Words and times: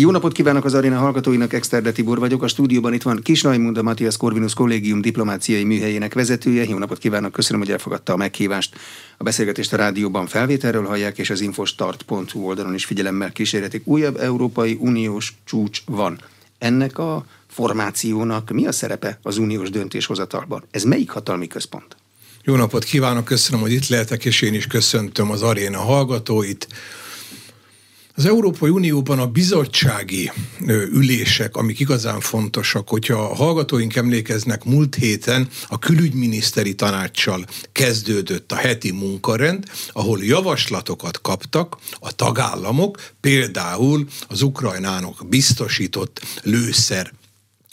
Jó 0.00 0.10
napot 0.10 0.32
kívánok 0.32 0.64
az 0.64 0.74
aréna 0.74 0.98
hallgatóinak, 0.98 1.52
Exterde 1.52 1.92
Tibor 1.92 2.18
vagyok. 2.18 2.42
A 2.42 2.48
stúdióban 2.48 2.92
itt 2.92 3.02
van 3.02 3.20
Kis 3.22 3.42
Najmunda 3.42 3.82
Matthias 3.82 4.16
Corvinus 4.16 4.54
kollégium 4.54 5.00
diplomáciai 5.00 5.64
műhelyének 5.64 6.14
vezetője. 6.14 6.64
Jó 6.64 6.78
napot 6.78 6.98
kívánok, 6.98 7.32
köszönöm, 7.32 7.60
hogy 7.60 7.70
elfogadta 7.70 8.12
a 8.12 8.16
meghívást. 8.16 8.76
A 9.18 9.22
beszélgetést 9.22 9.72
a 9.72 9.76
rádióban 9.76 10.26
felvételről 10.26 10.86
hallják, 10.86 11.18
és 11.18 11.30
az 11.30 11.40
infostart.hu 11.40 12.46
oldalon 12.46 12.74
is 12.74 12.84
figyelemmel 12.84 13.32
kísérletik. 13.32 13.86
Újabb 13.86 14.16
Európai 14.16 14.76
Uniós 14.80 15.34
csúcs 15.44 15.82
van. 15.86 16.20
Ennek 16.58 16.98
a 16.98 17.26
formációnak 17.48 18.50
mi 18.50 18.66
a 18.66 18.72
szerepe 18.72 19.18
az 19.22 19.38
uniós 19.38 19.70
döntéshozatalban? 19.70 20.64
Ez 20.70 20.84
melyik 20.84 21.10
hatalmi 21.10 21.46
központ? 21.46 21.96
Jó 22.44 22.56
napot 22.56 22.84
kívánok, 22.84 23.24
köszönöm, 23.24 23.60
hogy 23.60 23.72
itt 23.72 23.88
lehetek, 23.88 24.24
és 24.24 24.42
én 24.42 24.54
is 24.54 24.66
köszöntöm 24.66 25.30
az 25.30 25.42
aréna 25.42 25.78
hallgatóit. 25.78 26.66
Az 28.14 28.26
Európai 28.26 28.70
Unióban 28.70 29.18
a 29.18 29.26
bizottsági 29.26 30.30
ülések, 30.68 31.56
amik 31.56 31.80
igazán 31.80 32.20
fontosak, 32.20 32.88
hogyha 32.88 33.14
a 33.14 33.34
hallgatóink 33.34 33.96
emlékeznek, 33.96 34.64
múlt 34.64 34.94
héten 34.94 35.48
a 35.68 35.78
külügyminiszteri 35.78 36.74
tanácssal 36.74 37.44
kezdődött 37.72 38.52
a 38.52 38.54
heti 38.54 38.90
munkarend, 38.90 39.64
ahol 39.92 40.24
javaslatokat 40.24 41.20
kaptak 41.20 41.76
a 42.00 42.12
tagállamok, 42.12 43.02
például 43.20 44.06
az 44.28 44.42
ukrajnának 44.42 45.28
biztosított 45.28 46.20
lőszer 46.42 47.12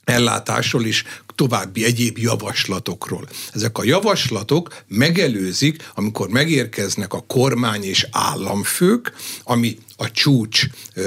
ellátásról 0.03 0.86
is 0.86 1.03
további 1.36 1.86
egyéb 1.86 2.17
javaslatokról. 2.17 3.30
Ezek 3.53 3.78
a 3.78 3.84
javaslatok 3.84 4.84
megelőzik, 4.88 5.92
amikor 5.95 6.30
megérkeznek 6.30 7.14
a 7.14 7.23
kormány 7.28 7.84
és 7.84 8.08
államfők, 8.12 9.14
ami 9.44 9.78
a 9.99 10.12
csúcs 10.12 10.63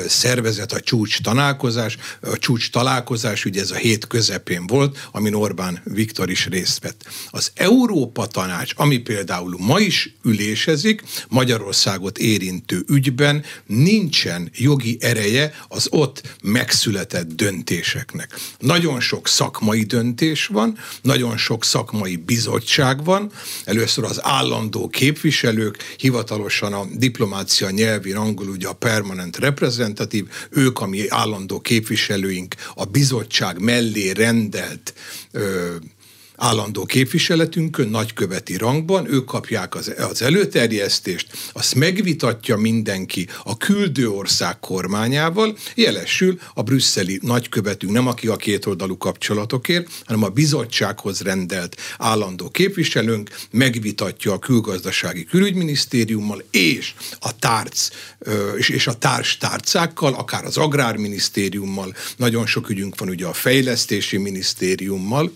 szervezet, 0.06 0.72
a 0.72 0.80
csúcs 0.80 1.20
találkozás, 1.20 1.96
a 2.20 2.38
csúcs 2.38 2.70
találkozás, 2.70 3.44
ugye 3.44 3.60
ez 3.60 3.70
a 3.70 3.74
hét 3.74 4.06
közepén 4.06 4.66
volt, 4.66 5.08
amin 5.12 5.34
Orbán 5.34 5.80
Viktor 5.84 6.30
is 6.30 6.46
részt 6.46 6.82
vett. 6.82 7.04
Az 7.30 7.50
Európa 7.54 8.26
Tanács, 8.26 8.72
ami 8.76 8.98
például 8.98 9.56
ma 9.58 9.80
is 9.80 10.16
ülésezik, 10.24 11.02
Magyarországot 11.28 12.18
érintő 12.18 12.84
ügyben 12.88 13.44
nincsen 13.66 14.50
jogi 14.54 14.96
ereje 15.00 15.54
az 15.68 15.86
ott 15.90 16.36
megszületett 16.42 17.32
döntéseknek. 17.32 18.38
Nagyon 18.58 19.00
sok 19.00 19.28
szakmai 19.28 19.82
döntés 19.82 20.46
van, 20.46 20.78
nagyon 21.02 21.36
sok 21.36 21.64
szakmai 21.64 22.16
bizottság 22.16 23.04
van, 23.04 23.32
először 23.64 24.04
az 24.04 24.24
állandó 24.24 24.88
képviselők, 24.88 25.94
hivatalosan 25.96 26.72
a 26.72 26.86
diplomácia 26.94 27.70
nyelvén 27.70 28.16
angol 28.16 28.48
ugye 28.48 28.68
a 28.68 28.80
permanent 28.82 29.36
reprezentatív, 29.36 30.28
ők 30.50 30.80
a 30.80 30.86
mi 30.86 31.08
állandó 31.08 31.60
képviselőink 31.60 32.54
a 32.74 32.84
bizottság 32.84 33.60
mellé 33.60 34.10
rendelt 34.10 34.94
ö, 35.30 35.74
állandó 36.42 36.84
képviseletünkön, 36.84 37.88
nagyköveti 37.88 38.56
rangban, 38.56 39.12
ők 39.12 39.24
kapják 39.24 39.74
az, 39.74 39.94
az 39.98 40.22
előterjesztést, 40.22 41.26
azt 41.52 41.74
megvitatja 41.74 42.56
mindenki 42.56 43.28
a 43.42 43.56
küldő 43.56 44.08
ország 44.08 44.60
kormányával, 44.60 45.56
jelesül 45.74 46.38
a 46.54 46.62
brüsszeli 46.62 47.18
nagykövetünk, 47.22 47.92
nem 47.92 48.06
aki 48.06 48.26
a 48.26 48.36
kétoldalú 48.36 48.96
kapcsolatokért, 48.96 49.90
hanem 50.04 50.22
a 50.22 50.28
bizottsághoz 50.28 51.20
rendelt 51.20 51.76
állandó 51.98 52.50
képviselőnk, 52.50 53.30
megvitatja 53.50 54.32
a 54.32 54.38
külgazdasági 54.38 55.24
külügyminisztériummal 55.24 56.44
és 56.50 56.94
a 57.20 57.38
tárc 57.38 57.88
és, 58.56 58.86
a 58.86 58.94
társ 58.94 59.36
tárcákkal, 59.36 60.14
akár 60.14 60.44
az 60.44 60.56
agrárminisztériummal, 60.56 61.94
nagyon 62.16 62.46
sok 62.46 62.70
ügyünk 62.70 62.98
van 62.98 63.08
ugye 63.08 63.26
a 63.26 63.32
fejlesztési 63.32 64.16
minisztériummal, 64.16 65.32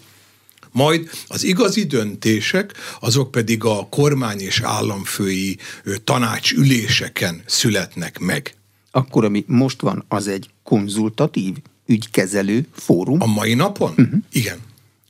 majd 0.77 1.10
az 1.27 1.44
igazi 1.44 1.84
döntések, 1.84 2.72
azok 3.00 3.30
pedig 3.30 3.64
a 3.64 3.87
kormány 3.91 4.41
és 4.41 4.60
államfői 4.60 5.59
tanácsüléseken 6.04 7.42
születnek 7.47 8.19
meg. 8.19 8.54
Akkor, 8.91 9.25
ami 9.25 9.44
most 9.47 9.81
van, 9.81 10.04
az 10.09 10.28
egy 10.28 10.50
konzultatív, 10.62 11.56
ügykezelő 11.87 12.66
fórum? 12.72 13.22
A 13.22 13.26
mai 13.26 13.54
napon? 13.54 13.91
Uh-huh. 13.91 14.20
Igen. 14.32 14.59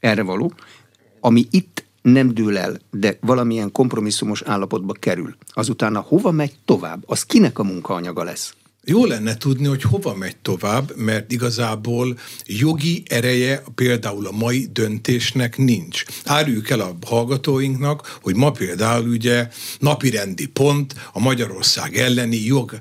Erre 0.01 0.23
való. 0.23 0.53
Ami 1.21 1.47
itt 1.51 1.85
nem 2.03 2.35
dől 2.35 2.59
el, 2.59 2.81
de 2.91 3.19
valamilyen 3.21 3.73
kompromisszumos 3.73 4.43
állapotba 4.43 4.93
kerül, 4.93 5.37
azután 5.49 5.97
hova 5.97 6.31
megy 6.31 6.55
tovább? 6.65 7.03
Az 7.07 7.23
kinek 7.23 7.59
a 7.59 7.63
munkaanyaga 7.63 8.23
lesz? 8.23 8.55
Jó 8.89 9.05
lenne 9.05 9.37
tudni, 9.37 9.67
hogy 9.67 9.83
hova 9.83 10.15
megy 10.15 10.37
tovább, 10.37 10.97
mert 10.97 11.33
igazából 11.33 12.19
jogi 12.45 13.03
ereje 13.09 13.63
például 13.75 14.27
a 14.27 14.31
mai 14.31 14.69
döntésnek 14.73 15.57
nincs. 15.57 16.03
Áruljuk 16.25 16.71
el 16.71 16.81
a 16.81 16.97
hallgatóinknak, 17.07 18.19
hogy 18.23 18.35
ma 18.35 18.51
például 18.51 19.09
ugye 19.09 19.49
napirendi 19.79 20.47
pont 20.47 20.95
a 21.13 21.21
Magyarország 21.21 21.97
elleni 21.97 22.45
jog, 22.45 22.81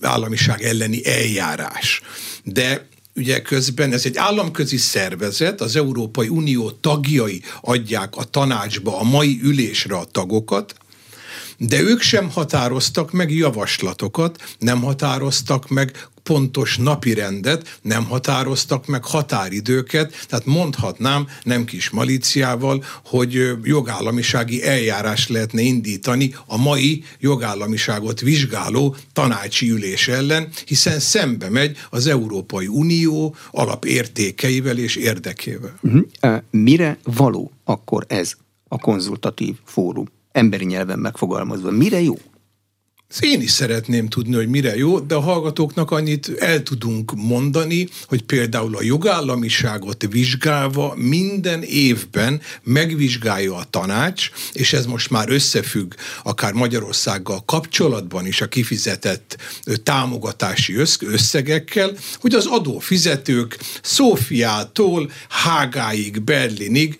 államiság 0.00 0.62
elleni 0.62 1.06
eljárás. 1.06 2.00
De 2.44 2.88
ugye 3.14 3.42
közben 3.42 3.92
ez 3.92 4.04
egy 4.04 4.16
államközi 4.16 4.76
szervezet, 4.76 5.60
az 5.60 5.76
Európai 5.76 6.28
Unió 6.28 6.70
tagjai 6.70 7.42
adják 7.60 8.16
a 8.16 8.24
tanácsba 8.24 8.98
a 8.98 9.02
mai 9.02 9.40
ülésre 9.42 9.96
a 9.96 10.04
tagokat, 10.04 10.74
de 11.58 11.80
ők 11.80 12.00
sem 12.00 12.30
határoztak 12.30 13.12
meg 13.12 13.32
javaslatokat, 13.32 14.56
nem 14.58 14.82
határoztak 14.82 15.68
meg 15.68 16.08
pontos 16.26 16.76
napirendet, 16.76 17.78
nem 17.82 18.04
határoztak 18.04 18.86
meg 18.86 19.04
határidőket, 19.04 20.26
tehát 20.28 20.46
mondhatnám 20.46 21.26
nem 21.42 21.64
kis 21.64 21.90
malíciával, 21.90 22.84
hogy 23.04 23.50
jogállamisági 23.62 24.64
eljárás 24.64 25.28
lehetne 25.28 25.60
indítani 25.60 26.34
a 26.46 26.56
mai 26.56 27.04
jogállamiságot 27.20 28.20
vizsgáló 28.20 28.96
tanácsi 29.12 29.70
ülés 29.70 30.08
ellen, 30.08 30.48
hiszen 30.64 30.98
szembe 30.98 31.50
megy 31.50 31.76
az 31.90 32.06
Európai 32.06 32.66
Unió 32.66 33.34
alapértékeivel 33.50 34.78
és 34.78 34.96
érdekével. 34.96 35.78
Uh-huh. 35.82 36.42
Mire 36.50 36.98
való 37.02 37.52
akkor 37.64 38.04
ez 38.08 38.32
a 38.68 38.78
konzultatív 38.78 39.54
fórum? 39.64 40.06
Emberi 40.36 40.64
nyelven 40.64 40.98
megfogalmazva. 40.98 41.70
Mire 41.70 42.00
jó? 42.00 42.14
Én 43.20 43.40
is 43.40 43.50
szeretném 43.50 44.08
tudni, 44.08 44.34
hogy 44.34 44.48
mire 44.48 44.76
jó, 44.76 45.00
de 45.00 45.14
a 45.14 45.20
hallgatóknak 45.20 45.90
annyit 45.90 46.28
el 46.38 46.62
tudunk 46.62 47.12
mondani, 47.14 47.88
hogy 48.06 48.22
például 48.22 48.76
a 48.76 48.82
jogállamiságot 48.82 50.06
vizsgálva 50.10 50.94
minden 50.96 51.62
évben 51.62 52.40
megvizsgálja 52.62 53.54
a 53.56 53.64
tanács, 53.70 54.30
és 54.52 54.72
ez 54.72 54.86
most 54.86 55.10
már 55.10 55.28
összefügg 55.30 55.92
akár 56.22 56.52
Magyarországgal 56.52 57.44
kapcsolatban 57.44 58.26
is 58.26 58.40
a 58.40 58.48
kifizetett 58.48 59.36
támogatási 59.82 60.74
összegekkel, 61.00 61.92
hogy 62.20 62.34
az 62.34 62.46
adófizetők 62.46 63.58
Szófiától 63.82 65.10
Hágáig, 65.28 66.22
Berlinig 66.22 66.98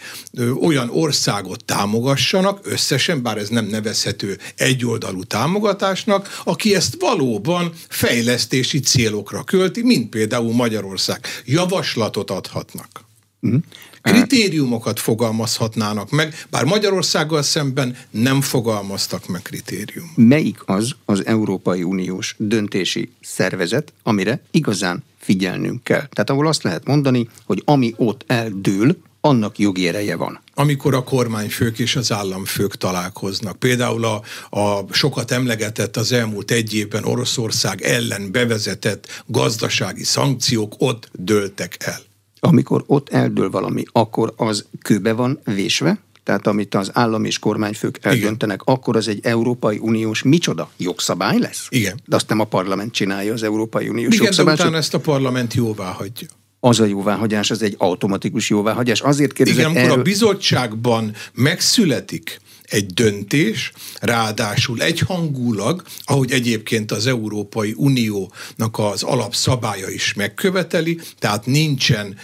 olyan 0.60 0.90
országot 0.90 1.64
támogassanak, 1.64 2.60
összesen, 2.62 3.22
bár 3.22 3.38
ez 3.38 3.48
nem 3.48 3.64
nevezhető 3.64 4.38
egyoldalú 4.56 5.22
támogatás, 5.22 5.95
támogatásnak, 6.04 6.42
aki 6.44 6.74
ezt 6.74 6.96
valóban 7.00 7.72
fejlesztési 7.88 8.80
célokra 8.80 9.42
költi, 9.42 9.82
mint 9.82 10.08
például 10.08 10.52
Magyarország. 10.52 11.20
Javaslatot 11.44 12.30
adhatnak. 12.30 13.04
Uh-huh. 13.40 13.60
Kritériumokat 14.02 15.00
fogalmazhatnának 15.00 16.10
meg, 16.10 16.34
bár 16.50 16.64
Magyarországgal 16.64 17.42
szemben 17.42 17.96
nem 18.10 18.40
fogalmaztak 18.40 19.26
meg 19.26 19.42
kritérium. 19.42 20.12
Melyik 20.14 20.58
az 20.64 20.94
az 21.04 21.26
Európai 21.26 21.82
Uniós 21.82 22.34
döntési 22.38 23.10
szervezet, 23.20 23.92
amire 24.02 24.40
igazán 24.50 25.04
figyelnünk 25.18 25.84
kell? 25.84 26.06
Tehát 26.10 26.30
ahol 26.30 26.46
azt 26.46 26.62
lehet 26.62 26.86
mondani, 26.86 27.28
hogy 27.44 27.62
ami 27.64 27.94
ott 27.96 28.24
eldől, 28.26 28.96
annak 29.26 29.58
jogi 29.58 29.88
ereje 29.88 30.16
van. 30.16 30.40
Amikor 30.54 30.94
a 30.94 31.04
kormányfők 31.04 31.78
és 31.78 31.96
az 31.96 32.12
államfők 32.12 32.76
találkoznak. 32.76 33.58
Például 33.58 34.04
a, 34.04 34.22
a 34.60 34.84
sokat 34.90 35.30
emlegetett 35.30 35.96
az 35.96 36.12
elmúlt 36.12 36.50
egy 36.50 36.74
évben 36.74 37.04
Oroszország 37.04 37.82
ellen 37.82 38.32
bevezetett 38.32 39.22
gazdasági 39.26 40.04
szankciók 40.04 40.74
ott 40.78 41.08
dőltek 41.12 41.76
el. 41.78 42.00
Amikor 42.40 42.84
ott 42.86 43.08
eldől 43.08 43.50
valami, 43.50 43.84
akkor 43.92 44.32
az 44.36 44.64
kőbe 44.82 45.12
van 45.12 45.40
vésve? 45.44 45.98
Tehát 46.22 46.46
amit 46.46 46.74
az 46.74 46.90
állam 46.92 47.24
és 47.24 47.38
kormányfők 47.38 47.98
eldöntenek, 48.02 48.60
Igen. 48.62 48.74
akkor 48.74 48.96
az 48.96 49.08
egy 49.08 49.20
Európai 49.22 49.78
Uniós 49.78 50.22
micsoda? 50.22 50.70
Jogszabály 50.76 51.38
lesz? 51.38 51.66
Igen. 51.68 52.00
De 52.06 52.16
azt 52.16 52.28
nem 52.28 52.40
a 52.40 52.44
parlament 52.44 52.92
csinálja, 52.92 53.32
az 53.32 53.42
Európai 53.42 53.88
Uniós 53.88 54.14
Igen, 54.14 54.24
jogszabály. 54.24 54.54
de 54.54 54.62
utána 54.62 54.76
ezt 54.76 54.94
a 54.94 55.00
parlament 55.00 55.54
jóvá 55.54 55.90
hagyja 55.90 56.28
az 56.66 56.80
a 56.80 56.84
jóváhagyás, 56.84 57.50
az 57.50 57.62
egy 57.62 57.74
automatikus 57.78 58.50
jóváhagyás. 58.50 59.00
Azért 59.00 59.32
kérdezek 59.32 59.60
Igen, 59.60 59.70
amikor 59.70 59.88
erről... 59.88 60.00
a 60.00 60.02
bizottságban 60.02 61.14
megszületik 61.34 62.40
egy 62.62 62.86
döntés, 62.86 63.72
ráadásul 64.00 64.82
egyhangulag, 64.82 65.82
ahogy 66.04 66.30
egyébként 66.30 66.92
az 66.92 67.06
Európai 67.06 67.74
Uniónak 67.76 68.78
az 68.78 69.02
alapszabálya 69.02 69.88
is 69.88 70.14
megköveteli, 70.14 71.00
tehát 71.18 71.46
nincsen 71.46 72.16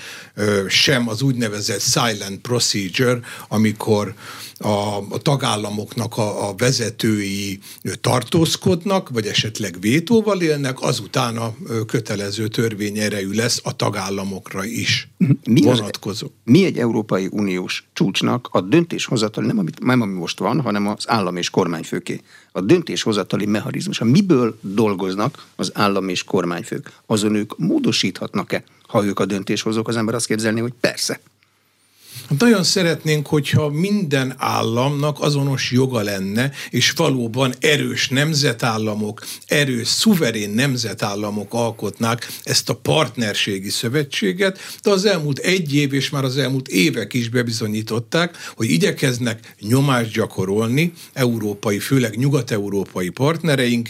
sem 0.69 1.08
az 1.08 1.23
úgynevezett 1.23 1.81
silent 1.81 2.40
procedure, 2.40 3.20
amikor 3.49 4.14
a, 4.58 4.96
a 4.96 5.19
tagállamoknak 5.23 6.17
a, 6.17 6.49
a 6.49 6.55
vezetői 6.55 7.58
tartózkodnak, 8.00 9.08
vagy 9.08 9.26
esetleg 9.26 9.76
vétóval 9.81 10.40
élnek, 10.40 10.81
azután 10.81 11.37
a 11.37 11.55
kötelező 11.87 12.49
törvény 12.49 12.99
erejű 12.99 13.31
lesz 13.31 13.61
a 13.64 13.76
tagállamokra 13.76 14.64
is 14.64 15.08
mi 15.44 15.62
vonatkozó. 15.62 16.26
Az, 16.26 16.32
mi 16.44 16.64
egy 16.64 16.78
Európai 16.78 17.28
Uniós 17.31 17.85
csúcsnak 17.93 18.49
a 18.50 18.61
döntéshozatali, 18.61 19.46
nem, 19.46 19.58
amit, 19.58 19.85
nem 19.85 20.00
ami 20.00 20.12
most 20.12 20.38
van, 20.38 20.61
hanem 20.61 20.87
az 20.87 21.05
állam 21.08 21.37
és 21.37 21.50
kormányfőké. 21.50 22.20
A 22.52 22.61
döntéshozatali 22.61 23.46
mechanizmus, 23.46 23.99
miből 23.99 24.58
dolgoznak 24.61 25.46
az 25.56 25.70
állam 25.75 26.08
és 26.08 26.25
kormányfők? 26.25 26.93
Azon 27.06 27.35
ők 27.35 27.58
módosíthatnak-e? 27.58 28.64
Ha 28.92 29.04
ők 29.04 29.18
a 29.18 29.26
döntéshozók, 29.26 29.88
az 29.88 29.96
ember 29.96 30.14
azt 30.14 30.26
képzelni, 30.26 30.60
hogy 30.60 30.72
persze. 30.80 31.20
Hát 32.28 32.40
nagyon 32.40 32.62
szeretnénk, 32.62 33.26
hogyha 33.26 33.68
minden 33.68 34.34
államnak 34.38 35.20
azonos 35.20 35.70
joga 35.70 36.00
lenne, 36.00 36.50
és 36.70 36.90
valóban 36.90 37.54
erős 37.60 38.08
nemzetállamok, 38.08 39.26
erős, 39.46 39.88
szuverén 39.88 40.50
nemzetállamok 40.50 41.54
alkotnák 41.54 42.28
ezt 42.42 42.68
a 42.68 42.74
partnerségi 42.74 43.70
szövetséget, 43.70 44.58
de 44.82 44.90
az 44.90 45.04
elmúlt 45.04 45.38
egy 45.38 45.74
év 45.74 45.92
és 45.92 46.10
már 46.10 46.24
az 46.24 46.36
elmúlt 46.36 46.68
évek 46.68 47.14
is 47.14 47.28
bebizonyították, 47.28 48.36
hogy 48.54 48.70
igyekeznek 48.70 49.54
nyomást 49.60 50.12
gyakorolni 50.12 50.92
európai, 51.12 51.78
főleg 51.78 52.16
nyugat-európai 52.16 53.08
partnereink, 53.08 53.88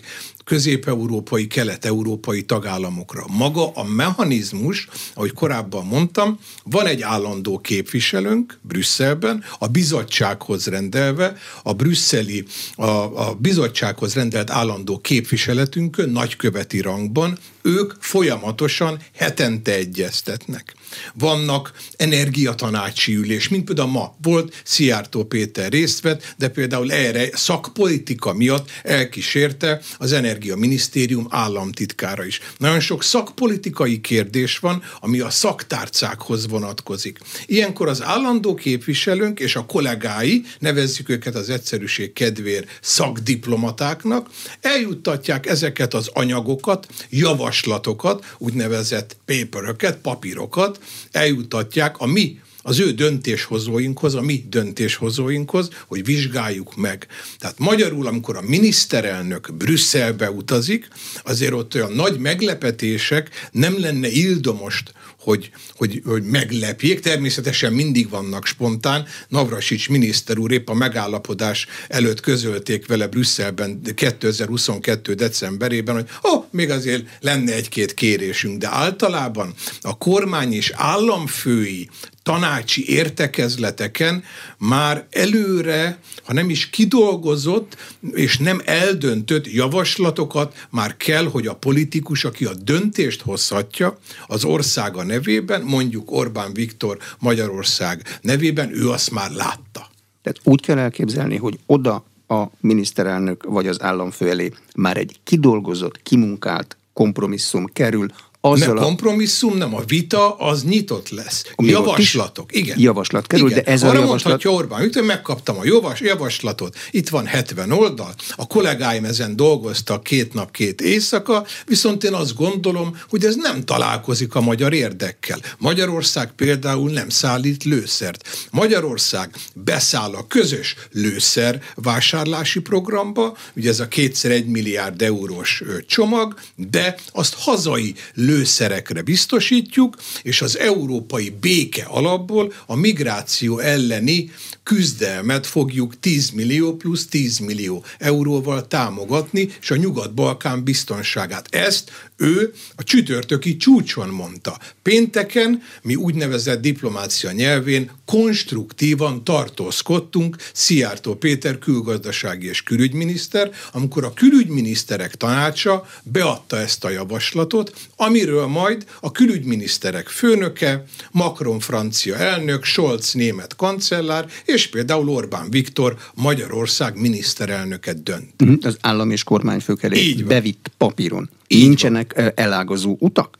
közép-európai, 0.52 1.46
kelet-európai 1.46 2.42
tagállamokra. 2.42 3.24
Maga 3.28 3.70
a 3.70 3.84
mechanizmus, 3.84 4.88
ahogy 5.14 5.32
korábban 5.32 5.86
mondtam, 5.86 6.38
van 6.64 6.86
egy 6.86 7.02
állandó 7.02 7.58
képviselőnk 7.58 8.58
Brüsszelben, 8.62 9.44
a 9.58 9.66
bizottsághoz 9.66 10.66
rendelve, 10.66 11.36
a 11.62 11.72
brüsszeli, 11.72 12.44
a, 12.74 12.84
a 13.28 13.34
bizottsághoz 13.34 14.14
rendelt 14.14 14.50
állandó 14.50 14.98
képviseletünkön, 14.98 16.10
nagyköveti 16.10 16.80
rangban, 16.80 17.38
ők 17.62 17.92
folyamatosan 17.98 18.98
hetente 19.14 19.74
egyeztetnek. 19.74 20.74
Vannak 21.14 21.72
energiatanácsi 21.96 23.14
ülés, 23.14 23.48
mint 23.48 23.64
például 23.64 23.90
ma 23.90 24.14
volt, 24.22 24.62
Szijjártó 24.64 25.24
Péter 25.24 25.70
részt 25.70 26.00
vett, 26.00 26.34
de 26.38 26.48
például 26.48 26.92
erre 26.92 27.28
szakpolitika 27.32 28.32
miatt 28.32 28.70
elkísérte 28.82 29.80
az 29.98 30.12
Energiaminisztérium 30.42 31.26
államtitkára 31.30 32.24
is. 32.24 32.40
Nagyon 32.58 32.80
sok 32.80 33.02
szakpolitikai 33.02 34.00
kérdés 34.00 34.58
van, 34.58 34.82
ami 35.00 35.20
a 35.20 35.30
szaktárcákhoz 35.30 36.48
vonatkozik. 36.48 37.18
Ilyenkor 37.46 37.88
az 37.88 38.02
állandó 38.02 38.54
képviselőnk 38.54 39.40
és 39.40 39.56
a 39.56 39.66
kollégái, 39.66 40.44
nevezzük 40.58 41.08
őket 41.08 41.34
az 41.34 41.50
egyszerűség 41.50 42.12
kedvér 42.12 42.66
szakdiplomatáknak, 42.80 44.30
eljuttatják 44.60 45.46
ezeket 45.46 45.94
az 45.94 46.10
anyagokat, 46.12 46.86
javaslatokat, 47.10 48.34
úgynevezett 48.38 49.16
paperöket, 49.24 49.96
papírokat, 49.96 50.80
eljutatják 51.10 51.98
a 51.98 52.06
mi 52.06 52.40
az 52.62 52.80
ő 52.80 52.92
döntéshozóinkhoz, 52.92 54.14
a 54.14 54.20
mi 54.20 54.44
döntéshozóinkhoz, 54.48 55.68
hogy 55.86 56.04
vizsgáljuk 56.04 56.76
meg. 56.76 57.06
Tehát 57.38 57.58
magyarul, 57.58 58.06
amikor 58.06 58.36
a 58.36 58.42
miniszterelnök 58.46 59.54
Brüsszelbe 59.54 60.30
utazik, 60.30 60.88
azért 61.24 61.52
ott 61.52 61.74
olyan 61.74 61.92
nagy 61.92 62.18
meglepetések 62.18 63.48
nem 63.52 63.80
lenne 63.80 64.08
ildomost 64.08 64.92
hogy, 65.22 65.50
hogy, 65.76 66.02
hogy 66.04 66.22
meglepjék. 66.22 67.00
Természetesen 67.00 67.72
mindig 67.72 68.08
vannak 68.08 68.46
spontán. 68.46 69.06
Navrasics 69.28 69.88
miniszter 69.88 70.38
úr 70.38 70.52
épp 70.52 70.68
a 70.68 70.74
megállapodás 70.74 71.66
előtt 71.88 72.20
közölték 72.20 72.86
vele 72.86 73.06
Brüsszelben 73.06 73.80
2022. 73.94 75.14
decemberében, 75.14 75.94
hogy 75.94 76.08
oh, 76.20 76.44
még 76.50 76.70
azért 76.70 77.04
lenne 77.20 77.52
egy-két 77.54 77.94
kérésünk, 77.94 78.58
de 78.58 78.68
általában 78.68 79.54
a 79.80 79.98
kormány 79.98 80.52
és 80.52 80.72
államfői 80.74 81.88
tanácsi 82.22 82.88
értekezleteken 82.88 84.24
már 84.58 85.06
előre, 85.10 85.98
ha 86.24 86.32
nem 86.32 86.50
is 86.50 86.70
kidolgozott 86.70 87.76
és 88.12 88.38
nem 88.38 88.60
eldöntött 88.64 89.52
javaslatokat 89.52 90.66
már 90.70 90.96
kell, 90.96 91.24
hogy 91.24 91.46
a 91.46 91.54
politikus, 91.54 92.24
aki 92.24 92.44
a 92.44 92.54
döntést 92.54 93.22
hozhatja 93.22 93.98
az 94.26 94.44
országa 94.44 95.02
nevében, 95.02 95.62
mondjuk 95.62 96.10
Orbán 96.10 96.52
Viktor 96.52 96.98
Magyarország 97.18 98.18
nevében, 98.20 98.74
ő 98.74 98.90
azt 98.90 99.10
már 99.10 99.30
látta. 99.30 99.90
Tehát 100.22 100.40
úgy 100.42 100.60
kell 100.60 100.78
elképzelni, 100.78 101.36
hogy 101.36 101.58
oda 101.66 102.04
a 102.26 102.44
miniszterelnök 102.60 103.44
vagy 103.44 103.66
az 103.66 103.82
államfő 103.82 104.28
elé 104.28 104.52
már 104.76 104.96
egy 104.96 105.20
kidolgozott, 105.24 106.02
kimunkált 106.02 106.76
kompromisszum 106.92 107.66
kerül, 107.66 108.08
azzal 108.44 108.74
nem 108.74 108.76
a... 108.76 108.80
kompromisszum, 108.86 109.56
nem 109.56 109.74
a 109.74 109.80
vita, 109.86 110.36
az 110.36 110.64
nyitott 110.64 111.08
lesz. 111.08 111.44
A 111.54 111.64
Javaslatok, 111.64 112.56
igen. 112.56 112.78
Javaslat 112.80 113.26
kerül, 113.26 113.50
igen. 113.50 113.62
de 113.64 113.70
ez 113.70 113.82
Arra 113.82 113.90
a 113.90 113.94
javaslat... 113.94 114.22
mondhatja 114.24 114.50
Orbán, 114.50 114.80
hogy 114.80 115.04
megkaptam 115.04 115.58
a 115.58 115.64
javas, 115.64 116.00
javaslatot, 116.00 116.76
itt 116.90 117.08
van 117.08 117.26
70 117.26 117.72
oldal, 117.72 118.14
a 118.36 118.46
kollégáim 118.46 119.04
ezen 119.04 119.36
dolgoztak 119.36 120.02
két 120.02 120.34
nap, 120.34 120.50
két 120.50 120.80
éjszaka, 120.80 121.46
viszont 121.66 122.04
én 122.04 122.12
azt 122.12 122.34
gondolom, 122.34 122.96
hogy 123.08 123.24
ez 123.24 123.34
nem 123.36 123.64
találkozik 123.64 124.34
a 124.34 124.40
magyar 124.40 124.72
érdekkel. 124.72 125.38
Magyarország 125.58 126.32
például 126.32 126.90
nem 126.90 127.08
szállít 127.08 127.64
lőszert. 127.64 128.46
Magyarország 128.50 129.30
beszáll 129.54 130.14
a 130.14 130.26
közös 130.26 130.76
lőszer 130.92 131.62
vásárlási 131.74 132.60
programba, 132.60 133.36
ugye 133.56 133.68
ez 133.68 133.80
a 133.80 133.88
kétszer 133.88 134.30
egy 134.30 134.46
milliárd 134.46 135.02
eurós 135.02 135.62
csomag, 135.86 136.34
de 136.56 136.94
azt 137.12 137.34
hazai 137.38 137.94
lő 138.14 138.31
lőszerekre 138.32 139.02
biztosítjuk, 139.02 139.96
és 140.22 140.42
az 140.42 140.58
európai 140.58 141.30
béke 141.40 141.84
alapból 141.84 142.52
a 142.66 142.74
migráció 142.74 143.58
elleni 143.58 144.30
küzdelmet 144.62 145.46
fogjuk 145.46 146.00
10 146.00 146.30
millió 146.30 146.76
plusz 146.76 147.06
10 147.06 147.38
millió 147.38 147.84
euróval 147.98 148.66
támogatni, 148.66 149.48
és 149.60 149.70
a 149.70 149.76
Nyugat-Balkán 149.76 150.64
biztonságát. 150.64 151.54
Ezt 151.54 151.90
ő 152.22 152.52
a 152.76 152.82
csütörtöki 152.82 153.56
csúcson 153.56 154.08
mondta. 154.08 154.58
Pénteken 154.82 155.62
mi 155.82 155.94
úgynevezett 155.94 156.60
diplomácia 156.60 157.32
nyelvén 157.32 157.90
konstruktívan 158.04 159.24
tartózkodtunk 159.24 160.36
Szijjártó 160.52 161.14
Péter 161.14 161.58
külgazdasági 161.58 162.48
és 162.48 162.62
külügyminiszter, 162.62 163.50
amikor 163.72 164.04
a 164.04 164.12
külügyminiszterek 164.12 165.14
tanácsa 165.14 165.86
beadta 166.02 166.58
ezt 166.58 166.84
a 166.84 166.90
javaslatot, 166.90 167.88
amiről 167.96 168.46
majd 168.46 168.86
a 169.00 169.12
külügyminiszterek 169.12 170.08
főnöke, 170.08 170.84
Macron 171.10 171.60
francia 171.60 172.16
elnök, 172.16 172.64
Scholz 172.64 173.12
német 173.12 173.56
kancellár 173.56 174.26
és 174.44 174.66
például 174.66 175.08
Orbán 175.08 175.50
Viktor 175.50 175.96
Magyarország 176.14 177.00
miniszterelnöket 177.00 178.02
dönt. 178.02 178.40
Mhm, 178.40 178.54
az 178.60 178.76
állam 178.80 179.10
és 179.10 179.24
kormányfők 179.24 179.82
elé 179.82 180.12
bevitt 180.12 180.70
papíron. 180.76 181.30
Így 181.52 181.66
Nincsenek 181.66 182.32
elágazó 182.34 182.96
utak? 182.98 183.36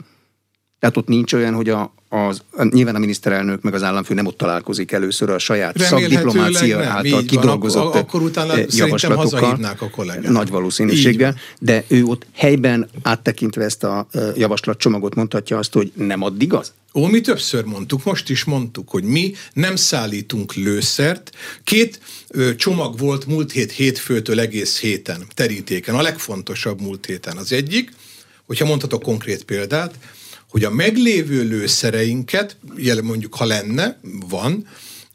Tehát 0.83 0.97
ott 0.97 1.07
nincs 1.07 1.33
olyan, 1.33 1.55
hogy 1.55 1.69
a, 1.69 1.95
az, 2.09 2.43
nyilván 2.71 2.95
a 2.95 2.99
miniszterelnök 2.99 3.63
meg 3.63 3.75
az 3.75 3.83
államfő 3.83 4.15
nem 4.15 4.27
ott 4.27 4.37
találkozik 4.37 4.93
először 4.93 5.31
a 5.31 5.39
saját 5.39 5.79
szakdiplomácia 5.79 6.79
nem, 6.79 6.89
által 6.89 7.25
kidolgozott 7.25 7.83
akkor, 7.83 8.01
akkor 8.01 8.23
utána 8.23 8.55
javaslatokkal. 8.69 9.77
a 9.79 9.91
kollégát. 9.91 10.29
Nagy 10.29 10.49
valószínűséggel, 10.49 11.37
de 11.59 11.85
ő 11.89 12.05
ott 12.05 12.27
helyben 12.33 12.89
áttekintve 13.03 13.65
ezt 13.65 13.85
a 13.85 14.07
javaslatcsomagot 14.37 15.15
mondhatja 15.15 15.59
azt, 15.59 15.73
hogy 15.73 15.93
nem 15.95 16.23
addig 16.23 16.53
az? 16.53 16.73
Ó, 16.95 17.07
mi 17.07 17.21
többször 17.21 17.65
mondtuk, 17.65 18.05
most 18.05 18.31
is 18.31 18.45
mondtuk, 18.45 18.89
hogy 18.89 19.05
mi 19.05 19.33
nem 19.53 19.77
szállítunk 19.77 20.55
lőszert. 20.55 21.31
Két 21.65 22.01
ö, 22.29 22.55
csomag 22.55 22.99
volt 22.99 23.27
múlt 23.27 23.53
hét 23.53 23.73
hétfőtől 23.73 24.41
egész 24.41 24.81
héten 24.81 25.25
terítéken, 25.35 25.95
a 25.95 26.03
legfontosabb 26.03 26.81
múlt 26.81 27.07
héten. 27.07 27.37
Az 27.37 27.53
egyik, 27.53 27.93
hogyha 28.47 28.67
mondhatok 28.67 29.03
konkrét 29.03 29.45
példát, 29.45 29.95
hogy 30.53 30.65
a 30.65 30.71
meglévő 30.71 31.43
lőszereinket, 31.43 32.57
mondjuk 33.03 33.35
ha 33.35 33.45
lenne, 33.45 33.99
van, 34.29 34.67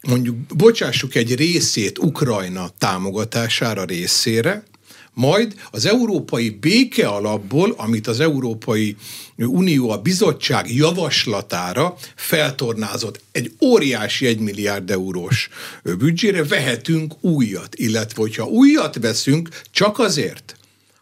mondjuk 0.01 0.36
bocsássuk 0.36 1.15
egy 1.15 1.36
részét 1.36 1.98
Ukrajna 1.98 2.70
támogatására 2.77 3.84
részére, 3.84 4.63
majd 5.13 5.53
az 5.72 5.86
európai 5.86 6.50
béke 6.50 7.08
alapból, 7.08 7.74
amit 7.77 8.08
az 8.08 8.20
Európai 8.20 8.96
Unió 9.36 9.89
a 9.89 9.98
bizottság 9.98 10.75
javaslatára 10.75 11.96
feltornázott 12.15 13.22
egy 13.32 13.51
óriási 13.62 14.25
egy 14.25 14.39
milliárd 14.39 14.91
eurós 14.91 15.50
büdzsére, 15.84 16.44
vehetünk 16.44 17.24
újat, 17.24 17.75
illetve 17.75 18.22
hogyha 18.22 18.46
újat 18.46 18.96
veszünk, 19.00 19.50
csak 19.72 20.00
azért, 20.00 20.56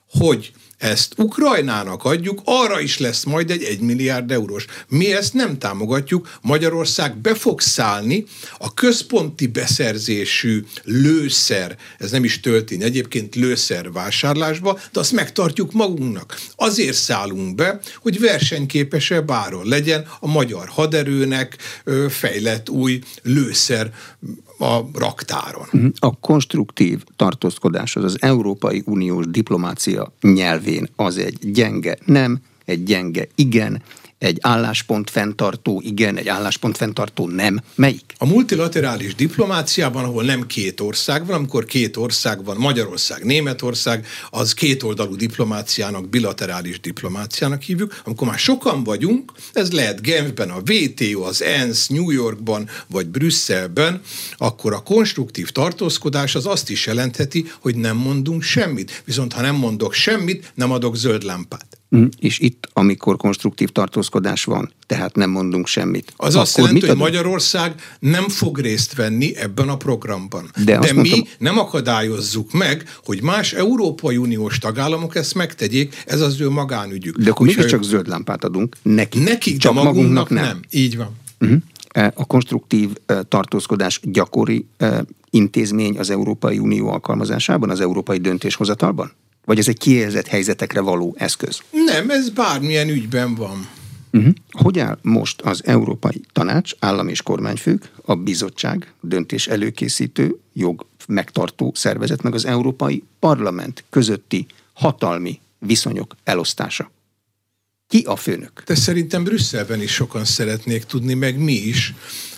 hogy 0.09 0.51
ezt 0.85 1.13
Ukrajnának 1.17 2.03
adjuk, 2.03 2.41
arra 2.43 2.79
is 2.79 2.97
lesz 2.97 3.23
majd 3.23 3.51
egy 3.51 3.63
1 3.63 3.79
milliárd 3.79 4.31
eurós. 4.31 4.65
Mi 4.87 5.13
ezt 5.13 5.33
nem 5.33 5.57
támogatjuk, 5.57 6.37
Magyarország 6.41 7.17
be 7.17 7.35
fog 7.35 7.61
szállni 7.61 8.25
a 8.57 8.73
központi 8.73 9.47
beszerzésű 9.47 10.65
lőszer, 10.83 11.77
ez 11.97 12.11
nem 12.11 12.23
is 12.23 12.39
töltény, 12.39 12.81
egyébként 12.81 13.35
lőszer 13.35 13.91
vásárlásba, 13.91 14.79
de 14.91 14.99
azt 14.99 15.11
megtartjuk 15.11 15.71
magunknak. 15.71 16.39
Azért 16.55 16.97
szállunk 16.97 17.55
be, 17.55 17.79
hogy 17.97 18.19
versenyképesebb 18.19 19.31
áron 19.31 19.67
legyen 19.67 20.07
a 20.19 20.27
magyar 20.27 20.67
haderőnek 20.67 21.57
fejlett 22.09 22.69
új 22.69 22.99
lőszer 23.23 23.93
a 24.57 24.79
raktáron. 24.93 25.65
Mhm. 25.71 25.88
A 26.00 26.19
konstruktív 26.19 27.03
tartózkodás 27.15 27.95
az 27.95 28.03
az 28.03 28.17
Európai 28.19 28.81
Uniós 28.85 29.25
diplomácia 29.27 30.12
nyelvén 30.21 30.89
az 30.95 31.17
egy 31.17 31.51
gyenge 31.51 31.97
nem, 32.05 32.39
egy 32.65 32.83
gyenge 32.83 33.27
igen, 33.35 33.81
egy 34.17 34.38
álláspont 34.41 35.10
fenntartó 35.10 35.81
igen, 35.86 36.17
egy 36.17 36.27
álláspont 36.27 36.77
fenntartó 36.77 37.27
nem. 37.27 37.62
Melyik? 37.75 38.13
A 38.17 38.25
multilaterális 38.25 39.15
diplomáciában, 39.15 40.03
ahol 40.03 40.24
nem 40.24 40.48
két 40.48 40.79
ország 40.79 41.25
van, 41.25 41.36
amikor 41.36 41.65
két 41.65 41.98
ország 41.98 42.43
van, 42.43 42.57
Magyarország, 42.57 43.24
Németország, 43.24 44.07
az 44.29 44.53
kétoldalú 44.53 45.15
diplomáciának, 45.15 46.10
bilaterális 46.10 46.79
diplomáciának 46.79 47.62
hívjuk. 47.62 48.01
Amikor 48.03 48.27
már 48.27 48.39
sokan 48.39 48.84
vagyunk, 48.84 49.31
ez 49.53 49.72
lehet 49.72 50.01
Genfben, 50.01 50.50
a 50.50 50.62
WTO, 50.72 51.22
az 51.22 51.41
ENSZ, 51.41 51.88
New 51.88 52.10
Yorkban 52.10 52.69
vagy 52.88 53.07
Brüsszelben, 53.07 54.01
akkor 54.38 54.74
a 54.74 54.84
konstruktív 54.84 55.50
tartózkodás 55.50 56.36
az 56.36 56.45
azt 56.45 56.69
is 56.69 56.86
jelentheti, 56.86 57.51
hogy 57.60 57.75
nem 57.75 57.98
mondunk 57.98 58.41
semmit. 58.41 59.01
Viszont 59.05 59.34
ha 59.34 59.41
nem 59.41 59.55
mondok 59.55 59.93
semmit, 59.93 60.51
nem 60.55 60.72
adok 60.72 60.95
zöld 60.95 61.24
lámpát. 61.24 61.75
Mm, 61.95 62.05
és 62.19 62.39
itt, 62.39 62.69
amikor 62.73 63.17
konstruktív 63.17 63.69
tartózkodás 63.69 64.43
van, 64.43 64.71
tehát 64.87 65.15
nem 65.15 65.29
mondunk 65.29 65.67
semmit. 65.67 66.13
Az 66.15 66.35
azt 66.35 66.57
jelenti, 66.57 66.87
hogy? 66.87 66.97
Magyarország 66.97 67.75
nem 67.99 68.29
fog 68.29 68.59
részt 68.59 68.95
venni 68.95 69.35
ebben 69.35 69.69
a 69.69 69.77
programban. 69.77 70.49
De, 70.63 70.79
De 70.79 70.93
mi 70.93 70.97
mondtam, 70.97 71.21
nem 71.37 71.57
akadályozzuk 71.59 72.51
meg, 72.51 72.83
hogy 73.03 73.21
más 73.21 73.53
Európai 73.53 74.17
Uniós 74.17 74.57
tagállamok 74.57 75.15
ezt 75.15 75.33
megtegyék, 75.33 76.03
ez 76.05 76.21
az 76.21 76.41
ő 76.41 76.49
magánügyük. 76.49 77.17
De 77.17 77.29
akkor 77.29 77.47
mégiscsak 77.47 77.79
ő... 77.79 77.83
zöld 77.83 78.07
lámpát 78.07 78.43
adunk 78.43 78.75
nekik, 78.81 79.23
nekik 79.23 79.57
csak 79.57 79.73
de 79.73 79.81
magunknak, 79.81 80.13
magunknak 80.13 80.29
nem. 80.29 80.43
nem. 80.43 80.59
Így 80.69 80.97
van. 80.97 81.09
Uh-huh. 81.39 81.61
A 82.13 82.25
konstruktív 82.25 82.89
tartózkodás 83.27 83.99
gyakori 84.03 84.65
intézmény 85.29 85.97
az 85.97 86.09
Európai 86.09 86.59
Unió 86.59 86.89
alkalmazásában, 86.89 87.69
az 87.69 87.79
európai 87.81 88.17
döntéshozatalban? 88.17 89.11
Vagy 89.45 89.57
ez 89.57 89.67
egy 89.67 89.77
kiélzett 89.77 90.27
helyzetekre 90.27 90.79
való 90.79 91.15
eszköz? 91.17 91.59
Nem, 91.71 92.09
ez 92.09 92.29
bármilyen 92.29 92.89
ügyben 92.89 93.35
van. 93.35 93.67
Uh-huh. 94.11 94.33
Hogy 94.51 94.79
áll 94.79 94.97
most 95.01 95.41
az 95.41 95.61
Európai 95.65 96.21
Tanács, 96.31 96.71
állam 96.79 97.07
és 97.07 97.21
kormányfők, 97.21 97.91
a 98.05 98.15
bizottság, 98.15 98.93
döntés 99.01 99.47
előkészítő, 99.47 100.39
jog 100.53 100.85
megtartó 101.07 101.71
szervezet, 101.75 102.21
meg 102.21 102.33
az 102.33 102.45
Európai 102.45 103.03
Parlament 103.19 103.83
közötti 103.89 104.45
hatalmi 104.73 105.39
viszonyok 105.59 106.15
elosztása? 106.23 106.91
Ki 107.87 108.03
a 108.07 108.15
főnök? 108.15 108.63
De 108.65 108.75
szerintem 108.75 109.23
Brüsszelben 109.23 109.81
is 109.81 109.91
sokan 109.91 110.25
szeretnék 110.25 110.83
tudni, 110.83 111.13
meg 111.13 111.37
mi 111.37 111.53
is, 111.53 111.93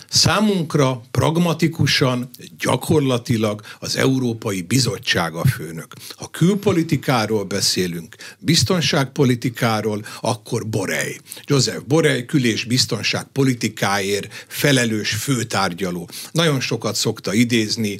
Számunkra 0.08 1.00
pragmatikusan, 1.10 2.30
gyakorlatilag 2.58 3.62
az 3.78 3.96
Európai 3.96 4.62
Bizottság 4.62 5.34
a 5.34 5.44
főnök. 5.44 5.92
Ha 6.16 6.28
külpolitikáról 6.28 7.44
beszélünk, 7.44 8.16
biztonságpolitikáról, 8.38 10.04
akkor 10.20 10.66
Borely. 10.66 11.18
Joseph 11.44 11.84
Borely 11.86 12.24
kül- 12.24 12.44
és 12.44 12.64
biztonságpolitikáért 12.64 14.44
felelős 14.48 15.10
főtárgyaló. 15.14 16.08
Nagyon 16.32 16.60
sokat 16.60 16.94
szokta 16.94 17.32
idézni, 17.32 17.98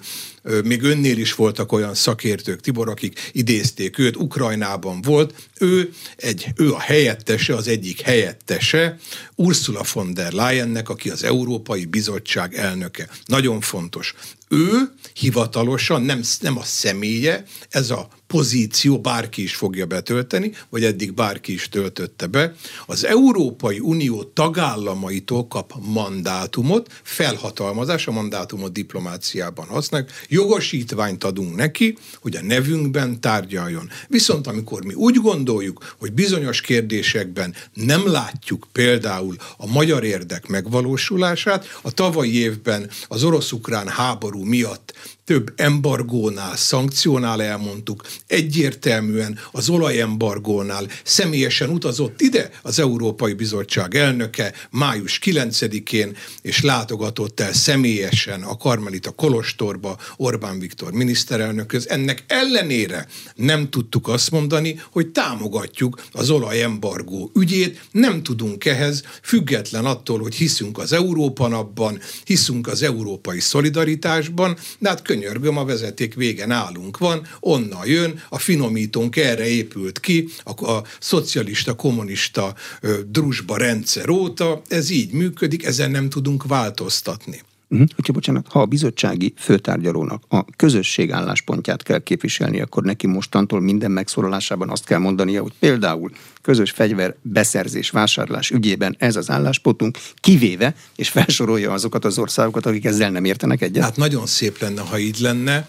még 0.64 0.82
önnél 0.82 1.18
is 1.18 1.34
voltak 1.34 1.72
olyan 1.72 1.94
szakértők, 1.94 2.60
Tibor, 2.60 2.88
akik 2.88 3.30
idézték 3.32 3.98
őt, 3.98 4.16
Ukrajnában 4.16 5.02
volt, 5.02 5.48
ő, 5.58 5.92
egy, 6.16 6.46
ő 6.56 6.72
a 6.72 6.80
helyettese, 6.80 7.54
az 7.54 7.68
egyik 7.68 8.00
helyettese 8.00 8.98
Ursula 9.34 9.82
von 9.92 10.14
der 10.14 10.32
Leyennek, 10.32 10.88
aki 10.88 11.10
az 11.10 11.24
Európai 11.24 11.84
Bizottság 11.84 12.54
elnöke. 12.54 13.08
Nagyon 13.26 13.60
fontos. 13.60 14.14
Ő 14.48 14.92
hivatalosan, 15.12 16.02
nem, 16.02 16.20
nem 16.40 16.58
a 16.58 16.64
személye, 16.64 17.44
ez 17.68 17.90
a 17.90 18.08
pozíció 18.28 19.00
bárki 19.00 19.42
is 19.42 19.54
fogja 19.54 19.86
betölteni, 19.86 20.52
vagy 20.68 20.84
eddig 20.84 21.12
bárki 21.12 21.52
is 21.52 21.68
töltötte 21.68 22.26
be. 22.26 22.54
Az 22.86 23.04
Európai 23.04 23.78
Unió 23.78 24.22
tagállamaitól 24.22 25.46
kap 25.46 25.72
mandátumot, 25.80 27.00
felhatalmazás, 27.02 28.06
a 28.06 28.12
mandátumot 28.12 28.72
diplomáciában 28.72 29.66
használjuk, 29.66 30.10
jogosítványt 30.28 31.24
adunk 31.24 31.56
neki, 31.56 31.96
hogy 32.20 32.36
a 32.36 32.42
nevünkben 32.42 33.20
tárgyaljon. 33.20 33.90
Viszont 34.08 34.46
amikor 34.46 34.84
mi 34.84 34.94
úgy 34.94 35.16
gondoljuk, 35.16 35.94
hogy 35.98 36.12
bizonyos 36.12 36.60
kérdésekben 36.60 37.54
nem 37.72 38.06
látjuk 38.10 38.66
például 38.72 39.36
a 39.56 39.66
magyar 39.66 40.04
érdek 40.04 40.46
megvalósulását, 40.46 41.66
a 41.82 41.90
tavalyi 41.90 42.36
évben 42.36 42.90
az 43.08 43.24
orosz-ukrán 43.24 43.88
háború 43.88 44.42
miatt 44.44 45.16
több 45.28 45.52
embargónál, 45.56 46.56
szankciónál 46.56 47.42
elmondtuk, 47.42 48.06
egyértelműen 48.26 49.38
az 49.52 49.68
olajembargónál 49.68 50.86
személyesen 51.04 51.68
utazott 51.68 52.20
ide 52.20 52.50
az 52.62 52.78
Európai 52.78 53.32
Bizottság 53.32 53.94
elnöke 53.94 54.52
május 54.70 55.20
9-én, 55.24 56.16
és 56.42 56.62
látogatott 56.62 57.40
el 57.40 57.52
személyesen 57.52 58.42
a 58.42 58.56
Karmelita 58.56 59.10
Kolostorba 59.10 59.98
Orbán 60.16 60.58
Viktor 60.58 60.92
miniszterelnökhöz. 60.92 61.88
Ennek 61.88 62.24
ellenére 62.26 63.06
nem 63.34 63.70
tudtuk 63.70 64.08
azt 64.08 64.30
mondani, 64.30 64.80
hogy 64.90 65.08
támogatjuk 65.08 66.02
az 66.12 66.30
olajembargó 66.30 67.30
ügyét, 67.34 67.80
nem 67.90 68.22
tudunk 68.22 68.64
ehhez, 68.64 69.02
független 69.22 69.84
attól, 69.84 70.18
hogy 70.18 70.34
hiszünk 70.34 70.78
az 70.78 70.92
Európa 70.92 71.48
napban, 71.48 71.98
hiszünk 72.24 72.66
az 72.66 72.82
európai 72.82 73.40
szolidaritásban, 73.40 74.56
de 74.78 74.88
hát 74.88 75.02
könyörgöm, 75.18 75.56
a 75.56 75.64
vezeték 75.64 76.14
végen 76.14 76.50
állunk 76.50 76.98
van, 76.98 77.26
onnan 77.40 77.86
jön, 77.86 78.22
a 78.28 78.38
finomítónk 78.38 79.16
erre 79.16 79.46
épült 79.46 80.00
ki, 80.00 80.28
a, 80.44 80.70
a 80.70 80.84
szocialista, 81.00 81.74
kommunista 81.74 82.54
ö, 82.80 83.00
drusba 83.06 83.56
rendszer 83.56 84.08
óta, 84.08 84.62
ez 84.68 84.90
így 84.90 85.12
működik, 85.12 85.64
ezen 85.64 85.90
nem 85.90 86.08
tudunk 86.08 86.46
változtatni. 86.46 87.42
Uh-huh. 87.70 87.88
Hogyha 87.94 88.12
bocsánat, 88.12 88.46
ha 88.48 88.60
a 88.60 88.66
bizottsági 88.66 89.32
főtárgyalónak 89.36 90.22
a 90.28 90.44
közösség 90.56 91.12
álláspontját 91.12 91.82
kell 91.82 91.98
képviselni, 91.98 92.60
akkor 92.60 92.82
neki 92.82 93.06
mostantól 93.06 93.60
minden 93.60 93.90
megszólalásában 93.90 94.70
azt 94.70 94.84
kell 94.84 94.98
mondania, 94.98 95.42
hogy 95.42 95.52
például 95.58 96.10
közös 96.42 96.70
fegyver 96.70 97.14
beszerzés, 97.22 97.90
vásárlás 97.90 98.50
ügyében 98.50 98.96
ez 98.98 99.16
az 99.16 99.30
álláspontunk, 99.30 99.98
kivéve, 100.14 100.74
és 100.96 101.08
felsorolja 101.08 101.72
azokat 101.72 102.04
az 102.04 102.18
országokat, 102.18 102.66
akik 102.66 102.84
ezzel 102.84 103.10
nem 103.10 103.24
értenek 103.24 103.62
egyet. 103.62 103.82
Hát 103.82 103.96
nagyon 103.96 104.26
szép 104.26 104.58
lenne, 104.58 104.80
ha 104.80 104.98
így 104.98 105.18
lenne, 105.18 105.68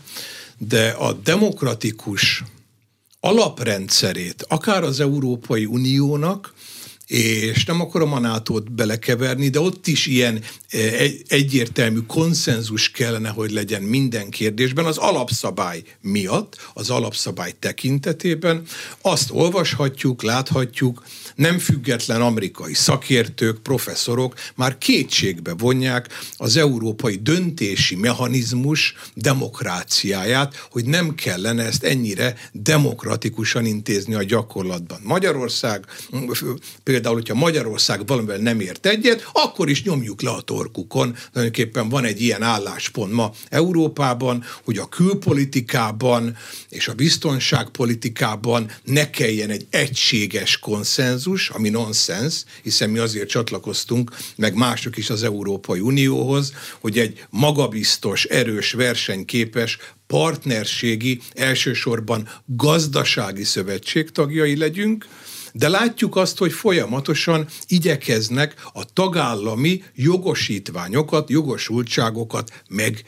de 0.57 0.89
a 0.89 1.13
demokratikus 1.13 2.43
alaprendszerét, 3.19 4.45
akár 4.47 4.83
az 4.83 4.99
Európai 4.99 5.65
Uniónak, 5.65 6.53
és 7.09 7.65
nem 7.65 7.81
akarom 7.81 8.13
a 8.13 8.19
nato 8.19 8.59
belekeverni, 8.71 9.49
de 9.49 9.59
ott 9.59 9.87
is 9.87 10.05
ilyen 10.05 10.43
e, 10.69 10.79
egyértelmű 11.27 11.99
konszenzus 12.07 12.91
kellene, 12.91 13.29
hogy 13.29 13.51
legyen 13.51 13.81
minden 13.81 14.29
kérdésben, 14.29 14.85
az 14.85 14.97
alapszabály 14.97 15.83
miatt, 16.01 16.57
az 16.73 16.89
alapszabály 16.89 17.53
tekintetében. 17.59 18.63
Azt 19.01 19.29
olvashatjuk, 19.31 20.23
láthatjuk, 20.23 21.03
nem 21.35 21.59
független 21.59 22.21
amerikai 22.21 22.73
szakértők, 22.73 23.61
professzorok 23.61 24.33
már 24.55 24.77
kétségbe 24.77 25.53
vonják 25.53 26.07
az 26.37 26.57
európai 26.57 27.15
döntési 27.15 27.95
mechanizmus 27.95 28.95
demokráciáját, 29.13 30.67
hogy 30.71 30.85
nem 30.85 31.15
kellene 31.15 31.63
ezt 31.63 31.83
ennyire 31.83 32.35
demokratikusan 32.51 33.65
intézni 33.65 34.13
a 34.13 34.23
gyakorlatban. 34.23 34.99
Magyarország 35.03 35.85
például 36.83 36.97
például, 36.99 37.21
hogyha 37.21 37.45
Magyarország 37.45 38.07
valamivel 38.07 38.37
nem 38.37 38.59
ért 38.59 38.85
egyet, 38.85 39.29
akkor 39.33 39.69
is 39.69 39.83
nyomjuk 39.83 40.21
le 40.21 40.29
a 40.29 40.41
torkukon. 40.41 41.15
Tulajdonképpen 41.31 41.89
van 41.89 42.03
egy 42.03 42.21
ilyen 42.21 42.41
álláspont 42.41 43.13
ma 43.13 43.31
Európában, 43.49 44.43
hogy 44.63 44.77
a 44.77 44.89
külpolitikában 44.89 46.37
és 46.69 46.87
a 46.87 46.93
biztonságpolitikában 46.93 48.71
ne 48.83 49.09
kelljen 49.09 49.49
egy 49.49 49.67
egységes 49.69 50.57
konszenzus, 50.59 51.49
ami 51.49 51.69
nonsens, 51.69 52.43
hiszen 52.63 52.89
mi 52.89 52.97
azért 52.97 53.29
csatlakoztunk, 53.29 54.11
meg 54.35 54.53
mások 54.53 54.97
is 54.97 55.09
az 55.09 55.23
Európai 55.23 55.79
Unióhoz, 55.79 56.53
hogy 56.79 56.97
egy 56.97 57.25
magabiztos, 57.29 58.25
erős, 58.25 58.71
versenyképes, 58.71 59.77
partnerségi, 60.07 61.21
elsősorban 61.33 62.29
gazdasági 62.45 63.43
szövetség 63.43 64.11
tagjai 64.11 64.57
legyünk, 64.57 65.07
de 65.53 65.69
látjuk 65.69 66.15
azt, 66.15 66.37
hogy 66.37 66.51
folyamatosan 66.51 67.47
igyekeznek 67.67 68.55
a 68.73 68.93
tagállami 68.93 69.83
jogosítványokat, 69.95 71.29
jogosultságokat 71.29 72.63
meg 72.67 73.03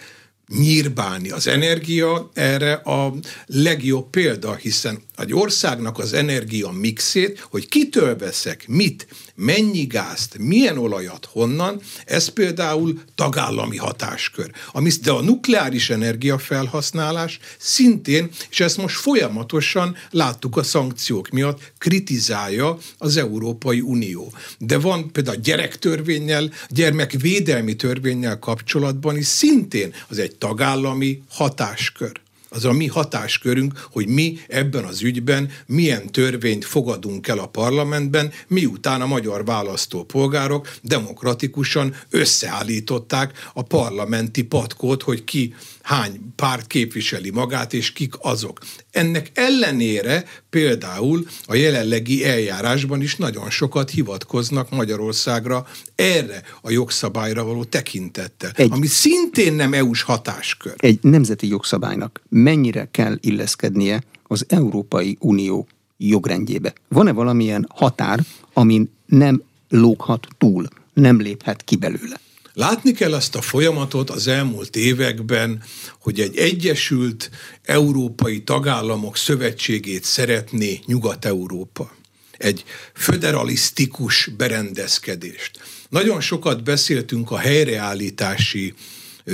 nyírbálni. 0.48 1.30
Az 1.30 1.48
energia 1.48 2.30
erre 2.34 2.74
a 2.74 3.14
legjobb 3.46 4.10
példa, 4.10 4.56
hiszen 4.56 5.02
egy 5.22 5.34
országnak 5.34 6.00
az 6.00 6.14
energia 6.14 6.72
mixét, 6.72 7.48
hogy 7.50 7.68
kitől 7.68 8.18
veszek, 8.18 8.68
mit, 8.68 9.08
mennyi 9.36 9.84
gázt, 9.84 10.38
milyen 10.38 10.78
olajat, 10.78 11.26
honnan, 11.32 11.82
ez 12.06 12.28
például 12.28 13.02
tagállami 13.16 13.78
hatáskör. 13.78 14.52
Ami, 14.72 14.92
de 15.04 15.12
a 15.12 15.22
nukleáris 15.22 15.90
energia 15.90 16.38
felhasználás 16.38 17.40
szintén, 17.58 18.30
és 18.50 18.60
ezt 18.60 18.78
most 18.78 18.96
folyamatosan 18.96 19.96
láttuk 20.10 20.58
a 20.58 20.64
szankciók 20.64 21.30
miatt, 21.30 21.72
kritizálja 21.78 22.78
az 22.98 23.18
Európai 23.18 23.82
Unió. 23.82 24.34
De 24.58 24.78
van 24.78 25.12
például 25.12 25.38
a 25.38 25.40
gyerektörvényel, 25.40 26.52
gyermekvédelmi 26.70 27.76
törvényel 27.76 28.40
kapcsolatban 28.40 29.18
is 29.18 29.26
szintén 29.26 29.94
az 30.08 30.18
egy 30.18 30.36
tagállami 30.36 31.22
hatáskör 31.30 32.12
az 32.54 32.66
a 32.66 32.72
mi 32.72 32.88
hatáskörünk, 32.88 33.88
hogy 33.92 34.08
mi 34.08 34.38
ebben 34.48 34.84
az 34.84 35.02
ügyben 35.02 35.52
milyen 35.66 36.12
törvényt 36.12 36.66
fogadunk 36.66 37.28
el 37.28 37.40
a 37.40 37.48
parlamentben, 37.48 38.32
miután 38.48 39.02
a 39.02 39.06
magyar 39.06 39.46
választópolgárok 39.46 40.74
demokratikusan 40.82 41.96
összeállították 42.10 43.50
a 43.54 43.62
parlamenti 43.62 44.44
patkót, 44.44 45.04
hogy 45.04 45.24
ki 45.24 45.54
hány 45.82 46.20
párt 46.36 46.68
képviseli 46.68 47.30
magát, 47.30 47.74
és 47.74 47.92
kik 47.94 48.14
azok. 48.22 48.60
Ennek 48.92 49.32
ellenére 49.34 50.26
például 50.50 51.28
a 51.46 51.56
jelenlegi 51.56 52.26
eljárásban 52.26 53.02
is 53.02 53.16
nagyon 53.16 53.50
sokat 53.50 53.90
hivatkoznak 53.90 54.70
Magyarországra 54.70 55.68
erre 55.96 56.44
a 56.62 56.72
jogszabályra 56.72 57.44
való 57.44 57.64
tekintettel, 57.64 58.52
egy, 58.56 58.72
ami 58.72 58.88
szintén 58.88 59.54
nem 59.54 59.74
EU-s 59.74 60.02
hatáskör. 60.02 60.74
Egy 60.78 61.00
nemzeti 61.02 61.48
jogszabálynak 61.48 62.22
mennyire 62.30 62.88
kell 62.92 63.18
illeszkednie 63.22 64.04
az 64.24 64.46
Európai 64.48 65.18
Unió 65.20 65.68
jogrendjébe? 65.98 66.74
Van-e 66.88 67.12
valamilyen 67.12 67.68
határ, 67.70 68.20
amin 68.54 68.92
nem 69.06 69.44
lóghat 69.70 70.28
túl, 70.38 70.68
nem 70.94 71.20
léphet 71.22 71.64
ki 71.64 71.76
belőle? 71.76 72.20
Látni 72.54 72.92
kell 72.92 73.14
azt 73.14 73.36
a 73.36 73.42
folyamatot 73.42 74.10
az 74.10 74.28
elmúlt 74.28 74.76
években, 74.76 75.64
hogy 76.00 76.20
egy 76.20 76.38
egyesült 76.38 77.30
európai 77.64 78.44
tagállamok 78.44 79.18
szövetségét 79.18 80.04
szeretné 80.04 80.80
Nyugat-Európa. 80.86 81.96
Egy 82.38 82.64
föderalisztikus 82.94 84.30
berendezkedést. 84.38 85.60
Nagyon 85.90 86.22
sokat 86.22 86.64
beszéltünk 86.64 87.32
a 87.32 87.38
helyreállítási 87.38 88.74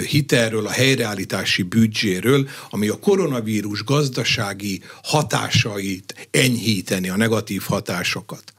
hitelről, 0.10 0.68
a 0.68 0.72
helyreállítási 0.72 1.64
büdzséről, 1.64 2.50
ami 2.70 2.88
a 2.88 3.00
koronavírus 3.00 3.84
gazdasági 3.84 4.82
hatásait 5.04 6.28
enyhíteni, 6.32 7.10
a 7.10 7.18
negatív 7.18 7.62
hatásokat. 7.62 8.54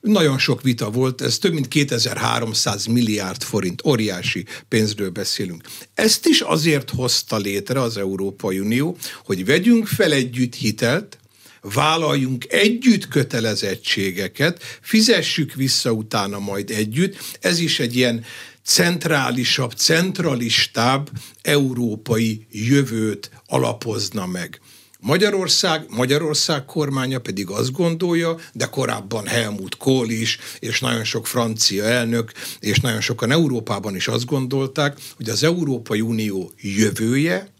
Nagyon 0.00 0.38
sok 0.38 0.62
vita 0.62 0.90
volt, 0.90 1.20
ez 1.20 1.38
több 1.38 1.52
mint 1.52 1.68
2300 1.68 2.86
milliárd 2.86 3.42
forint, 3.42 3.82
óriási 3.86 4.44
pénzről 4.68 5.10
beszélünk. 5.10 5.62
Ezt 5.94 6.26
is 6.26 6.40
azért 6.40 6.90
hozta 6.90 7.36
létre 7.36 7.80
az 7.80 7.96
Európai 7.96 8.58
Unió, 8.58 8.96
hogy 9.24 9.44
vegyünk 9.44 9.86
fel 9.86 10.12
együtt 10.12 10.54
hitelt, 10.54 11.18
vállaljunk 11.60 12.44
együtt 12.48 13.08
kötelezettségeket, 13.08 14.62
fizessük 14.80 15.54
vissza 15.54 15.92
utána 15.92 16.38
majd 16.38 16.70
együtt. 16.70 17.36
Ez 17.40 17.58
is 17.58 17.80
egy 17.80 17.96
ilyen 17.96 18.24
centrálisabb, 18.64 19.72
centralistább 19.72 21.10
európai 21.42 22.46
jövőt 22.50 23.30
alapozna 23.46 24.26
meg. 24.26 24.60
Magyarország, 25.00 25.84
Magyarország 25.88 26.64
kormánya 26.64 27.18
pedig 27.18 27.48
azt 27.48 27.72
gondolja, 27.72 28.36
de 28.52 28.66
korábban 28.66 29.26
Helmut 29.26 29.76
Kohl 29.76 30.10
is, 30.10 30.38
és 30.58 30.80
nagyon 30.80 31.04
sok 31.04 31.26
francia 31.26 31.84
elnök, 31.84 32.32
és 32.60 32.80
nagyon 32.80 33.00
sokan 33.00 33.30
Európában 33.30 33.94
is 33.94 34.08
azt 34.08 34.26
gondolták, 34.26 34.98
hogy 35.16 35.28
az 35.28 35.42
Európai 35.42 36.00
Unió 36.00 36.52
jövője 36.60 37.52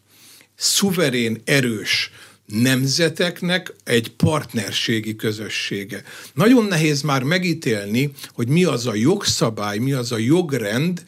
szuverén, 0.57 1.43
erős 1.45 2.11
nemzeteknek 2.47 3.75
egy 3.85 4.11
partnerségi 4.11 5.17
közössége. 5.17 6.03
Nagyon 6.35 6.65
nehéz 6.65 7.03
már 7.03 7.23
megítélni, 7.23 8.13
hogy 8.33 8.49
mi 8.49 8.65
az 8.65 8.87
a 8.87 8.95
jogszabály, 8.95 9.79
mi 9.79 9.93
az 9.93 10.13
a 10.13 10.19
jogrend, 10.19 11.05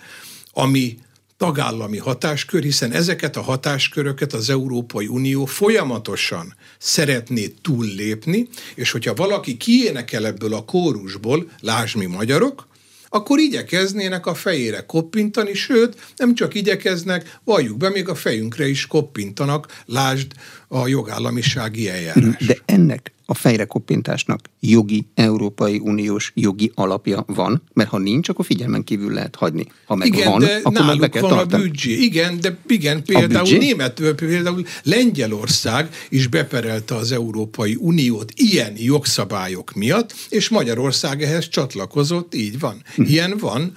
ami 0.52 0.98
tagállami 1.42 1.98
hatáskör, 1.98 2.62
hiszen 2.62 2.92
ezeket 2.92 3.37
a 3.37 3.40
hatásköröket 3.40 4.33
az 4.33 4.50
Európai 4.50 5.07
Unió 5.07 5.44
folyamatosan 5.44 6.55
szeretné 6.78 7.46
túllépni, 7.62 8.48
és 8.74 8.90
hogyha 8.90 9.14
valaki 9.14 9.57
kiénekel 9.57 10.26
ebből 10.26 10.55
a 10.55 10.64
kórusból, 10.64 11.50
lásd 11.61 11.96
mi 11.96 12.07
magyarok, 12.07 12.66
akkor 13.09 13.38
igyekeznének 13.38 14.26
a 14.26 14.35
fejére 14.35 14.87
koppintani, 14.87 15.55
sőt, 15.55 16.12
nem 16.16 16.35
csak 16.35 16.55
igyekeznek, 16.55 17.38
valljuk 17.44 17.76
be, 17.76 17.88
még 17.88 18.09
a 18.09 18.14
fejünkre 18.14 18.68
is 18.68 18.87
koppintanak, 18.87 19.83
lásd 19.87 20.33
a 20.72 20.88
jogállamisági 20.88 21.88
eljárás. 21.88 22.46
De 22.46 22.58
ennek 22.64 23.12
a 23.26 23.35
fejre 23.35 23.64
koppintásnak 23.64 24.40
jogi, 24.61 25.06
Európai 25.14 25.78
Uniós 25.78 26.32
jogi 26.35 26.72
alapja 26.74 27.24
van, 27.26 27.62
mert 27.72 27.88
ha 27.88 27.98
nincs, 27.98 28.28
akkor 28.28 28.44
figyelmen 28.44 28.85
kívül 28.85 29.12
lehet 29.12 29.37
hagyni. 29.37 29.66
Ha 29.87 29.94
meg 29.94 30.06
igen, 30.06 30.30
van, 30.30 30.40
de 30.40 30.61
akkor 30.62 30.87
meg 30.87 30.98
be 30.98 31.08
kell 31.08 31.22
van 31.22 31.30
tartani. 31.30 31.62
a 31.62 31.66
büdzsé. 31.66 31.92
Igen, 31.92 32.40
de 32.40 32.58
igen, 32.66 33.04
például 33.04 33.58
német, 33.58 34.00
például 34.16 34.64
Lengyelország 34.82 35.88
is 36.08 36.26
beperelte 36.26 36.94
az 36.94 37.12
Európai 37.12 37.76
Uniót 37.78 38.32
ilyen 38.37 38.72
jogszabályok 38.76 39.72
miatt, 39.72 40.14
és 40.28 40.48
Magyarország 40.48 41.22
ehhez 41.22 41.48
csatlakozott, 41.48 42.35
így 42.35 42.58
van. 42.58 42.82
Hm. 42.94 43.02
Ilyen 43.02 43.37
van 43.40 43.76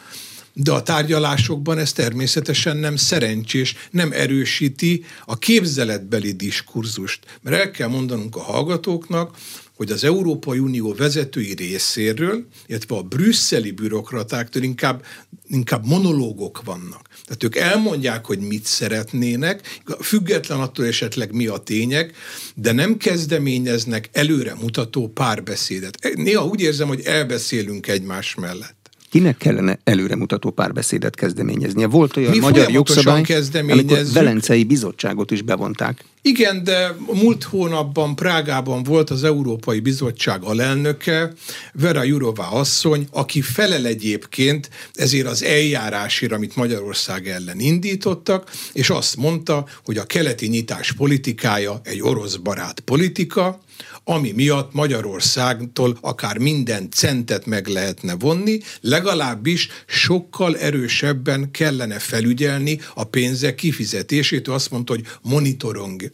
de 0.57 0.71
a 0.71 0.83
tárgyalásokban 0.83 1.77
ez 1.77 1.93
természetesen 1.93 2.77
nem 2.77 2.95
szerencsés, 2.95 3.75
nem 3.91 4.11
erősíti 4.11 5.03
a 5.25 5.37
képzeletbeli 5.37 6.31
diskurzust. 6.31 7.25
Mert 7.41 7.57
el 7.57 7.71
kell 7.71 7.87
mondanunk 7.87 8.35
a 8.35 8.41
hallgatóknak, 8.41 9.37
hogy 9.75 9.91
az 9.91 10.03
Európai 10.03 10.59
Unió 10.59 10.93
vezetői 10.93 11.53
részéről, 11.53 12.47
illetve 12.65 12.95
a 12.95 13.01
brüsszeli 13.01 13.71
bürokratáktól 13.71 14.63
inkább, 14.63 15.05
inkább 15.47 15.85
monológok 15.85 16.61
vannak. 16.63 17.07
Tehát 17.25 17.43
ők 17.43 17.55
elmondják, 17.55 18.25
hogy 18.25 18.39
mit 18.39 18.65
szeretnének, 18.65 19.81
független 20.01 20.59
attól 20.59 20.85
esetleg 20.85 21.33
mi 21.33 21.47
a 21.47 21.57
tények, 21.57 22.15
de 22.55 22.71
nem 22.71 22.97
kezdeményeznek 22.97 24.09
előre 24.11 24.55
mutató 24.61 25.07
párbeszédet. 25.07 26.11
Néha 26.13 26.45
úgy 26.45 26.61
érzem, 26.61 26.87
hogy 26.87 27.01
elbeszélünk 27.01 27.87
egymás 27.87 28.35
mellett 28.35 28.74
kinek 29.15 29.38
kellene 29.38 29.80
előremutató 29.84 30.49
párbeszédet 30.49 31.15
kezdeményeznie? 31.15 31.88
Volt 31.88 32.17
olyan 32.17 32.32
Mi 32.32 32.39
magyar 32.39 32.71
jogszabály, 32.71 33.23
amikor 33.69 33.97
Velencei 34.13 34.63
Bizottságot 34.63 35.32
is 35.32 35.41
bevonták. 35.41 36.04
Igen, 36.21 36.63
de 36.63 36.95
múlt 37.13 37.43
hónapban 37.43 38.15
Prágában 38.15 38.84
volt 38.84 39.10
az 39.10 39.23
Európai 39.23 39.80
Bizottság 39.80 40.43
alelnöke, 40.43 41.34
Vera 41.73 42.04
Jurová 42.04 42.47
asszony, 42.47 43.08
aki 43.12 43.41
felel 43.41 43.86
egyébként 43.86 44.69
ezért 44.93 45.28
az 45.28 45.43
eljárásért, 45.43 46.32
amit 46.32 46.56
Magyarország 46.56 47.28
ellen 47.28 47.60
indítottak, 47.60 48.51
és 48.73 48.89
azt 48.89 49.15
mondta, 49.15 49.65
hogy 49.86 49.97
a 49.97 50.06
keleti 50.06 50.47
nyitás 50.47 50.91
politikája 50.91 51.80
egy 51.84 52.01
orosz 52.01 52.36
barát 52.36 52.80
politika, 52.80 53.60
ami 54.07 54.31
miatt 54.31 54.73
Magyarországtól 54.73 55.97
akár 56.01 56.37
minden 56.37 56.91
centet 56.91 57.45
meg 57.45 57.67
lehetne 57.67 58.15
vonni, 58.15 58.59
legalábbis 58.81 59.67
sokkal 59.85 60.57
erősebben 60.57 61.51
kellene 61.51 61.99
felügyelni 61.99 62.79
a 62.93 63.03
pénzek 63.03 63.55
kifizetését. 63.55 64.47
Ő 64.47 64.51
azt 64.51 64.71
mondta, 64.71 64.93
hogy 64.93 65.05
monitoring, 65.21 66.11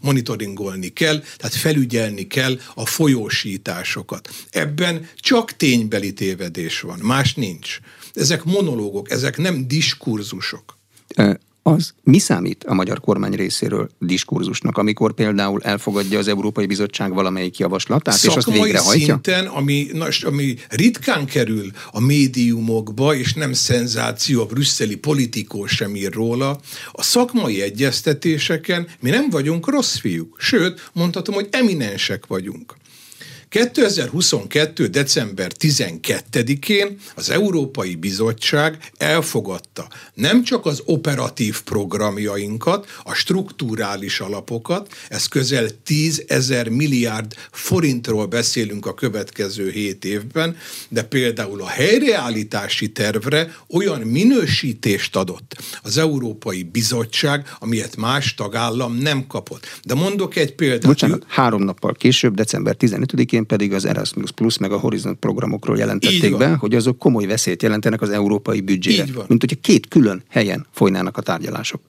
monitoringolni 0.00 0.88
kell, 0.88 1.22
tehát 1.36 1.54
felügyelni 1.54 2.26
kell 2.26 2.58
a 2.74 2.86
folyósításokat. 2.86 4.28
Ebben 4.50 5.08
csak 5.16 5.56
ténybeli 5.56 6.12
tévedés 6.12 6.80
van, 6.80 6.98
más 6.98 7.34
nincs. 7.34 7.78
Ezek 8.12 8.44
monológok, 8.44 9.10
ezek 9.10 9.36
nem 9.36 9.68
diskurzusok 9.68 10.78
az 11.66 11.94
mi 12.02 12.18
számít 12.18 12.64
a 12.64 12.74
magyar 12.74 13.00
kormány 13.00 13.32
részéről 13.32 13.90
diskurzusnak, 13.98 14.78
amikor 14.78 15.14
például 15.14 15.62
elfogadja 15.62 16.18
az 16.18 16.28
Európai 16.28 16.66
Bizottság 16.66 17.14
valamelyik 17.14 17.58
javaslatát, 17.58 18.14
Szakmai 18.14 18.36
és 18.38 18.46
azt 18.46 18.62
végrehajtja? 18.62 19.06
szinten, 19.06 19.46
ami, 19.46 19.86
na, 19.92 20.06
ami 20.22 20.56
ritkán 20.68 21.26
kerül 21.26 21.70
a 21.90 22.00
médiumokba, 22.00 23.14
és 23.14 23.34
nem 23.34 23.52
szenzáció, 23.52 24.40
a 24.40 24.46
brüsszeli 24.46 24.96
politikó 24.96 25.66
sem 25.66 25.96
ír 25.96 26.12
róla, 26.12 26.60
a 26.92 27.02
szakmai 27.02 27.62
egyeztetéseken 27.62 28.86
mi 29.00 29.10
nem 29.10 29.30
vagyunk 29.30 29.68
rossz 29.68 29.96
fiúk. 29.96 30.36
Sőt, 30.38 30.90
mondhatom, 30.92 31.34
hogy 31.34 31.48
eminensek 31.50 32.26
vagyunk. 32.26 32.74
2022. 33.54 34.86
december 34.86 35.52
12-én 35.58 36.98
az 37.14 37.30
Európai 37.30 37.94
Bizottság 37.94 38.78
elfogadta 38.96 39.88
nem 40.14 40.42
csak 40.42 40.66
az 40.66 40.82
operatív 40.84 41.62
programjainkat, 41.62 42.86
a 43.02 43.14
strukturális 43.14 44.20
alapokat, 44.20 44.94
ez 45.08 45.26
közel 45.26 45.68
10 45.84 46.24
ezer 46.26 46.68
milliárd 46.68 47.34
forintról 47.50 48.26
beszélünk 48.26 48.86
a 48.86 48.94
következő 48.94 49.70
7 49.70 50.04
évben, 50.04 50.56
de 50.88 51.02
például 51.02 51.62
a 51.62 51.68
helyreállítási 51.68 52.92
tervre 52.92 53.56
olyan 53.68 54.00
minősítést 54.00 55.16
adott 55.16 55.56
az 55.82 55.98
Európai 55.98 56.62
Bizottság, 56.62 57.56
amilyet 57.58 57.96
más 57.96 58.34
tagállam 58.34 58.96
nem 58.96 59.26
kapott. 59.26 59.80
De 59.84 59.94
mondok 59.94 60.36
egy 60.36 60.54
példát. 60.54 60.86
Bocsánat, 60.86 61.24
három 61.28 61.62
nappal 61.62 61.92
később, 61.92 62.34
december 62.34 62.76
15-én 62.78 63.43
idén 63.44 63.58
pedig 63.58 63.72
az 63.72 63.84
Erasmus 63.84 64.30
Plus 64.30 64.58
meg 64.58 64.72
a 64.72 64.78
Horizont 64.78 65.18
programokról 65.18 65.78
jelentették 65.78 66.36
be, 66.36 66.54
hogy 66.54 66.74
azok 66.74 66.98
komoly 66.98 67.26
veszélyt 67.26 67.62
jelentenek 67.62 68.02
az 68.02 68.10
európai 68.10 68.60
büdzsére. 68.60 69.04
Mint 69.28 69.40
hogyha 69.40 69.56
két 69.60 69.88
külön 69.88 70.22
helyen 70.28 70.66
folynának 70.72 71.16
a 71.16 71.22
tárgyalások. 71.22 71.80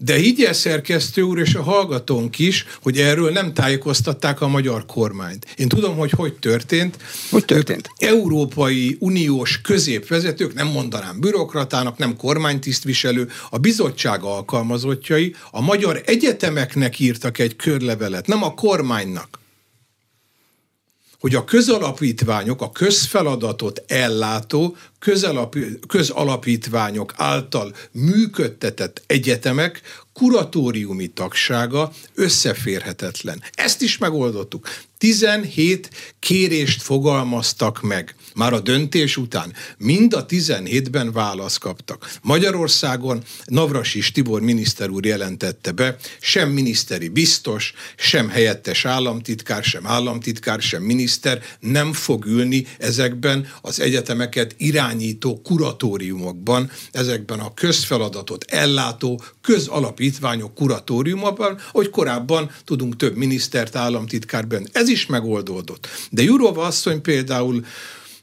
De 0.00 0.14
higgye 0.14 0.52
szerkesztő 0.52 1.22
úr 1.22 1.38
és 1.38 1.54
a 1.54 1.62
hallgatónk 1.62 2.38
is, 2.38 2.66
hogy 2.82 2.98
erről 2.98 3.30
nem 3.30 3.54
tájékoztatták 3.54 4.40
a 4.40 4.48
magyar 4.48 4.86
kormányt. 4.86 5.46
Én 5.56 5.68
tudom, 5.68 5.96
hogy 5.96 6.10
hogy 6.10 6.32
történt. 6.32 6.96
Hogy 7.30 7.44
történt? 7.44 7.90
Európai 7.96 8.96
uniós 9.00 9.60
középvezetők, 9.60 10.54
nem 10.54 10.66
mondanám 10.66 11.20
bürokratának, 11.20 11.98
nem 11.98 12.16
kormánytisztviselő, 12.16 13.28
a 13.50 13.58
bizottság 13.58 14.22
alkalmazottjai 14.22 15.34
a 15.50 15.60
magyar 15.60 16.02
egyetemeknek 16.06 16.98
írtak 16.98 17.38
egy 17.38 17.56
körlevelet, 17.56 18.26
nem 18.26 18.42
a 18.42 18.54
kormánynak 18.54 19.38
hogy 21.20 21.34
a 21.34 21.44
közalapítványok, 21.44 22.62
a 22.62 22.70
közfeladatot 22.70 23.82
ellátó 23.86 24.76
közalapítványok 25.86 27.14
által 27.16 27.74
működtetett 27.92 29.02
egyetemek 29.06 29.80
kuratóriumi 30.12 31.06
tagsága 31.06 31.92
összeférhetetlen. 32.14 33.42
Ezt 33.54 33.82
is 33.82 33.98
megoldottuk. 33.98 34.68
17 34.98 35.90
kérést 36.18 36.82
fogalmaztak 36.82 37.82
meg. 37.82 38.14
Már 38.34 38.52
a 38.52 38.60
döntés 38.60 39.16
után 39.16 39.52
mind 39.78 40.14
a 40.14 40.26
17-ben 40.26 41.12
választ 41.12 41.58
kaptak. 41.58 42.10
Magyarországon 42.22 43.22
Navrasis 43.44 44.12
Tibor 44.12 44.40
miniszter 44.40 44.88
úr 44.88 45.06
jelentette 45.06 45.72
be, 45.72 45.96
sem 46.20 46.50
miniszteri 46.50 47.08
biztos, 47.08 47.72
sem 47.96 48.28
helyettes 48.28 48.84
államtitkár, 48.84 49.64
sem 49.64 49.86
államtitkár, 49.86 50.60
sem 50.60 50.82
miniszter 50.82 51.42
nem 51.60 51.92
fog 51.92 52.26
ülni 52.26 52.66
ezekben 52.78 53.48
az 53.60 53.80
egyetemeket 53.80 54.54
irányító 54.56 55.40
kuratóriumokban, 55.40 56.70
ezekben 56.92 57.38
a 57.38 57.54
közfeladatot 57.54 58.44
ellátó 58.48 59.22
közalapítványok 59.42 60.54
kuratóriumokban, 60.54 61.58
hogy 61.70 61.90
korábban 61.90 62.50
tudunk 62.64 62.96
több 62.96 63.16
minisztert, 63.16 63.76
államtitkárben. 63.76 64.68
Ez 64.72 64.87
is 64.88 65.06
megoldódott. 65.06 65.88
De 66.10 66.22
Jurova 66.22 66.64
asszony 66.64 67.00
például 67.00 67.64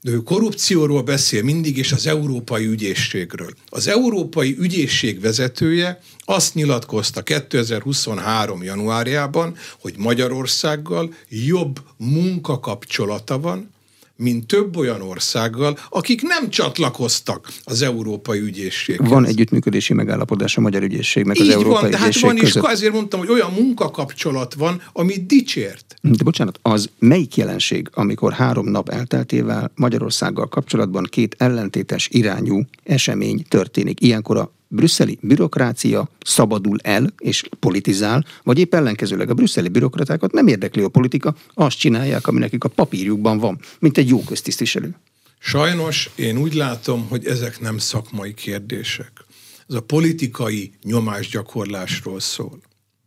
ő 0.04 0.18
korrupcióról 0.24 1.02
beszél 1.02 1.44
mindig, 1.44 1.78
és 1.78 1.92
az 1.92 2.08
Európai 2.08 2.66
Ügyészségről. 2.66 3.54
Az 3.70 3.88
Európai 3.88 4.56
Ügyészség 4.60 5.22
vezetője 5.22 6.02
azt 6.26 6.54
nyilatkozta 6.54 7.22
2023. 7.22 8.64
januárjában, 8.64 9.56
hogy 9.80 9.94
Magyarországgal 9.98 11.14
jobb 11.30 11.80
munkakapcsolata 11.98 13.40
van, 13.40 13.74
mint 14.18 14.48
több 14.48 14.78
olyan 14.78 15.02
országgal, 15.02 15.78
akik 15.90 16.22
nem 16.22 16.50
csatlakoztak 16.50 17.54
az 17.64 17.82
Európai 17.82 18.40
Ügyészséghez. 18.40 19.10
Van 19.10 19.26
együttműködési 19.26 19.94
megállapodás 19.94 20.58
a 20.58 20.62
Magyar 20.62 20.84
Ügyészségnek 20.84 21.40
az 21.40 21.46
Így 21.46 21.52
Európai 21.52 21.82
van, 21.82 21.92
tehát 21.92 22.08
Ügyészség 22.08 22.24
van, 22.24 22.36
között. 22.38 22.66
ezért 22.66 22.94
mondtam, 22.94 23.20
hogy 23.20 23.30
olyan 23.30 23.52
munkakapcsolat 23.52 24.54
van, 24.54 24.82
ami 24.94 25.14
dicsért. 25.26 25.96
De 26.02 26.24
bocsánat, 26.24 26.60
az 26.62 26.90
melyik 27.00 27.36
jelenség, 27.36 27.90
amikor 27.94 28.34
három 28.34 28.68
nap 28.68 28.90
elteltével 28.90 29.72
Magyarországgal 29.76 30.48
kapcsolatban 30.48 31.08
két 31.10 31.36
ellentétes 31.38 32.08
irányú 32.12 32.62
esemény 32.84 33.46
történik? 33.50 34.02
Ilyenkor 34.02 34.38
a 34.38 34.54
brüsszeli 34.68 35.18
bürokrácia 35.22 36.10
szabadul 36.20 36.78
el 36.84 37.14
és 37.18 37.44
politizál, 37.60 38.26
vagy 38.44 38.60
épp 38.60 38.74
ellenkezőleg 38.74 39.30
a 39.30 39.34
brüsszeli 39.34 39.68
bürokratákat 39.68 40.32
nem 40.32 40.48
érdekli 40.48 40.84
a 40.84 40.90
politika, 40.90 41.36
azt 41.54 41.78
csinálják, 41.78 42.28
ami 42.28 42.40
nekik 42.40 42.64
a 42.64 42.70
papírjukban 42.70 43.38
van, 43.38 43.60
mint 43.80 43.98
egy 43.98 44.08
jó 44.08 44.20
köztisztviselő. 44.24 44.96
Sajnos 45.40 46.10
én 46.16 46.38
úgy 46.38 46.54
látom, 46.54 47.08
hogy 47.10 47.26
ezek 47.26 47.60
nem 47.60 47.78
szakmai 47.78 48.34
kérdések. 48.34 49.12
Ez 49.68 49.76
a 49.76 49.82
politikai 49.82 50.72
nyomásgyakorlásról 50.84 52.20
szól. 52.20 52.60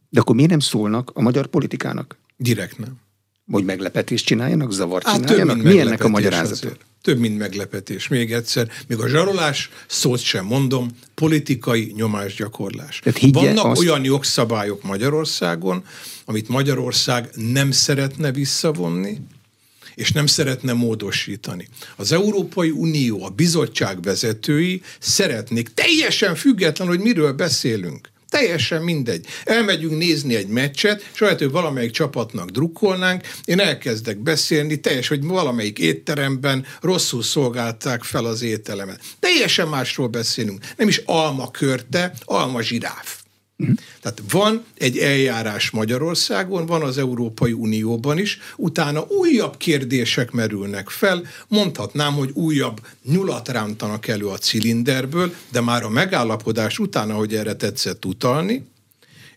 De 0.08 0.20
akkor 0.20 0.34
miért 0.34 0.50
nem 0.50 0.60
szólnak 0.60 1.10
a 1.14 1.20
magyar 1.20 1.46
politikának? 1.46 2.18
Direkt 2.36 2.78
nem. 2.78 2.96
Hogy 3.50 3.64
meglepetést 3.64 4.26
csináljanak, 4.26 4.72
zavart 4.72 5.06
hát, 5.06 5.18
csináljanak? 5.18 5.62
Mi 5.62 5.80
ennek 5.80 6.04
a 6.04 6.08
magyarázata? 6.08 6.76
Több, 7.02 7.18
mint 7.18 7.38
meglepetés. 7.38 8.08
Még 8.08 8.32
egyszer, 8.32 8.70
még 8.86 8.98
a 8.98 9.08
zsarolás 9.08 9.70
szót 9.86 10.20
sem 10.20 10.44
mondom, 10.44 10.90
politikai 11.14 11.92
nyomásgyakorlás. 11.96 13.00
Vannak 13.32 13.64
azt... 13.64 13.80
olyan 13.80 14.04
jogszabályok 14.04 14.82
Magyarországon, 14.82 15.84
amit 16.24 16.48
Magyarország 16.48 17.30
nem 17.34 17.70
szeretne 17.70 18.32
visszavonni, 18.32 19.20
és 19.94 20.12
nem 20.12 20.26
szeretne 20.26 20.72
módosítani. 20.72 21.68
Az 21.96 22.12
Európai 22.12 22.70
Unió, 22.70 23.24
a 23.24 23.28
bizottság 23.28 24.02
vezetői 24.02 24.82
szeretnék, 24.98 25.68
teljesen 25.74 26.34
független, 26.34 26.88
hogy 26.88 27.00
miről 27.00 27.32
beszélünk, 27.32 28.10
Teljesen 28.38 28.82
mindegy. 28.82 29.26
Elmegyünk 29.44 29.98
nézni 29.98 30.34
egy 30.34 30.46
meccset, 30.46 31.08
és 31.12 31.20
lehet, 31.20 31.38
hogy 31.38 31.50
valamelyik 31.50 31.90
csapatnak 31.90 32.50
drukkolnánk, 32.50 33.26
én 33.44 33.60
elkezdek 33.60 34.18
beszélni, 34.18 34.80
teljes, 34.80 35.08
hogy 35.08 35.24
valamelyik 35.24 35.78
étteremben 35.78 36.66
rosszul 36.80 37.22
szolgálták 37.22 38.02
fel 38.02 38.24
az 38.24 38.42
ételemet. 38.42 39.00
Teljesen 39.20 39.68
másról 39.68 40.06
beszélünk. 40.06 40.64
Nem 40.76 40.88
is 40.88 41.02
alma 41.04 41.50
körte, 41.50 42.12
alma 42.24 42.62
zsiráf. 42.62 43.27
Uh-huh. 43.58 43.76
Tehát 44.00 44.22
van 44.30 44.64
egy 44.76 44.98
eljárás 44.98 45.70
Magyarországon, 45.70 46.66
van 46.66 46.82
az 46.82 46.98
Európai 46.98 47.52
Unióban 47.52 48.18
is, 48.18 48.38
utána 48.56 49.06
újabb 49.08 49.56
kérdések 49.56 50.30
merülnek 50.30 50.88
fel, 50.88 51.22
mondhatnám, 51.48 52.12
hogy 52.14 52.30
újabb 52.34 52.80
nyulat 53.04 53.48
rántanak 53.48 54.06
elő 54.06 54.26
a 54.26 54.38
cilinderből, 54.38 55.34
de 55.52 55.60
már 55.60 55.82
a 55.82 55.88
megállapodás 55.88 56.78
utána, 56.78 57.14
hogy 57.14 57.34
erre 57.34 57.54
tetszett 57.54 58.04
utalni, 58.04 58.66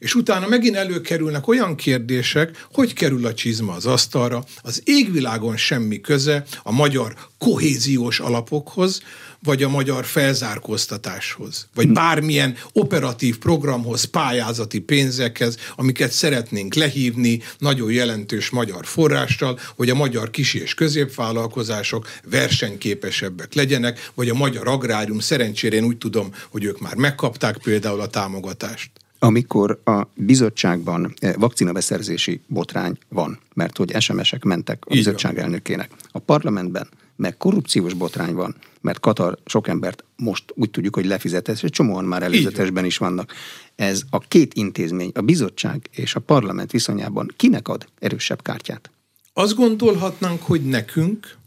és 0.02 0.16
utána 0.16 0.48
megint 0.48 0.76
előkerülnek 0.76 1.48
olyan 1.48 1.76
kérdések, 1.76 2.66
hogy 2.74 2.94
kerül 2.94 3.26
a 3.26 3.34
csizma 3.34 3.74
az 3.74 3.86
asztalra, 3.86 4.44
az 4.62 4.82
égvilágon 4.86 5.58
semmi 5.58 6.02
köze 6.02 6.44
a 6.64 6.72
magyar 6.72 7.16
kohéziós 7.38 8.20
alapokhoz, 8.20 9.02
vagy 9.44 9.64
a 9.64 9.70
magyar 9.70 10.06
felzárkóztatáshoz, 10.06 11.68
vagy 11.74 11.86
hm. 11.86 11.94
bármilyen 11.94 12.58
operatív 12.74 13.38
programhoz, 13.38 14.04
pályázati 14.04 14.80
pénzekhez, 14.80 15.58
amiket 15.76 16.12
szeretnénk 16.12 16.74
lehívni 16.74 17.42
nagyon 17.58 17.92
jelentős 17.92 18.50
magyar 18.50 18.86
forrással, 18.86 19.60
hogy 19.76 19.90
a 19.90 19.96
magyar 19.96 20.30
kis- 20.30 20.54
és 20.54 20.74
középvállalkozások 20.74 22.08
versenyképesebbek 22.30 23.54
legyenek, 23.54 24.12
vagy 24.14 24.30
a 24.30 24.34
magyar 24.34 24.68
agrárium, 24.68 25.20
szerencsére 25.20 25.76
én 25.76 25.84
úgy 25.84 25.98
tudom, 25.98 26.34
hogy 26.50 26.64
ők 26.64 26.80
már 26.80 26.96
megkapták 26.96 27.58
például 27.58 28.02
a 28.02 28.08
támogatást. 28.08 29.01
Amikor 29.24 29.82
a 29.84 30.08
bizottságban 30.16 31.14
eh, 31.20 31.34
vakcinabeszerzési 31.38 32.42
botrány 32.48 32.98
van, 33.10 33.40
mert 33.54 33.78
hogy 33.78 34.02
SMS-ek 34.02 34.44
mentek 34.44 34.84
a 34.86 34.94
bizottság 34.94 35.38
elnökének, 35.40 35.92
a 36.12 36.20
parlamentben 36.20 36.88
meg 37.16 37.38
korrupciós 37.38 37.94
botrány 37.94 38.34
van, 38.34 38.56
mert 38.82 39.00
Katar 39.00 39.38
sok 39.46 39.68
embert 39.68 40.04
most 40.16 40.44
úgy 40.56 40.70
tudjuk, 40.70 40.96
hogy 40.96 41.06
lefizetett, 41.06 41.62
és 41.62 41.70
csomóan 41.70 42.06
már 42.06 42.24
előzetesben 42.24 42.86
is 42.86 42.98
vannak. 42.98 43.34
Ez 43.76 44.02
a 44.10 44.18
két 44.18 44.54
intézmény, 44.54 45.12
a 45.14 45.22
bizottság 45.22 45.90
és 45.92 46.16
a 46.16 46.20
parlament 46.20 46.72
viszonyában 46.72 47.34
kinek 47.38 47.68
ad 47.68 47.86
erősebb 48.00 48.42
kártyát? 48.42 48.92
Azt 49.34 49.56
gondolhatnánk, 49.56 50.42
hogy 50.42 50.62
nekünk, 50.62 51.38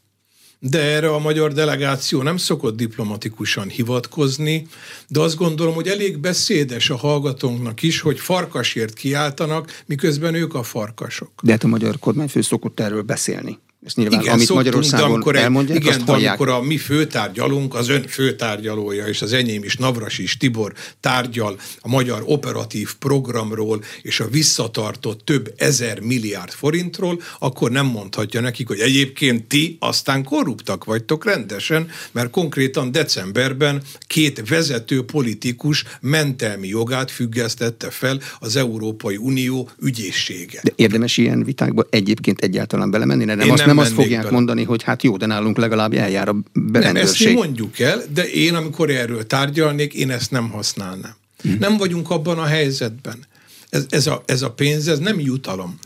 de 0.70 0.80
erre 0.80 1.08
a 1.08 1.18
magyar 1.18 1.52
delegáció 1.52 2.22
nem 2.22 2.36
szokott 2.36 2.76
diplomatikusan 2.76 3.68
hivatkozni, 3.68 4.66
de 5.08 5.20
azt 5.20 5.36
gondolom, 5.36 5.74
hogy 5.74 5.88
elég 5.88 6.18
beszédes 6.18 6.90
a 6.90 6.96
hallgatónknak 6.96 7.82
is, 7.82 8.00
hogy 8.00 8.18
farkasért 8.18 8.92
kiáltanak, 8.92 9.82
miközben 9.86 10.34
ők 10.34 10.54
a 10.54 10.62
farkasok. 10.62 11.30
De 11.42 11.52
hát 11.52 11.64
a 11.64 11.66
magyar 11.68 11.98
kormányfő 11.98 12.40
szokott 12.40 12.80
erről 12.80 13.02
beszélni. 13.02 13.58
Ezt 13.84 13.96
nyilván, 13.96 14.20
igen, 14.20 14.32
amit 14.32 14.48
Magyarországon 14.48 15.06
de 15.06 15.12
amikor 15.12 15.36
elmondják, 15.36 15.78
igen, 15.78 15.94
azt 15.94 16.04
de 16.04 16.28
amikor 16.28 16.48
a 16.48 16.62
mi 16.62 16.76
főtárgyalunk, 16.76 17.74
az 17.74 17.88
ön 17.88 18.06
főtárgyalója, 18.08 19.06
és 19.06 19.22
az 19.22 19.32
enyém 19.32 19.64
is, 19.64 19.76
Navras 19.76 20.18
is, 20.18 20.36
Tibor 20.36 20.72
tárgyal 21.00 21.58
a 21.80 21.88
magyar 21.88 22.22
operatív 22.24 22.94
programról 22.98 23.82
és 24.02 24.20
a 24.20 24.28
visszatartott 24.28 25.24
több 25.24 25.54
ezer 25.56 26.00
milliárd 26.00 26.50
forintról, 26.50 27.20
akkor 27.38 27.70
nem 27.70 27.86
mondhatja 27.86 28.40
nekik, 28.40 28.68
hogy 28.68 28.80
egyébként 28.80 29.44
ti 29.44 29.76
aztán 29.80 30.24
korruptak 30.24 30.84
vagytok 30.84 31.24
rendesen, 31.24 31.88
mert 32.12 32.30
konkrétan 32.30 32.92
decemberben 32.92 33.82
két 34.06 34.48
vezető 34.48 35.04
politikus 35.04 35.84
mentelmi 36.00 36.68
jogát 36.68 37.10
függesztette 37.10 37.90
fel 37.90 38.20
az 38.38 38.56
Európai 38.56 39.16
Unió 39.16 39.70
ügyészsége. 39.82 40.60
De 40.62 40.72
érdemes 40.76 41.16
ilyen 41.16 41.44
vitákba 41.44 41.86
egyébként 41.90 42.40
egyáltalán 42.40 42.90
belemenni? 42.90 43.24
Nem, 43.24 43.50
azt 43.50 43.66
nem 43.66 43.73
nem 43.74 43.84
azt 43.84 43.92
fogják 43.92 44.20
bele. 44.20 44.32
mondani, 44.32 44.62
hogy 44.62 44.82
hát 44.82 45.02
jó, 45.02 45.16
de 45.16 45.26
nálunk 45.26 45.56
legalább 45.56 45.92
eljár 45.92 46.28
a 46.28 46.36
berendőrség. 46.52 46.92
Nem, 46.92 47.02
ezt 47.02 47.24
mi 47.24 47.32
mondjuk 47.32 47.78
el, 47.78 48.02
de 48.14 48.30
én, 48.30 48.54
amikor 48.54 48.90
erről 48.90 49.26
tárgyalnék, 49.26 49.94
én 49.94 50.10
ezt 50.10 50.30
nem 50.30 50.50
használnám. 50.50 51.14
Hmm. 51.42 51.56
Nem 51.60 51.76
vagyunk 51.76 52.10
abban 52.10 52.38
a 52.38 52.44
helyzetben. 52.44 53.26
Ez, 53.70 53.86
ez, 53.88 54.06
a, 54.06 54.22
ez 54.26 54.42
a 54.42 54.50
pénz, 54.50 54.88
ez 54.88 54.98
nem 54.98 55.20
jutalom. 55.20 55.78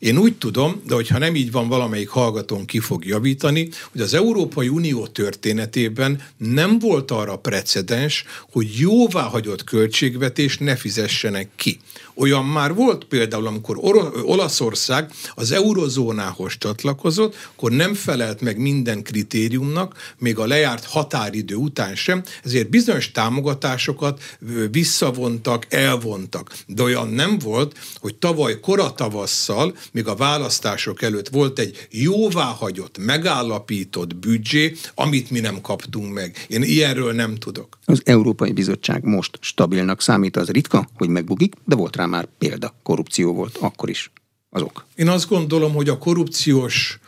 Én 0.00 0.18
úgy 0.18 0.34
tudom, 0.36 0.82
de 0.86 0.94
hogyha 0.94 1.18
nem 1.18 1.34
így 1.34 1.50
van, 1.50 1.68
valamelyik 1.68 2.08
hallgatón 2.08 2.64
ki 2.64 2.78
fog 2.78 3.04
javítani, 3.04 3.68
hogy 3.92 4.00
az 4.00 4.14
Európai 4.14 4.68
Unió 4.68 5.06
történetében 5.06 6.22
nem 6.36 6.78
volt 6.78 7.10
arra 7.10 7.38
precedens, 7.38 8.24
hogy 8.50 8.78
jóváhagyott 8.78 9.64
költségvetés 9.64 10.58
ne 10.58 10.76
fizessenek 10.76 11.48
ki. 11.56 11.78
Olyan 12.14 12.44
már 12.44 12.74
volt 12.74 13.04
például, 13.04 13.46
amikor 13.46 13.78
Olaszország 14.24 15.10
az 15.34 15.52
eurozónához 15.52 16.52
csatlakozott, 16.58 17.34
akkor 17.54 17.70
nem 17.70 17.94
felelt 17.94 18.40
meg 18.40 18.58
minden 18.58 19.02
kritériumnak, 19.02 20.14
még 20.18 20.38
a 20.38 20.46
lejárt 20.46 20.84
határidő 20.84 21.54
után 21.54 21.94
sem, 21.94 22.22
ezért 22.44 22.70
bizonyos 22.70 23.10
támogatásokat 23.10 24.22
visszavontak, 24.70 25.66
elvontak. 25.68 26.54
De 26.66 26.82
olyan 26.82 27.08
nem 27.08 27.38
volt, 27.38 27.78
hogy 28.00 28.14
tavaly 28.14 28.60
koratavasszal, 28.60 29.74
még 29.92 30.06
a 30.06 30.14
választások 30.14 31.02
előtt 31.02 31.28
volt 31.28 31.58
egy 31.58 31.86
jóváhagyott, 31.90 32.98
megállapított 32.98 34.16
büdzsé, 34.16 34.74
amit 34.94 35.30
mi 35.30 35.40
nem 35.40 35.60
kaptunk 35.60 36.12
meg. 36.12 36.46
Én 36.48 36.62
ilyenről 36.62 37.12
nem 37.12 37.34
tudok. 37.34 37.78
Az 37.84 38.02
Európai 38.04 38.52
Bizottság 38.52 39.04
most 39.04 39.38
stabilnak 39.40 40.02
számít, 40.02 40.36
az 40.36 40.48
ritka, 40.50 40.88
hogy 40.94 41.08
megbugik, 41.08 41.54
de 41.64 41.74
volt 41.74 41.96
rá 41.96 42.06
már 42.06 42.28
példa. 42.38 42.74
Korrupció 42.82 43.32
volt 43.32 43.56
akkor 43.56 43.88
is 43.88 44.10
azok. 44.50 44.84
Én 44.94 45.08
azt 45.08 45.28
gondolom, 45.28 45.72
hogy 45.72 45.88
a 45.88 45.98
korrupciós 45.98 46.98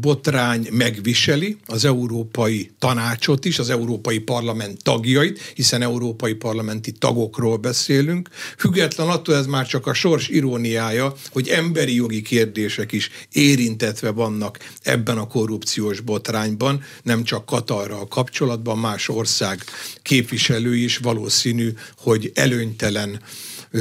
botrány 0.00 0.68
megviseli 0.70 1.56
az 1.66 1.84
Európai 1.84 2.70
Tanácsot 2.78 3.44
is, 3.44 3.58
az 3.58 3.70
Európai 3.70 4.18
Parlament 4.18 4.82
tagjait, 4.82 5.40
hiszen 5.54 5.82
európai 5.82 6.34
parlamenti 6.34 6.92
tagokról 6.92 7.56
beszélünk. 7.56 8.28
Független 8.58 9.08
attól 9.08 9.34
ez 9.34 9.46
már 9.46 9.66
csak 9.66 9.86
a 9.86 9.94
sors 9.94 10.28
iróniája, 10.28 11.14
hogy 11.30 11.48
emberi 11.48 11.94
jogi 11.94 12.22
kérdések 12.22 12.92
is 12.92 13.10
érintetve 13.32 14.10
vannak 14.10 14.58
ebben 14.82 15.18
a 15.18 15.26
korrupciós 15.26 16.00
botrányban, 16.00 16.82
nem 17.02 17.24
csak 17.24 17.46
Katarral 17.46 18.08
kapcsolatban, 18.08 18.78
más 18.78 19.08
ország 19.08 19.62
képviselői 20.02 20.82
is 20.82 20.96
valószínű, 20.96 21.72
hogy 21.96 22.30
előnytelen 22.34 23.20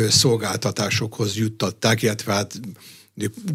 szolgáltatásokhoz 0.10 1.38
juttatták, 1.38 2.02
illetve 2.02 2.34
hát 2.34 2.60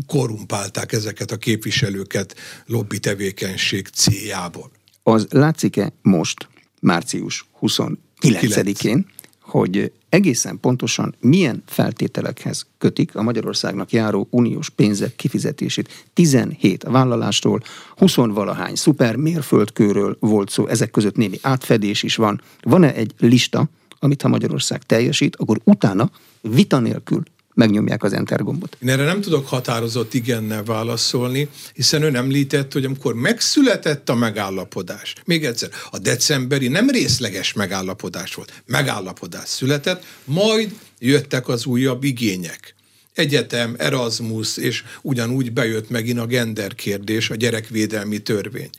korrumpálták 0.07 0.93
ezeket 0.93 1.31
a 1.31 1.37
képviselőket 1.37 2.35
lobby 2.67 2.99
tevékenység 2.99 3.89
céljából. 3.89 4.71
Az 5.03 5.27
látszik-e 5.31 5.93
most, 6.03 6.49
március 6.81 7.49
29-én, 7.61 9.07
hogy 9.41 9.93
egészen 10.09 10.61
pontosan 10.61 11.15
milyen 11.21 11.63
feltételekhez 11.67 12.67
kötik 12.79 13.17
a 13.17 13.23
Magyarországnak 13.23 13.93
járó 13.93 14.27
uniós 14.31 14.69
pénzek 14.69 15.17
kifizetését. 15.17 16.07
17 16.15 16.83
vállalástól, 16.83 17.63
20 17.97 18.15
valahány 18.15 18.75
szuper 18.75 19.17
mérföldkőről 19.17 20.17
volt 20.21 20.51
szó, 20.51 20.67
ezek 20.67 20.91
között 20.91 21.17
némi 21.17 21.39
átfedés 21.43 22.03
is 22.03 22.17
van. 22.17 22.41
Van-e 22.61 22.95
egy 22.95 23.13
lista, 23.19 23.69
amit 23.99 24.23
ha 24.23 24.29
Magyarország 24.29 24.83
teljesít, 24.83 25.37
akkor 25.37 25.61
utána 25.65 26.11
vita 26.41 26.79
nélkül 26.79 27.23
megnyomják 27.59 28.03
az 28.03 28.13
enter 28.13 28.43
gombot. 28.43 28.77
Én 28.83 28.89
erre 28.89 29.05
nem 29.05 29.21
tudok 29.21 29.47
határozott 29.49 30.15
igennel 30.15 30.65
válaszolni, 30.65 31.49
hiszen 31.75 32.03
ön 32.03 32.17
említett, 32.17 32.73
hogy 32.73 32.85
amikor 32.85 33.15
megszületett 33.15 34.09
a 34.09 34.15
megállapodás, 34.15 35.15
még 35.25 35.45
egyszer, 35.45 35.69
a 35.91 35.99
decemberi 35.99 36.69
nem 36.69 36.91
részleges 36.91 37.53
megállapodás 37.53 38.35
volt, 38.35 38.63
megállapodás 38.67 39.49
született, 39.49 40.05
majd 40.25 40.75
jöttek 40.99 41.49
az 41.49 41.67
újabb 41.67 42.05
igények 42.05 42.75
egyetem, 43.15 43.75
Erasmus, 43.79 44.57
és 44.57 44.85
ugyanúgy 45.03 45.53
bejött 45.53 45.91
megint 45.91 46.19
a 46.19 46.27
gender 46.27 46.75
kérdés, 46.75 47.31
a 47.31 47.35
gyerekvédelmi 47.35 48.19
törvény. 48.19 48.71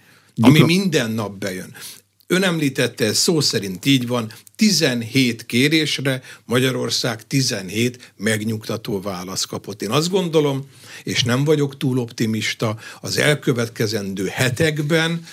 Ami 0.42 0.62
minden 0.62 1.12
nap 1.12 1.38
bejön. 1.38 1.74
Ön 2.32 2.44
említette, 2.44 3.06
ez 3.06 3.18
szó 3.18 3.40
szerint 3.40 3.86
így 3.86 4.08
van, 4.08 4.32
17 4.56 5.46
kérésre 5.46 6.22
Magyarország 6.46 7.28
17 7.28 8.14
megnyugtató 8.18 9.02
válasz 9.02 9.46
kapott. 9.46 9.82
Én 9.82 9.90
azt 9.90 10.10
gondolom, 10.10 10.66
és 11.04 11.24
nem 11.24 11.44
vagyok 11.44 11.78
túl 11.78 11.98
optimista, 11.98 12.78
az 13.02 13.18
elkövetkezendő 13.18 14.26
hetekben 14.28 15.26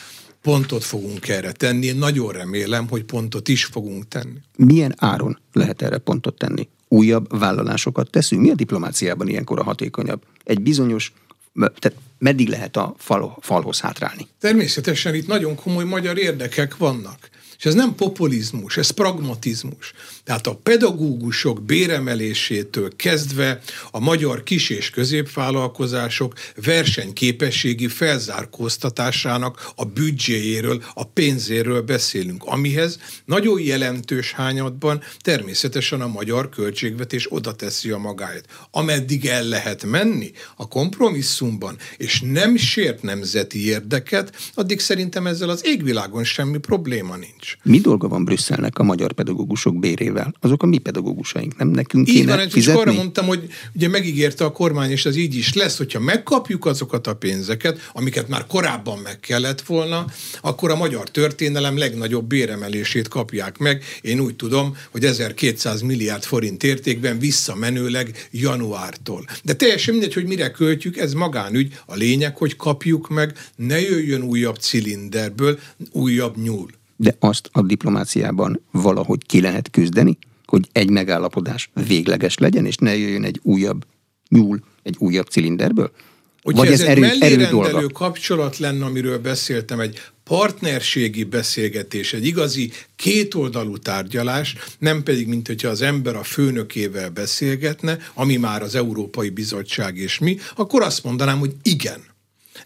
pontot 0.42 0.84
fogunk 0.84 1.28
erre 1.28 1.52
tenni. 1.52 1.86
Én 1.86 1.96
nagyon 1.96 2.32
remélem, 2.32 2.88
hogy 2.88 3.04
pontot 3.04 3.48
is 3.48 3.64
fogunk 3.64 4.08
tenni. 4.08 4.38
Milyen 4.56 4.94
áron 4.96 5.38
lehet 5.52 5.82
erre 5.82 5.98
pontot 5.98 6.38
tenni? 6.38 6.68
Újabb 6.88 7.38
vállalásokat 7.38 8.10
teszünk? 8.10 8.42
Mi 8.42 8.50
a 8.50 8.54
diplomáciában 8.54 9.28
ilyenkor 9.28 9.58
a 9.58 9.64
hatékonyabb? 9.64 10.22
Egy 10.44 10.60
bizonyos 10.60 11.12
tehát 11.54 11.98
meddig 12.18 12.48
lehet 12.48 12.76
a 12.76 12.94
fal, 12.98 13.36
falhoz 13.40 13.80
hátrálni? 13.80 14.28
Természetesen 14.40 15.14
itt 15.14 15.26
nagyon 15.26 15.54
komoly 15.54 15.84
magyar 15.84 16.18
érdekek 16.18 16.76
vannak. 16.76 17.28
És 17.58 17.64
ez 17.64 17.74
nem 17.74 17.94
populizmus, 17.94 18.76
ez 18.76 18.90
pragmatizmus. 18.90 19.92
Tehát 20.26 20.46
a 20.46 20.60
pedagógusok 20.62 21.62
béremelésétől 21.62 22.96
kezdve 22.96 23.60
a 23.90 24.00
magyar 24.00 24.42
kis- 24.42 24.70
és 24.70 24.90
középvállalkozások 24.90 26.34
versenyképességi 26.64 27.88
felzárkóztatásának 27.88 29.72
a 29.74 29.84
büdzséjéről, 29.84 30.82
a 30.94 31.04
pénzéről 31.04 31.82
beszélünk, 31.82 32.44
amihez 32.44 32.98
nagyon 33.24 33.60
jelentős 33.60 34.32
hányadban 34.32 35.02
természetesen 35.18 36.00
a 36.00 36.06
magyar 36.06 36.48
költségvetés 36.48 37.32
oda 37.32 37.54
teszi 37.54 37.90
a 37.90 37.98
magáét. 37.98 38.44
Ameddig 38.70 39.26
el 39.26 39.44
lehet 39.44 39.84
menni 39.84 40.30
a 40.56 40.68
kompromisszumban, 40.68 41.76
és 41.96 42.20
nem 42.20 42.56
sért 42.56 43.02
nemzeti 43.02 43.66
érdeket, 43.66 44.36
addig 44.54 44.80
szerintem 44.80 45.26
ezzel 45.26 45.48
az 45.48 45.60
égvilágon 45.64 46.24
semmi 46.24 46.58
probléma 46.58 47.16
nincs. 47.16 47.56
Mi 47.62 47.78
dolga 47.78 48.08
van 48.08 48.24
Brüsszelnek 48.24 48.78
a 48.78 48.82
magyar 48.82 49.12
pedagógusok 49.12 49.78
bérével? 49.78 50.14
Azok 50.40 50.62
a 50.62 50.66
mi 50.66 50.78
pedagógusaink, 50.78 51.56
nem 51.56 51.68
nekünk 51.68 52.06
kéne 52.06 52.18
Így 52.18 52.26
van, 52.26 52.48
fizetni? 52.48 52.80
arra 52.80 52.92
mondtam, 52.92 53.26
hogy 53.26 53.48
ugye 53.74 53.88
megígérte 53.88 54.44
a 54.44 54.52
kormány, 54.52 54.90
és 54.90 55.06
az 55.06 55.16
így 55.16 55.34
is 55.34 55.54
lesz, 55.54 55.76
hogyha 55.76 56.00
megkapjuk 56.00 56.66
azokat 56.66 57.06
a 57.06 57.14
pénzeket, 57.14 57.90
amiket 57.92 58.28
már 58.28 58.46
korábban 58.46 58.98
meg 58.98 59.20
kellett 59.20 59.60
volna, 59.60 60.06
akkor 60.40 60.70
a 60.70 60.76
magyar 60.76 61.10
történelem 61.10 61.78
legnagyobb 61.78 62.26
béremelését 62.26 63.08
kapják 63.08 63.58
meg. 63.58 63.84
Én 64.00 64.20
úgy 64.20 64.36
tudom, 64.36 64.76
hogy 64.90 65.04
1200 65.04 65.80
milliárd 65.80 66.22
forint 66.22 66.62
értékben 66.62 67.18
visszamenőleg 67.18 68.28
januártól. 68.30 69.24
De 69.42 69.54
teljesen 69.54 69.94
mindegy, 69.94 70.14
hogy 70.14 70.26
mire 70.26 70.50
költjük, 70.50 70.96
ez 70.96 71.12
magánügy. 71.12 71.78
A 71.86 71.94
lényeg, 71.94 72.36
hogy 72.36 72.56
kapjuk 72.56 73.08
meg, 73.08 73.32
ne 73.56 73.80
jöjjön 73.80 74.22
újabb 74.22 74.56
cilinderből 74.56 75.58
újabb 75.92 76.36
nyúl 76.36 76.70
de 76.96 77.16
azt 77.18 77.48
a 77.52 77.62
diplomáciában 77.62 78.60
valahogy 78.70 79.26
ki 79.26 79.40
lehet 79.40 79.70
küzdeni? 79.70 80.18
hogy 80.46 80.68
egy 80.72 80.90
megállapodás 80.90 81.70
végleges 81.86 82.38
legyen, 82.38 82.66
és 82.66 82.76
ne 82.76 82.96
jöjjön 82.96 83.24
egy 83.24 83.40
újabb 83.42 83.84
nyúl, 84.28 84.60
egy 84.82 84.96
újabb 84.98 85.26
cilinderből? 85.26 85.90
Hogyha 86.42 86.62
Vagy 86.62 86.72
ez, 86.72 86.80
ez 86.80 86.86
erő, 86.86 87.10
erő 87.20 87.46
dolga? 87.46 87.88
kapcsolat 87.88 88.58
lenne, 88.58 88.84
amiről 88.84 89.18
beszéltem, 89.18 89.80
egy 89.80 90.00
partnerségi 90.24 91.24
beszélgetés, 91.24 92.12
egy 92.12 92.26
igazi 92.26 92.72
kétoldalú 92.96 93.76
tárgyalás, 93.76 94.56
nem 94.78 95.02
pedig, 95.02 95.26
mint 95.26 95.46
hogyha 95.46 95.68
az 95.68 95.82
ember 95.82 96.16
a 96.16 96.22
főnökével 96.22 97.10
beszélgetne, 97.10 97.98
ami 98.14 98.36
már 98.36 98.62
az 98.62 98.74
Európai 98.74 99.28
Bizottság 99.28 99.96
és 99.96 100.18
mi, 100.18 100.38
akkor 100.56 100.82
azt 100.82 101.04
mondanám, 101.04 101.38
hogy 101.38 101.54
igen 101.62 102.05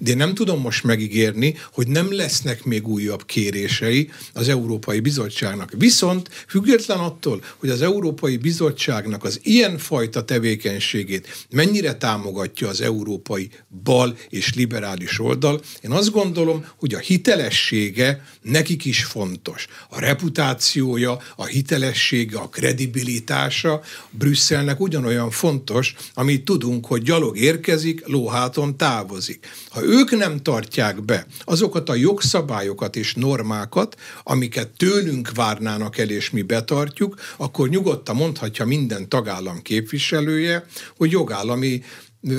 de 0.02 0.10
én 0.10 0.16
nem 0.16 0.34
tudom 0.34 0.60
most 0.60 0.84
megígérni, 0.84 1.54
hogy 1.72 1.88
nem 1.88 2.12
lesznek 2.12 2.64
még 2.64 2.88
újabb 2.88 3.26
kérései 3.26 4.10
az 4.32 4.48
Európai 4.48 5.00
Bizottságnak. 5.00 5.72
Viszont 5.76 6.28
független 6.48 6.98
attól, 6.98 7.42
hogy 7.56 7.68
az 7.68 7.82
Európai 7.82 8.36
Bizottságnak 8.36 9.24
az 9.24 9.40
ilyenfajta 9.42 10.24
tevékenységét 10.24 11.46
mennyire 11.50 11.94
támogatja 11.94 12.68
az 12.68 12.80
európai 12.80 13.50
bal 13.84 14.16
és 14.28 14.54
liberális 14.54 15.20
oldal, 15.20 15.60
én 15.80 15.90
azt 15.90 16.10
gondolom, 16.10 16.64
hogy 16.76 16.94
a 16.94 16.98
hitelessége 16.98 18.24
nekik 18.42 18.84
is 18.84 19.04
fontos. 19.04 19.66
A 19.88 20.00
reputációja, 20.00 21.18
a 21.36 21.44
hitelessége, 21.44 22.38
a 22.38 22.48
kredibilitása 22.48 23.80
Brüsszelnek 24.10 24.80
ugyanolyan 24.80 25.30
fontos, 25.30 25.94
amit 26.14 26.44
tudunk, 26.44 26.86
hogy 26.86 27.02
gyalog 27.02 27.38
érkezik, 27.38 28.06
lóháton 28.06 28.76
távozik. 28.76 29.48
Ha 29.68 29.88
ők 29.90 30.16
nem 30.16 30.42
tartják 30.42 31.04
be 31.04 31.26
azokat 31.44 31.88
a 31.88 31.94
jogszabályokat 31.94 32.96
és 32.96 33.14
normákat, 33.14 33.96
amiket 34.22 34.68
tőlünk 34.68 35.30
várnának 35.34 35.98
el, 35.98 36.10
és 36.10 36.30
mi 36.30 36.42
betartjuk, 36.42 37.20
akkor 37.36 37.68
nyugodtan 37.68 38.16
mondhatja 38.16 38.64
minden 38.64 39.08
tagállam 39.08 39.62
képviselője, 39.62 40.66
hogy 40.96 41.10
jogállami 41.10 41.82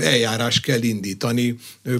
eljárás 0.01 0.59
kell 0.59 0.81
indítani 0.81 1.55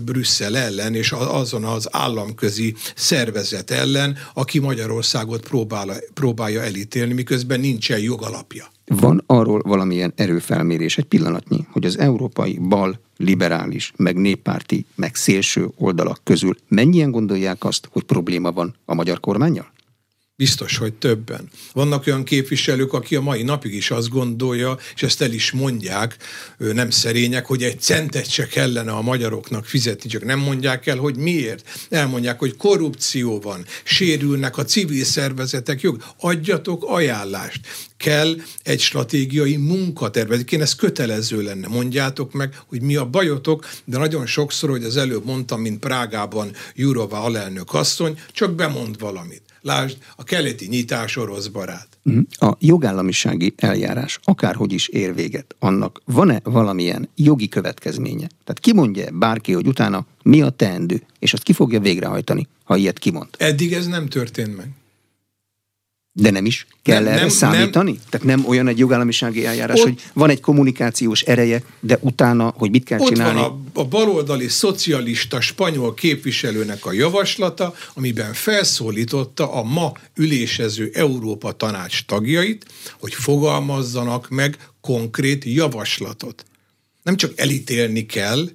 Brüsszel 0.05 0.57
ellen, 0.57 0.95
és 0.95 1.11
azon 1.11 1.63
az 1.63 1.87
államközi 1.91 2.75
szervezet 2.95 3.71
ellen, 3.71 4.17
aki 4.33 4.59
Magyarországot 4.59 5.47
próbál, 5.47 5.97
próbálja 6.13 6.61
elítélni, 6.61 7.13
miközben 7.13 7.59
nincsen 7.59 7.99
jogalapja. 7.99 8.71
Van 8.85 9.23
arról 9.25 9.61
valamilyen 9.65 10.13
erőfelmérés 10.15 10.97
egy 10.97 11.05
pillanatnyi, 11.05 11.67
hogy 11.71 11.85
az 11.85 11.97
európai 11.97 12.59
bal, 12.61 12.99
liberális, 13.17 13.93
meg 13.95 14.15
néppárti, 14.15 14.85
meg 14.95 15.15
szélső 15.15 15.69
oldalak 15.77 16.19
közül 16.23 16.55
mennyien 16.67 17.11
gondolják 17.11 17.63
azt, 17.63 17.87
hogy 17.91 18.03
probléma 18.03 18.51
van 18.51 18.75
a 18.85 18.93
magyar 18.93 19.19
kormányjal? 19.19 19.71
Biztos, 20.41 20.77
hogy 20.77 20.93
többen. 20.93 21.49
Vannak 21.73 22.07
olyan 22.07 22.23
képviselők, 22.23 22.93
aki 22.93 23.15
a 23.15 23.21
mai 23.21 23.43
napig 23.43 23.73
is 23.73 23.91
azt 23.91 24.09
gondolja, 24.09 24.77
és 24.95 25.03
ezt 25.03 25.21
el 25.21 25.31
is 25.31 25.51
mondják, 25.51 26.17
nem 26.57 26.89
szerények, 26.89 27.45
hogy 27.45 27.63
egy 27.63 27.81
centet 27.81 28.29
se 28.29 28.47
kellene 28.47 28.91
a 28.91 29.01
magyaroknak 29.01 29.65
fizetni, 29.65 30.09
csak 30.09 30.25
nem 30.25 30.39
mondják 30.39 30.87
el, 30.87 30.97
hogy 30.97 31.17
miért. 31.17 31.69
Elmondják, 31.89 32.39
hogy 32.39 32.55
korrupció 32.55 33.39
van, 33.39 33.65
sérülnek 33.83 34.57
a 34.57 34.63
civil 34.63 35.03
szervezetek 35.03 35.81
jog. 35.81 36.03
Adjatok 36.17 36.83
ajánlást. 36.87 37.59
Kell 37.97 38.35
egy 38.63 38.79
stratégiai 38.79 39.55
munkaterv. 39.55 40.33
Ez 40.49 40.75
kötelező 40.75 41.41
lenne. 41.41 41.67
Mondjátok 41.67 42.33
meg, 42.33 42.55
hogy 42.67 42.81
mi 42.81 42.95
a 42.95 43.05
bajotok, 43.05 43.69
de 43.85 43.97
nagyon 43.97 44.25
sokszor, 44.25 44.69
hogy 44.69 44.83
az 44.83 44.97
előbb 44.97 45.25
mondtam, 45.25 45.61
mint 45.61 45.79
Prágában 45.79 46.51
Jurova 46.75 47.23
alelnök 47.23 47.73
asszony, 47.73 48.19
csak 48.31 48.55
bemond 48.55 48.99
valamit. 48.99 49.50
Lásd, 49.61 49.97
a 50.15 50.23
keleti 50.23 50.67
nyitás 50.67 51.17
orosz 51.17 51.47
barát. 51.47 51.87
Mhm. 52.01 52.19
A 52.29 52.55
jogállamisági 52.59 53.53
eljárás 53.57 54.19
akárhogy 54.23 54.73
is 54.73 54.87
ér 54.87 55.15
véget, 55.15 55.55
annak 55.59 56.01
van-e 56.05 56.39
valamilyen 56.43 57.09
jogi 57.15 57.47
következménye? 57.47 58.27
Tehát 58.27 58.59
kimondja 58.59 59.11
bárki, 59.11 59.53
hogy 59.53 59.67
utána 59.67 60.05
mi 60.23 60.41
a 60.41 60.49
teendő, 60.49 61.01
és 61.19 61.33
azt 61.33 61.43
ki 61.43 61.53
fogja 61.53 61.79
végrehajtani, 61.79 62.47
ha 62.63 62.75
ilyet 62.75 62.99
kimond? 62.99 63.27
Eddig 63.37 63.73
ez 63.73 63.87
nem 63.87 64.07
történt 64.07 64.57
meg. 64.57 64.69
De 66.13 66.29
nem 66.29 66.45
is 66.45 66.67
kell 66.81 67.03
nem, 67.03 67.11
erre 67.11 67.19
nem, 67.19 67.29
számítani? 67.29 67.91
Nem. 67.91 68.01
Tehát 68.09 68.27
nem 68.27 68.45
olyan 68.47 68.67
egy 68.67 68.77
jogállamisági 68.77 69.45
eljárás, 69.45 69.79
Ott, 69.79 69.85
hogy 69.85 70.01
van 70.13 70.29
egy 70.29 70.39
kommunikációs 70.39 71.21
ereje, 71.21 71.63
de 71.79 71.97
utána, 72.01 72.53
hogy 72.57 72.69
mit 72.69 72.83
kell 72.83 72.99
ott 72.99 73.07
csinálni? 73.07 73.39
Van 73.39 73.69
a, 73.73 73.79
a 73.79 73.85
baloldali 73.85 74.47
szocialista 74.47 75.41
spanyol 75.41 75.93
képviselőnek 75.93 76.85
a 76.85 76.91
javaslata, 76.91 77.73
amiben 77.93 78.33
felszólította 78.33 79.53
a 79.53 79.63
ma 79.63 79.91
ülésező 80.15 80.91
Európa 80.93 81.51
tanács 81.51 82.05
tagjait, 82.05 82.65
hogy 82.99 83.13
fogalmazzanak 83.13 84.29
meg 84.29 84.57
konkrét 84.81 85.43
javaslatot. 85.45 86.45
Nem 87.03 87.15
csak 87.15 87.39
elítélni 87.39 88.05
kell, 88.05 88.49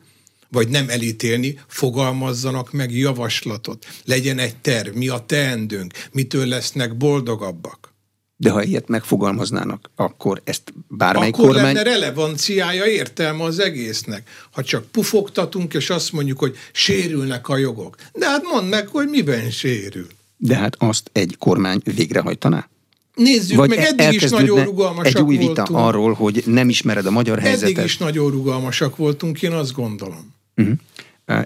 vagy 0.48 0.68
nem 0.68 0.88
elítélni, 0.88 1.59
fogalmazzanak 1.66 2.72
meg 2.72 2.96
javaslatot. 2.96 3.87
Legyen 4.04 4.38
egy 4.38 4.56
terv, 4.56 4.94
mi 4.94 5.09
a 5.09 5.24
teendőnk, 5.26 5.92
mitől 6.12 6.46
lesznek 6.46 6.96
boldogabbak. 6.96 7.94
De 8.38 8.50
ha 8.50 8.62
ilyet 8.62 8.88
megfogalmaznának, 8.88 9.90
akkor 9.96 10.40
ezt 10.44 10.72
bármely 10.88 11.28
akkor 11.28 11.44
kormány... 11.44 11.64
lenne 11.64 11.82
relevanciája, 11.82 12.85
értelme 12.85 13.42
az 13.42 13.59
egésznek. 13.59 14.28
Ha 14.50 14.62
csak 14.62 14.85
pufogtatunk, 14.85 15.74
és 15.74 15.90
azt 15.90 16.12
mondjuk, 16.12 16.38
hogy 16.38 16.56
sérülnek 16.72 17.48
a 17.48 17.56
jogok. 17.56 17.96
De 18.12 18.26
hát 18.26 18.42
mondd 18.52 18.66
meg, 18.66 18.88
hogy 18.88 19.09
miben 19.09 19.50
sérül. 19.50 20.06
De 20.37 20.56
hát 20.56 20.76
azt 20.78 21.11
egy 21.12 21.37
kormány 21.38 21.80
végrehajtaná? 21.85 22.68
Nézzük 23.14 23.56
Vagy 23.56 23.68
meg, 23.68 23.78
eddig 23.78 24.22
is 24.22 24.30
nagyon 24.30 24.64
rugalmasak 24.64 25.16
egy 25.16 25.22
új 25.22 25.37
vita 25.37 25.54
voltunk. 25.54 25.78
arról, 25.78 26.12
hogy 26.12 26.42
nem 26.46 26.68
ismered 26.68 27.06
a 27.06 27.11
magyar 27.11 27.38
helyzetet. 27.38 27.70
Eddig 27.70 27.85
is 27.85 27.98
nagyon 27.98 28.30
rugalmasak 28.30 28.96
voltunk, 28.96 29.42
én 29.42 29.52
azt 29.52 29.72
gondolom. 29.72 30.35
Uh-huh. 30.57 30.79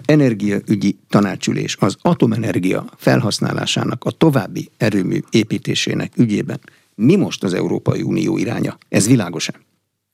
Energiaügyi 0.05 0.99
tanácsülés 1.09 1.75
az 1.79 1.95
atomenergia 2.01 2.85
felhasználásának 2.97 4.03
a 4.03 4.11
további 4.11 4.69
erőmű 4.77 5.19
építésének 5.29 6.17
ügyében 6.17 6.59
mi 6.95 7.15
most 7.15 7.43
az 7.43 7.53
Európai 7.53 8.01
Unió 8.01 8.37
iránya? 8.37 8.77
Ez 8.89 9.07
világos-e? 9.07 9.53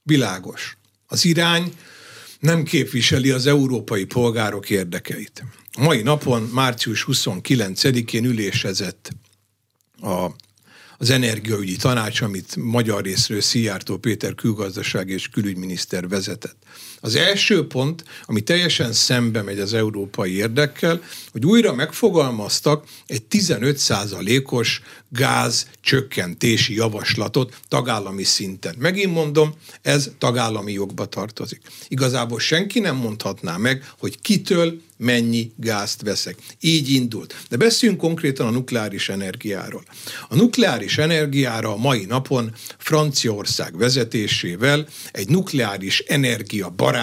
Világos. 0.04 0.78
Az 1.08 1.26
irány 1.26 1.74
nem 2.40 2.64
képviseli 2.64 3.30
az 3.30 3.48
európai 3.48 4.06
polgárok 4.06 4.70
érdekeit. 4.70 5.44
A 5.72 5.82
mai 5.82 6.02
napon, 6.02 6.42
március 6.54 7.06
29-én 7.08 8.26
ülésezett 8.26 9.12
a 10.02 10.28
az 11.00 11.10
energiaügyi 11.10 11.76
tanács, 11.76 12.22
amit 12.22 12.56
magyar 12.56 13.04
részről 13.04 13.42
Szijjártó 13.42 13.98
Péter 13.98 14.36
külgazdaság 14.36 15.10
és 15.10 15.30
külügyminiszter 15.30 16.08
vezetett. 16.08 16.58
Az 17.08 17.16
első 17.16 17.68
pont, 17.68 18.04
ami 18.26 18.42
teljesen 18.42 18.94
szembe 18.94 19.42
megy 19.42 19.60
az 19.60 19.74
európai 19.74 20.36
érdekkel, 20.36 21.02
hogy 21.32 21.46
újra 21.46 21.74
megfogalmaztak 21.74 22.84
egy 23.06 23.24
15%-os 23.30 24.82
gáz 25.10 25.68
csökkentési 25.82 26.74
javaslatot 26.76 27.56
tagállami 27.68 28.24
szinten. 28.24 28.76
Megint 28.78 29.14
mondom, 29.14 29.54
ez 29.82 30.10
tagállami 30.18 30.72
jogba 30.72 31.06
tartozik. 31.06 31.62
Igazából 31.88 32.40
senki 32.40 32.80
nem 32.80 32.96
mondhatná 32.96 33.58
meg, 33.58 33.92
hogy 33.98 34.22
kitől 34.22 34.82
mennyi 34.98 35.52
gázt 35.56 36.02
veszek. 36.02 36.36
Így 36.60 36.90
indult. 36.90 37.36
De 37.50 37.58
beszéljünk 37.58 38.02
konkrétan 38.02 38.48
a 38.48 38.52
nukleáris 38.52 39.10
energiáról. 39.10 39.84
A 40.30 40.36
nukleáris 40.36 40.98
energiára 40.98 41.72
a 41.72 41.78
mai 41.78 42.06
napon 42.06 42.54
Franciaország 42.78 43.78
vezetésével 43.78 44.88
egy 45.12 45.30
nukleáris 45.30 46.00
energia 46.00 46.70
barát 46.70 46.97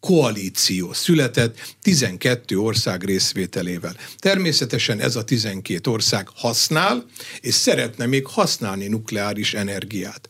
koalíció 0.00 0.92
született 0.92 1.74
12 1.82 2.58
ország 2.58 3.04
részvételével. 3.04 3.96
Természetesen 4.18 5.00
ez 5.00 5.16
a 5.16 5.24
12 5.24 5.90
ország 5.90 6.28
használ, 6.34 7.06
és 7.40 7.54
szeretne 7.54 8.06
még 8.06 8.26
használni 8.26 8.86
nukleáris 8.86 9.54
energiát. 9.54 10.28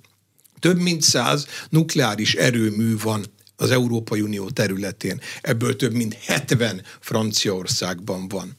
Több 0.61 0.79
mint 0.79 1.03
száz 1.03 1.47
nukleáris 1.69 2.35
erőmű 2.35 2.97
van 3.03 3.25
az 3.57 3.71
Európai 3.71 4.21
Unió 4.21 4.51
területén. 4.51 5.21
Ebből 5.41 5.77
több 5.77 5.93
mint 5.93 6.15
70 6.15 6.83
Franciaországban 7.01 8.29
van. 8.29 8.57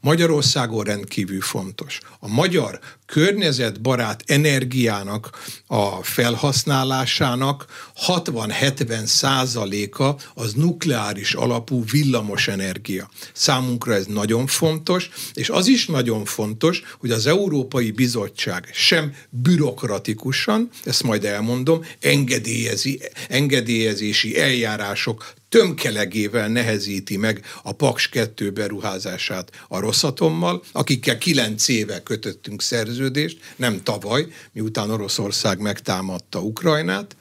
Magyarországon 0.00 0.84
rendkívül 0.84 1.40
fontos. 1.40 1.98
A 2.18 2.28
magyar 2.28 2.80
környezetbarát 3.12 4.22
energiának 4.26 5.44
a 5.66 6.02
felhasználásának 6.02 7.66
60-70 8.06 9.04
százaléka 9.04 10.16
az 10.34 10.52
nukleáris 10.52 11.34
alapú 11.34 11.84
villamos 11.90 12.48
energia. 12.48 13.10
Számunkra 13.32 13.94
ez 13.94 14.06
nagyon 14.06 14.46
fontos, 14.46 15.10
és 15.34 15.48
az 15.48 15.66
is 15.66 15.86
nagyon 15.86 16.24
fontos, 16.24 16.82
hogy 16.98 17.10
az 17.10 17.26
Európai 17.26 17.90
Bizottság 17.90 18.68
sem 18.72 19.14
bürokratikusan, 19.30 20.68
ezt 20.84 21.02
majd 21.02 21.24
elmondom, 21.24 21.84
engedélyezi, 22.00 23.02
engedélyezési 23.28 24.40
eljárások 24.40 25.34
tömkelegével 25.48 26.48
nehezíti 26.48 27.16
meg 27.16 27.44
a 27.62 27.72
Paks 27.72 28.08
2 28.08 28.50
beruházását 28.50 29.50
a 29.68 29.78
Rosszatommal, 29.78 30.62
akikkel 30.72 31.18
kilenc 31.18 31.68
éve 31.68 32.02
kötöttünk 32.02 32.62
szerződést, 32.62 33.00
szerződést, 33.02 33.38
nem 33.56 33.82
tavaly, 33.82 34.26
miután 34.52 34.90
Oroszország 34.90 35.58
megtámadta 35.60 36.40
Ukrajnát. 36.40 37.16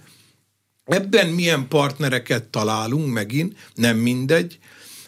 Ebben 0.85 1.27
milyen 1.27 1.67
partnereket 1.67 2.43
találunk 2.43 3.13
megint, 3.13 3.55
nem 3.75 3.97
mindegy, 3.97 4.59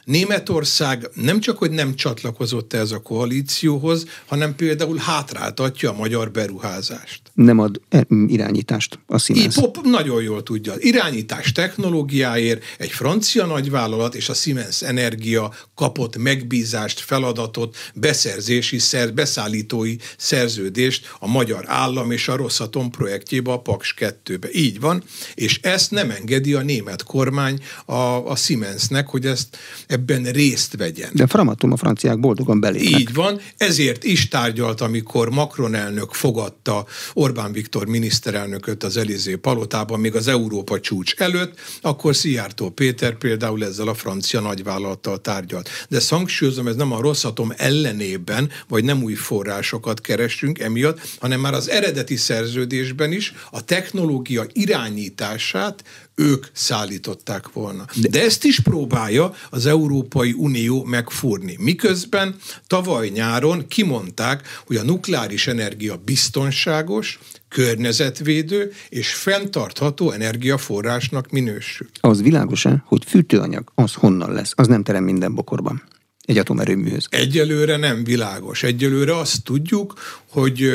Németország 0.06 1.10
nem 1.14 1.40
csak, 1.40 1.58
hogy 1.58 1.72
nem 1.72 1.96
csatlakozott 1.96 2.74
ez 2.74 2.92
a 2.92 3.02
koalícióhoz, 3.02 4.06
hanem 4.26 4.56
például 4.56 4.98
hátráltatja 4.98 5.90
a 5.90 5.96
magyar 5.96 6.32
beruházást. 6.32 7.22
Nem 7.34 7.60
ad 7.60 7.82
e, 7.90 8.06
irányítást 8.28 9.00
a 9.08 9.18
Siemens. 9.18 9.56
Pop 9.56 9.82
nagyon 9.84 10.22
jól 10.22 10.44
tudja. 10.44 10.74
Irányítás 10.78 11.52
technológiáért 11.52 12.64
egy 12.78 12.92
francia 12.92 13.46
nagyvállalat 13.46 14.16
és 14.16 14.30
a 14.30 14.34
Siemens 14.34 14.82
Energia 14.82 15.54
kapott 15.76 16.18
megbízást, 16.18 17.00
feladatot, 17.00 17.76
beszerzési, 17.94 18.80
szer, 18.80 19.14
beszállítói 19.14 19.96
szerződést 20.18 21.16
a 21.20 21.28
magyar 21.28 21.64
állam 21.68 22.12
és 22.12 22.28
a 22.28 22.36
Rosszatom 22.36 22.90
projektjébe, 22.90 23.52
a 23.52 23.60
Paks 23.60 23.94
2-be. 23.98 24.48
Így 24.52 24.80
van, 24.80 25.04
és 25.34 25.60
ezt 25.62 25.92
nem 25.92 26.10
engedi 26.10 26.54
a 26.54 26.62
német 26.62 27.04
kormány 27.04 27.60
a, 27.86 27.94
a 28.30 28.36
Siemensnek, 28.36 29.08
hogy 29.08 29.26
ezt 29.26 29.58
ebben 29.94 30.24
részt 30.24 30.76
vegyen. 30.78 31.10
De 31.14 31.28
Framatom 31.28 31.72
a 31.72 31.78
franciák 31.78 32.20
boldogan 32.20 32.60
belépnek. 32.60 33.00
Így 33.00 33.14
van, 33.14 33.40
ezért 33.58 34.04
is 34.04 34.28
tárgyalt, 34.28 34.82
amikor 34.82 35.30
Macron 35.30 35.76
elnök 35.76 36.14
fogadta 36.14 36.86
Orbán 37.14 37.52
Viktor 37.52 37.88
miniszterelnököt 37.88 38.84
az 38.84 38.98
Elizé 38.98 39.36
palotában, 39.36 40.00
még 40.00 40.16
az 40.16 40.28
Európa 40.28 40.80
csúcs 40.80 41.14
előtt, 41.14 41.60
akkor 41.82 42.16
Szijjártó 42.16 42.70
Péter 42.70 43.18
például 43.18 43.66
ezzel 43.66 43.88
a 43.88 43.94
francia 43.94 44.40
nagyvállalattal 44.40 45.22
tárgyalt. 45.22 45.70
De 45.90 46.00
szangsúlyozom, 46.00 46.68
ez 46.68 46.76
nem 46.76 46.92
a 46.92 47.02
rosszatom 47.02 47.54
ellenében, 47.58 48.50
vagy 48.68 48.84
nem 48.84 49.04
új 49.04 49.14
forrásokat 49.14 50.02
keresünk 50.02 50.60
emiatt, 50.60 51.00
hanem 51.20 51.40
már 51.40 51.54
az 51.54 51.70
eredeti 51.70 52.16
szerződésben 52.16 53.12
is 53.12 53.34
a 53.52 53.66
technológia 53.66 54.46
irányítását 54.54 55.84
ők 56.16 56.46
szállították 56.54 57.52
volna. 57.52 57.86
De, 57.96 58.08
De 58.08 58.24
ezt 58.24 58.44
is 58.44 58.60
próbálja 58.60 59.34
az 59.50 59.66
Európai 59.66 60.34
Unió 60.38 60.84
megfúrni. 60.84 61.56
Miközben 61.60 62.36
tavaly 62.68 63.10
nyáron 63.10 63.68
kimondták, 63.68 64.62
hogy 64.66 64.76
a 64.76 64.84
nukleáris 64.84 65.48
energia 65.48 66.02
biztonságos, 66.06 67.20
környezetvédő 67.50 68.72
és 68.90 69.14
fenntartható 69.14 70.12
energiaforrásnak 70.12 71.30
minősül. 71.30 71.88
Az 72.00 72.22
világos-e, 72.22 72.84
hogy 72.86 73.04
fűtőanyag 73.06 73.72
az 73.76 73.94
honnan 73.94 74.34
lesz? 74.34 74.54
Az 74.56 74.68
nem 74.68 74.84
terem 74.84 75.04
minden 75.04 75.36
bokorban 75.36 75.84
egy 76.26 76.38
atomerőműhöz. 76.38 77.08
Egyelőre 77.10 77.78
nem 77.78 78.04
világos. 78.04 78.64
Egyelőre 78.64 79.18
azt 79.18 79.44
tudjuk, 79.44 79.94
hogy 80.30 80.72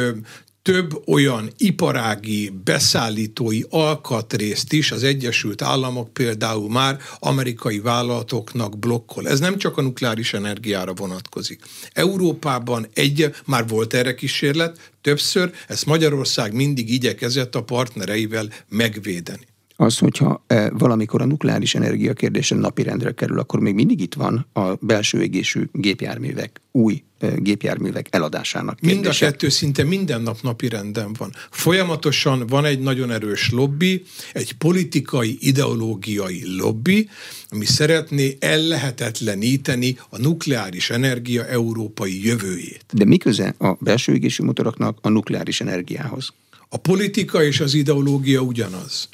több 0.68 1.02
olyan 1.06 1.50
iparági, 1.56 2.52
beszállítói 2.64 3.60
alkatrészt 3.70 4.72
is 4.72 4.92
az 4.92 5.02
Egyesült 5.02 5.62
Államok 5.62 6.12
például 6.12 6.70
már 6.70 6.98
amerikai 7.18 7.78
vállalatoknak 7.78 8.78
blokkol. 8.78 9.28
Ez 9.28 9.40
nem 9.40 9.58
csak 9.58 9.76
a 9.76 9.82
nukleáris 9.82 10.32
energiára 10.32 10.94
vonatkozik. 10.94 11.60
Európában 11.92 12.86
egy, 12.94 13.34
már 13.46 13.68
volt 13.68 13.94
erre 13.94 14.14
kísérlet, 14.14 14.90
többször, 15.00 15.50
ezt 15.68 15.86
Magyarország 15.86 16.52
mindig 16.52 16.90
igyekezett 16.90 17.54
a 17.54 17.62
partnereivel 17.62 18.48
megvédeni 18.68 19.46
az, 19.80 19.98
hogyha 19.98 20.44
e, 20.46 20.70
valamikor 20.70 21.22
a 21.22 21.24
nukleáris 21.24 21.74
energia 21.74 22.12
kérdése 22.12 22.54
napirendre 22.54 23.12
kerül, 23.12 23.38
akkor 23.38 23.60
még 23.60 23.74
mindig 23.74 24.00
itt 24.00 24.14
van 24.14 24.46
a 24.52 24.74
belső 24.80 25.22
égésű 25.22 25.68
gépjárművek, 25.72 26.60
új 26.72 27.02
e, 27.18 27.28
gépjárművek 27.36 28.06
eladásának 28.10 28.76
kérdése. 28.76 28.94
Mind 28.94 29.06
a 29.06 29.18
kettő 29.18 29.48
szinte 29.48 29.84
minden 29.84 30.22
nap 30.22 30.38
napi 30.42 30.68
renden 30.68 31.12
van. 31.18 31.32
Folyamatosan 31.50 32.46
van 32.46 32.64
egy 32.64 32.80
nagyon 32.80 33.10
erős 33.10 33.50
lobby, 33.50 34.02
egy 34.32 34.52
politikai, 34.52 35.36
ideológiai 35.40 36.42
lobby, 36.56 37.08
ami 37.50 37.64
szeretné 37.64 38.36
ellehetetleníteni 38.40 39.98
a 40.08 40.18
nukleáris 40.18 40.90
energia 40.90 41.46
európai 41.46 42.24
jövőjét. 42.26 42.84
De 42.92 43.04
mi 43.04 43.16
köze 43.16 43.54
a 43.58 43.76
belső 43.80 44.14
égésű 44.14 44.44
motoroknak 44.44 44.98
a 45.02 45.08
nukleáris 45.08 45.60
energiához? 45.60 46.32
A 46.68 46.76
politika 46.76 47.42
és 47.44 47.60
az 47.60 47.74
ideológia 47.74 48.40
ugyanaz. 48.40 49.08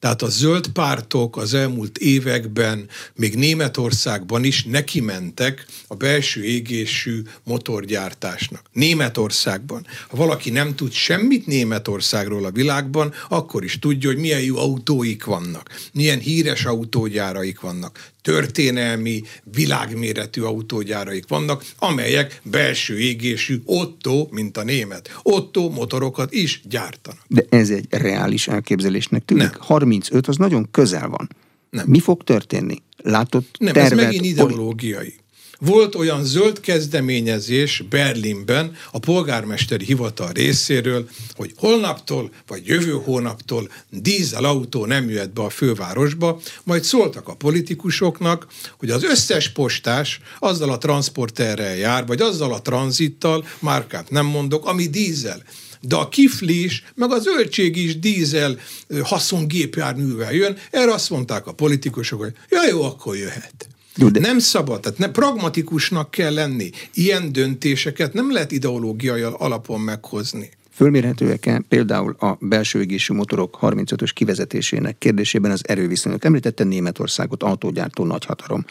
Tehát 0.00 0.22
a 0.22 0.28
zöld 0.28 0.68
pártok 0.68 1.36
az 1.36 1.54
elmúlt 1.54 1.98
években, 1.98 2.88
még 3.14 3.34
Németországban 3.34 4.44
is 4.44 4.64
neki 4.64 5.00
mentek 5.00 5.66
a 5.86 5.94
belső 5.94 6.44
égésű 6.44 7.22
motorgyártásnak. 7.44 8.62
Németországban. 8.72 9.86
Ha 10.08 10.16
valaki 10.16 10.50
nem 10.50 10.74
tud 10.74 10.92
semmit 10.92 11.46
Németországról 11.46 12.44
a 12.44 12.50
világban, 12.50 13.12
akkor 13.28 13.64
is 13.64 13.78
tudja, 13.78 14.08
hogy 14.08 14.18
milyen 14.18 14.42
jó 14.42 14.56
autóik 14.56 15.24
vannak, 15.24 15.70
milyen 15.92 16.18
híres 16.18 16.64
autógyáraik 16.64 17.60
vannak 17.60 18.12
történelmi, 18.28 19.22
világméretű 19.44 20.42
autógyáraik 20.42 21.28
vannak, 21.28 21.64
amelyek 21.78 22.40
belső 22.42 22.98
égésű 22.98 23.60
Otto, 23.64 24.26
mint 24.30 24.56
a 24.56 24.62
német, 24.62 25.20
Otto 25.22 25.68
motorokat 25.68 26.32
is 26.32 26.60
gyártanak. 26.68 27.24
De 27.26 27.44
ez 27.48 27.70
egy 27.70 27.86
reális 27.90 28.48
elképzelésnek 28.48 29.24
tűnik. 29.24 29.42
Nem. 29.42 29.60
35 29.88 30.28
az 30.28 30.36
nagyon 30.36 30.68
közel 30.70 31.08
van. 31.08 31.28
Nem. 31.70 31.84
Mi 31.88 32.00
fog 32.00 32.24
történni? 32.24 32.82
Látott 32.96 33.56
Nem, 33.58 33.72
tervet, 33.72 33.92
ez 33.92 34.04
megint 34.04 34.24
ideológiai. 34.24 35.14
Volt 35.60 35.94
olyan 35.94 36.24
zöld 36.24 36.60
kezdeményezés 36.60 37.84
Berlinben 37.90 38.74
a 38.92 38.98
polgármesteri 38.98 39.84
hivatal 39.84 40.32
részéről, 40.32 41.08
hogy 41.36 41.52
holnaptól 41.56 42.30
vagy 42.46 42.66
jövő 42.66 42.92
hónaptól 42.92 43.70
dízelautó 43.90 44.86
nem 44.86 45.08
jöhet 45.08 45.32
be 45.32 45.42
a 45.42 45.50
fővárosba, 45.50 46.40
majd 46.64 46.84
szóltak 46.84 47.28
a 47.28 47.34
politikusoknak, 47.34 48.46
hogy 48.78 48.90
az 48.90 49.04
összes 49.04 49.48
postás 49.48 50.20
azzal 50.38 50.70
a 50.70 50.78
transporterrel 50.78 51.76
jár, 51.76 52.06
vagy 52.06 52.20
azzal 52.20 52.52
a 52.52 52.62
tranzittal, 52.62 53.44
márkát 53.58 54.10
nem 54.10 54.26
mondok, 54.26 54.66
ami 54.66 54.86
dízel 54.86 55.42
de 55.80 55.96
a 55.96 56.08
kifli 56.08 56.64
is, 56.64 56.84
meg 56.94 57.10
a 57.10 57.18
zöldség 57.18 57.76
is 57.76 57.98
dízel 57.98 58.58
haszongépjárművel 59.02 60.32
jön. 60.32 60.56
Erre 60.70 60.92
azt 60.92 61.10
mondták 61.10 61.46
a 61.46 61.52
politikusok, 61.52 62.20
hogy 62.20 62.32
ja 62.50 62.68
jó, 62.70 62.82
akkor 62.82 63.16
jöhet. 63.16 63.68
Jó, 63.96 64.08
de... 64.08 64.20
Nem 64.20 64.38
szabad, 64.38 64.80
tehát 64.80 64.98
ne, 64.98 65.10
pragmatikusnak 65.10 66.10
kell 66.10 66.34
lenni. 66.34 66.70
Ilyen 66.94 67.32
döntéseket 67.32 68.12
nem 68.12 68.32
lehet 68.32 68.52
ideológiai 68.52 69.22
alapon 69.22 69.80
meghozni. 69.80 70.50
Fölmérhetőek-e 70.78 71.62
például 71.68 72.16
a 72.18 72.36
belső 72.40 72.80
égésű 72.80 73.14
motorok 73.14 73.58
35-ös 73.60 74.10
kivezetésének 74.14 74.98
kérdésében 74.98 75.50
az 75.50 75.68
erőviszonyok? 75.68 76.24
Említette 76.24 76.64
Németországot, 76.64 77.42
autógyártó 77.42 78.04
nagyhatalom. 78.04 78.64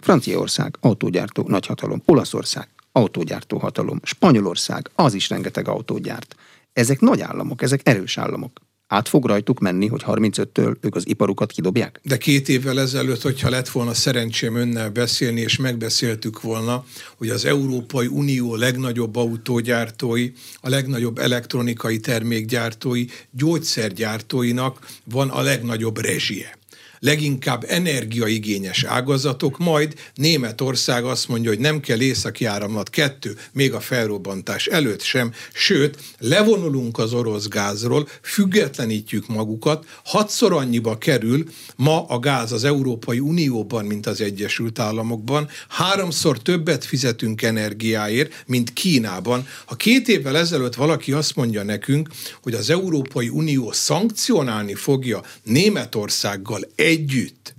Franciaország, 0.00 0.76
autógyártó 0.80 1.44
nagyhatalom. 1.48 2.02
Olaszország, 2.04 2.68
autógyártó 2.96 3.58
hatalom. 3.58 4.00
Spanyolország, 4.02 4.90
az 4.94 5.14
is 5.14 5.28
rengeteg 5.28 5.68
autógyárt. 5.68 6.36
Ezek 6.72 7.00
nagy 7.00 7.20
államok, 7.20 7.62
ezek 7.62 7.80
erős 7.84 8.18
államok 8.18 8.60
át 8.86 9.08
fog 9.08 9.26
rajtuk 9.26 9.60
menni, 9.60 9.86
hogy 9.86 10.02
35-től 10.06 10.76
ők 10.80 10.94
az 10.94 11.08
iparukat 11.08 11.52
kidobják? 11.52 12.00
De 12.02 12.16
két 12.16 12.48
évvel 12.48 12.80
ezelőtt, 12.80 13.22
hogyha 13.22 13.48
lett 13.48 13.68
volna 13.68 13.94
szerencsém 13.94 14.56
önnel 14.56 14.90
beszélni, 14.90 15.40
és 15.40 15.56
megbeszéltük 15.56 16.40
volna, 16.40 16.84
hogy 17.16 17.28
az 17.28 17.44
Európai 17.44 18.06
Unió 18.06 18.54
legnagyobb 18.54 19.16
autógyártói, 19.16 20.32
a 20.60 20.68
legnagyobb 20.68 21.18
elektronikai 21.18 21.98
termékgyártói, 21.98 23.04
gyógyszergyártóinak 23.30 24.86
van 25.04 25.30
a 25.30 25.40
legnagyobb 25.40 25.98
rezsie 25.98 26.58
leginkább 26.98 27.64
energiaigényes 27.68 28.84
ágazatok, 28.84 29.58
majd 29.58 29.94
Németország 30.14 31.04
azt 31.04 31.28
mondja, 31.28 31.50
hogy 31.50 31.58
nem 31.58 31.80
kell 31.80 32.00
északi 32.00 32.44
áramlat 32.44 32.90
kettő, 32.90 33.36
még 33.52 33.72
a 33.72 33.80
felrobbantás 33.80 34.66
előtt 34.66 35.02
sem, 35.02 35.32
sőt, 35.52 35.98
levonulunk 36.18 36.98
az 36.98 37.12
orosz 37.12 37.48
gázról, 37.48 38.08
függetlenítjük 38.22 39.28
magukat, 39.28 39.86
hatszor 40.04 40.52
annyiba 40.52 40.98
kerül 40.98 41.44
ma 41.76 42.06
a 42.06 42.18
gáz 42.18 42.52
az 42.52 42.64
Európai 42.64 43.18
Unióban, 43.18 43.84
mint 43.84 44.06
az 44.06 44.20
Egyesült 44.20 44.78
Államokban, 44.78 45.48
háromszor 45.68 46.42
többet 46.42 46.84
fizetünk 46.84 47.42
energiáért, 47.42 48.44
mint 48.46 48.72
Kínában. 48.72 49.46
Ha 49.64 49.74
két 49.74 50.08
évvel 50.08 50.36
ezelőtt 50.36 50.74
valaki 50.74 51.12
azt 51.12 51.36
mondja 51.36 51.62
nekünk, 51.62 52.08
hogy 52.42 52.54
az 52.54 52.70
Európai 52.70 53.28
Unió 53.28 53.72
szankcionálni 53.72 54.74
fogja 54.74 55.22
Németországgal 55.42 56.60
egy 56.74 56.93
együtt 56.94 57.54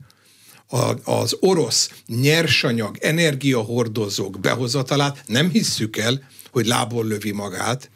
a, 0.67 1.11
az 1.11 1.37
orosz 1.39 1.89
nyersanyag, 2.07 2.97
energiahordozók 2.99 4.39
behozatalát 4.39 5.23
nem 5.25 5.49
hisszük 5.49 5.97
el, 5.97 6.23
hogy 6.51 6.65
lából 6.65 7.05
lövi 7.05 7.31
magát, 7.31 7.89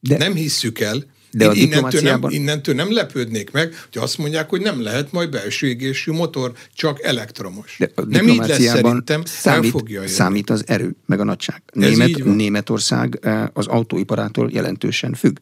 de 0.00 0.16
nem 0.16 0.34
hisszük 0.34 0.80
el, 0.80 1.12
De 1.30 1.48
a 1.48 1.52
innentől, 1.52 2.00
nem, 2.00 2.22
innentől 2.28 2.74
nem 2.74 2.92
lepődnék 2.92 3.50
meg, 3.50 3.74
hogy 3.92 4.02
azt 4.02 4.18
mondják, 4.18 4.48
hogy 4.48 4.60
nem 4.60 4.82
lehet 4.82 5.12
majd 5.12 5.30
belső 5.30 5.66
égésű 5.66 6.12
motor, 6.12 6.52
csak 6.74 7.02
elektromos. 7.02 7.76
De 7.78 7.90
a 7.94 8.04
nem 8.04 8.28
így 8.28 8.36
lesz 8.36 8.62
szerintem, 8.62 9.22
számít, 9.24 9.70
fogja 9.70 10.08
számít 10.08 10.50
az 10.50 10.64
erő, 10.66 10.96
meg 11.06 11.20
a 11.20 11.24
nagyság. 11.24 11.62
Német, 11.72 12.24
Németország 12.24 13.18
eh, 13.22 13.44
az 13.52 13.66
autóiparától 13.66 14.50
jelentősen 14.52 15.14
függ 15.14 15.36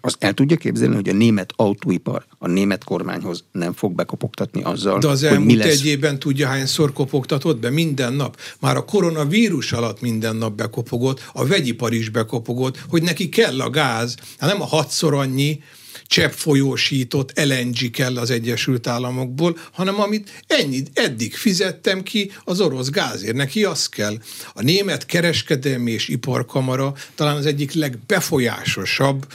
azt 0.00 0.16
el 0.18 0.34
tudja 0.34 0.56
képzelni, 0.56 0.94
hogy 0.94 1.08
a 1.08 1.12
német 1.12 1.52
autóipar 1.56 2.26
a 2.38 2.48
német 2.48 2.84
kormányhoz 2.84 3.44
nem 3.52 3.72
fog 3.72 3.92
bekopogtatni 3.92 4.62
azzal, 4.62 4.98
De 4.98 5.08
az 5.08 5.20
hogy 5.20 5.28
elmúlt 5.28 5.46
mi 5.46 5.56
lesz... 5.56 5.80
egy 5.80 5.86
évben 5.86 6.18
tudja 6.18 6.46
hányszor 6.46 6.92
kopogtatott 6.92 7.58
be 7.58 7.70
minden 7.70 8.12
nap. 8.12 8.40
Már 8.60 8.76
a 8.76 8.84
koronavírus 8.84 9.72
alatt 9.72 10.00
minden 10.00 10.36
nap 10.36 10.56
bekopogott, 10.56 11.30
a 11.32 11.46
vegyipar 11.46 11.92
is 11.92 12.08
bekopogott, 12.08 12.84
hogy 12.88 13.02
neki 13.02 13.28
kell 13.28 13.60
a 13.60 13.70
gáz, 13.70 14.16
hát 14.38 14.50
nem 14.50 14.62
a 14.62 14.66
hatszor 14.66 15.14
annyi, 15.14 15.60
cseppfolyósított 16.08 17.40
LNG 17.44 17.90
kell 17.90 18.18
az 18.18 18.30
Egyesült 18.30 18.86
Államokból, 18.86 19.58
hanem 19.72 20.00
amit 20.00 20.42
ennyit 20.46 20.90
eddig 20.94 21.34
fizettem 21.34 22.02
ki 22.02 22.30
az 22.44 22.60
orosz 22.60 22.90
gázért, 22.90 23.34
neki 23.34 23.64
az 23.64 23.86
kell. 23.86 24.18
A 24.54 24.62
német 24.62 25.06
kereskedelmi 25.06 25.90
és 25.90 26.08
iparkamara 26.08 26.94
talán 27.14 27.36
az 27.36 27.46
egyik 27.46 27.72
legbefolyásosabb 27.72 29.26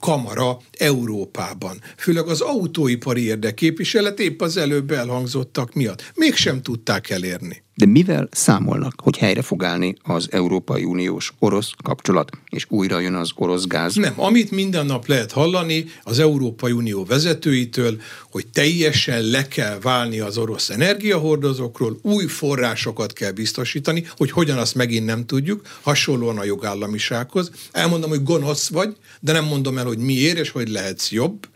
kamara 0.00 0.58
Európában. 0.78 1.80
Főleg 1.96 2.26
az 2.26 2.40
autóipari 2.40 3.24
érdekképviselet 3.24 4.20
épp 4.20 4.40
az 4.40 4.56
előbb 4.56 4.90
elhangzottak 4.90 5.74
miatt. 5.74 6.12
Mégsem 6.14 6.62
tudták 6.62 7.10
elérni. 7.10 7.62
De 7.76 7.86
mivel 7.86 8.28
számolnak, 8.30 8.94
hogy 9.02 9.16
helyre 9.16 9.42
fog 9.42 9.64
állni 9.64 9.94
az 10.02 10.28
Európai 10.30 10.84
Uniós 10.84 11.32
orosz 11.38 11.70
kapcsolat, 11.82 12.30
és 12.48 12.66
újra 12.68 13.00
jön 13.00 13.14
az 13.14 13.30
orosz 13.34 13.66
gáz? 13.66 13.94
Nem, 13.94 14.12
amit 14.16 14.50
minden 14.50 14.86
nap 14.86 15.06
lehet 15.06 15.32
hallani 15.32 15.84
az 16.02 16.18
Európai 16.18 16.72
Unió 16.72 17.04
vezetőitől, 17.04 18.00
hogy 18.30 18.46
teljesen 18.46 19.22
le 19.22 19.48
kell 19.48 19.78
válni 19.78 20.18
az 20.18 20.38
orosz 20.38 20.70
energiahordozókról, 20.70 21.98
új 22.02 22.26
forrásokat 22.26 23.12
kell 23.12 23.30
biztosítani, 23.30 24.04
hogy 24.16 24.30
hogyan 24.30 24.58
azt 24.58 24.74
megint 24.74 25.06
nem 25.06 25.26
tudjuk, 25.26 25.60
hasonlóan 25.82 26.38
a 26.38 26.44
jogállamisághoz. 26.44 27.50
Elmondom, 27.72 28.10
hogy 28.10 28.22
gonosz 28.22 28.68
vagy, 28.68 28.96
de 29.20 29.32
nem 29.32 29.44
mondom 29.44 29.63
el, 29.66 29.84
hogy 29.84 29.98
miért 29.98 30.38
és 30.38 30.50
hogy 30.50 30.68
lehetsz 30.68 31.10
jobb 31.10 31.46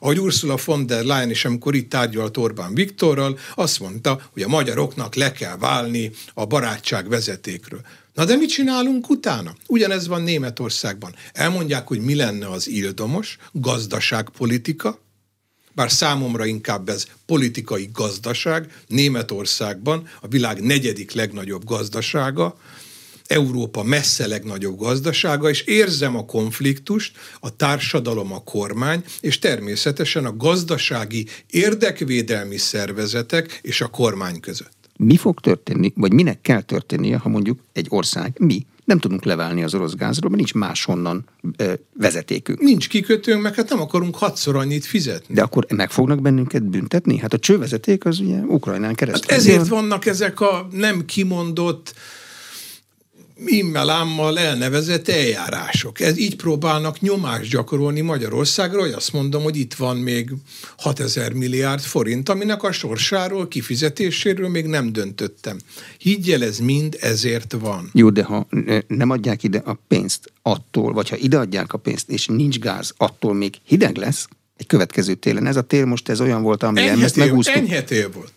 ahogy 0.00 0.20
Ursula 0.20 0.58
von 0.64 0.86
der 0.86 1.04
Leyen 1.04 1.30
is, 1.30 1.44
amikor 1.44 1.74
itt 1.74 1.90
tárgyalt 1.90 2.36
Orbán 2.36 2.74
Viktorral, 2.74 3.38
azt 3.54 3.80
mondta, 3.80 4.20
hogy 4.32 4.42
a 4.42 4.48
magyaroknak 4.48 5.14
le 5.14 5.32
kell 5.32 5.56
válni 5.56 6.10
a 6.34 6.46
barátság 6.46 7.08
vezetékről. 7.08 7.80
Na 8.14 8.24
de 8.24 8.36
mit 8.36 8.48
csinálunk 8.48 9.10
utána? 9.10 9.54
Ugyanez 9.66 10.06
van 10.06 10.22
Németországban. 10.22 11.14
Elmondják, 11.32 11.86
hogy 11.86 12.00
mi 12.00 12.14
lenne 12.14 12.50
az 12.50 12.68
ildomos 12.68 13.38
gazdaságpolitika, 13.52 15.00
bár 15.72 15.90
számomra 15.90 16.46
inkább 16.46 16.88
ez 16.88 17.06
politikai 17.26 17.90
gazdaság, 17.92 18.82
Németországban 18.86 20.08
a 20.20 20.28
világ 20.28 20.60
negyedik 20.60 21.12
legnagyobb 21.12 21.64
gazdasága, 21.64 22.58
Európa 23.28 23.82
messze 23.82 24.26
legnagyobb 24.26 24.78
gazdasága, 24.78 25.48
és 25.48 25.60
érzem 25.60 26.16
a 26.16 26.24
konfliktust, 26.24 27.16
a 27.40 27.56
társadalom, 27.56 28.32
a 28.32 28.42
kormány, 28.42 29.04
és 29.20 29.38
természetesen 29.38 30.24
a 30.24 30.36
gazdasági 30.36 31.26
érdekvédelmi 31.50 32.56
szervezetek 32.56 33.58
és 33.62 33.80
a 33.80 33.86
kormány 33.86 34.40
között. 34.40 34.76
Mi 34.96 35.16
fog 35.16 35.40
történni, 35.40 35.92
vagy 35.96 36.12
minek 36.12 36.40
kell 36.40 36.60
történnie, 36.60 37.16
ha 37.16 37.28
mondjuk 37.28 37.58
egy 37.72 37.86
ország, 37.88 38.36
mi 38.38 38.66
nem 38.84 38.98
tudunk 38.98 39.24
leválni 39.24 39.62
az 39.62 39.74
orosz 39.74 39.94
gázról, 39.94 40.30
mert 40.30 40.42
nincs 40.42 40.54
máshonnan 40.54 41.24
ö, 41.56 41.72
vezetékünk. 41.94 42.60
Nincs 42.60 42.88
kikötőnk, 42.88 43.42
meg 43.42 43.54
hát 43.54 43.68
nem 43.68 43.80
akarunk 43.80 44.16
hatszor 44.16 44.56
annyit 44.56 44.86
fizetni. 44.86 45.34
De 45.34 45.42
akkor 45.42 45.66
meg 45.68 45.90
fognak 45.90 46.20
bennünket 46.20 46.62
büntetni? 46.62 47.18
Hát 47.18 47.32
a 47.32 47.38
csővezeték 47.38 48.04
az 48.04 48.18
ugye 48.20 48.36
Ukrajnán 48.36 48.94
keresztül. 48.94 49.30
Hát 49.30 49.38
ezért 49.38 49.68
vannak 49.68 50.06
ezek 50.06 50.40
a 50.40 50.68
nem 50.72 51.04
kimondott 51.04 51.94
immelámmal 53.46 54.38
elnevezett 54.38 55.08
eljárások. 55.08 56.00
Ez 56.00 56.18
így 56.18 56.36
próbálnak 56.36 57.00
nyomást 57.00 57.50
gyakorolni 57.50 58.00
Magyarországra, 58.00 58.80
hogy 58.80 58.92
azt 58.92 59.12
mondom, 59.12 59.42
hogy 59.42 59.56
itt 59.56 59.74
van 59.74 59.96
még 59.96 60.30
6000 60.76 61.32
milliárd 61.32 61.80
forint, 61.80 62.28
aminek 62.28 62.62
a 62.62 62.72
sorsáról, 62.72 63.48
kifizetéséről 63.48 64.48
még 64.48 64.66
nem 64.66 64.92
döntöttem. 64.92 65.58
Higgyel, 65.98 66.42
ez 66.42 66.58
mind 66.58 66.96
ezért 67.00 67.56
van. 67.60 67.90
Jó, 67.92 68.10
de 68.10 68.22
ha 68.22 68.46
nem 68.86 69.10
adják 69.10 69.42
ide 69.42 69.62
a 69.64 69.78
pénzt 69.88 70.32
attól, 70.42 70.92
vagy 70.92 71.08
ha 71.08 71.16
ide 71.16 71.38
adják 71.38 71.72
a 71.72 71.78
pénzt, 71.78 72.10
és 72.10 72.26
nincs 72.26 72.58
gáz, 72.58 72.94
attól 72.96 73.34
még 73.34 73.54
hideg 73.64 73.96
lesz 73.96 74.28
egy 74.56 74.66
következő 74.66 75.14
télen. 75.14 75.46
Ez 75.46 75.56
a 75.56 75.62
tél 75.62 75.84
most 75.84 76.08
ez 76.08 76.20
olyan 76.20 76.42
volt, 76.42 76.62
ami 76.62 76.80
ezt 76.80 77.16
megúsztuk. 77.16 77.56
Enyhe 77.56 77.82
tél 77.82 78.10
volt. 78.10 78.32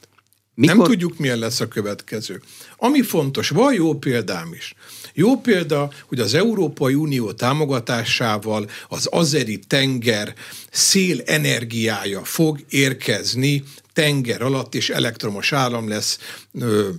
Mikor? 0.61 0.77
Nem 0.77 0.85
tudjuk, 0.85 1.17
milyen 1.17 1.37
lesz 1.37 1.59
a 1.59 1.67
következő. 1.67 2.41
Ami 2.77 3.01
fontos, 3.01 3.49
van 3.49 3.73
jó 3.73 3.93
példám 3.93 4.53
is. 4.53 4.73
Jó 5.13 5.37
példa, 5.37 5.91
hogy 6.07 6.19
az 6.19 6.33
Európai 6.33 6.93
Unió 6.93 7.31
támogatásával 7.31 8.69
az 8.87 9.07
azeri 9.11 9.59
tenger 9.67 10.33
szél 10.71 11.21
energiája 11.25 12.23
fog 12.23 12.59
érkezni 12.69 13.63
tenger 13.93 14.41
alatt, 14.41 14.75
és 14.75 14.89
elektromos 14.89 15.53
áram 15.53 15.87
lesz 15.87 16.19
ö, 16.53 16.89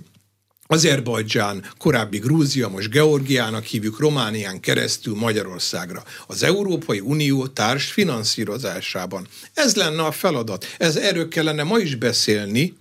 Azerbajdzsán, 0.67 1.65
korábbi 1.77 2.17
Grúzia, 2.17 2.69
most 2.69 2.89
Georgiának 2.89 3.63
hívjuk, 3.63 3.99
Románián 3.99 4.59
keresztül 4.59 5.15
Magyarországra. 5.15 6.03
Az 6.27 6.43
Európai 6.43 6.99
Unió 6.99 7.47
társ 7.47 7.91
finanszírozásában. 7.91 9.27
Ez 9.53 9.75
lenne 9.75 10.03
a 10.03 10.11
feladat. 10.11 10.65
Ez 10.77 10.95
erről 10.95 11.27
kellene 11.27 11.63
ma 11.63 11.77
is 11.77 11.95
beszélni, 11.95 12.73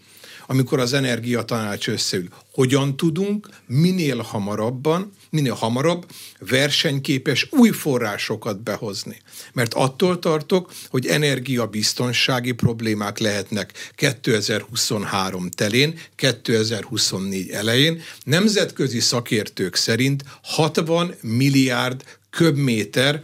amikor 0.52 0.80
az 0.80 0.92
energiatanács 0.92 1.88
összeül. 1.88 2.28
Hogyan 2.52 2.96
tudunk 2.96 3.48
minél 3.66 4.16
hamarabban, 4.16 5.12
minél 5.30 5.52
hamarabb 5.52 6.06
versenyképes 6.38 7.46
új 7.50 7.70
forrásokat 7.70 8.62
behozni. 8.62 9.22
Mert 9.52 9.74
attól 9.74 10.18
tartok, 10.18 10.72
hogy 10.88 11.06
energiabiztonsági 11.06 12.52
problémák 12.52 13.18
lehetnek 13.18 13.72
2023 13.94 15.50
telén, 15.50 15.98
2024 16.16 17.50
elején. 17.50 18.02
Nemzetközi 18.24 19.00
szakértők 19.00 19.74
szerint 19.74 20.24
60 20.42 21.14
milliárd 21.20 22.04
köbméter 22.30 23.22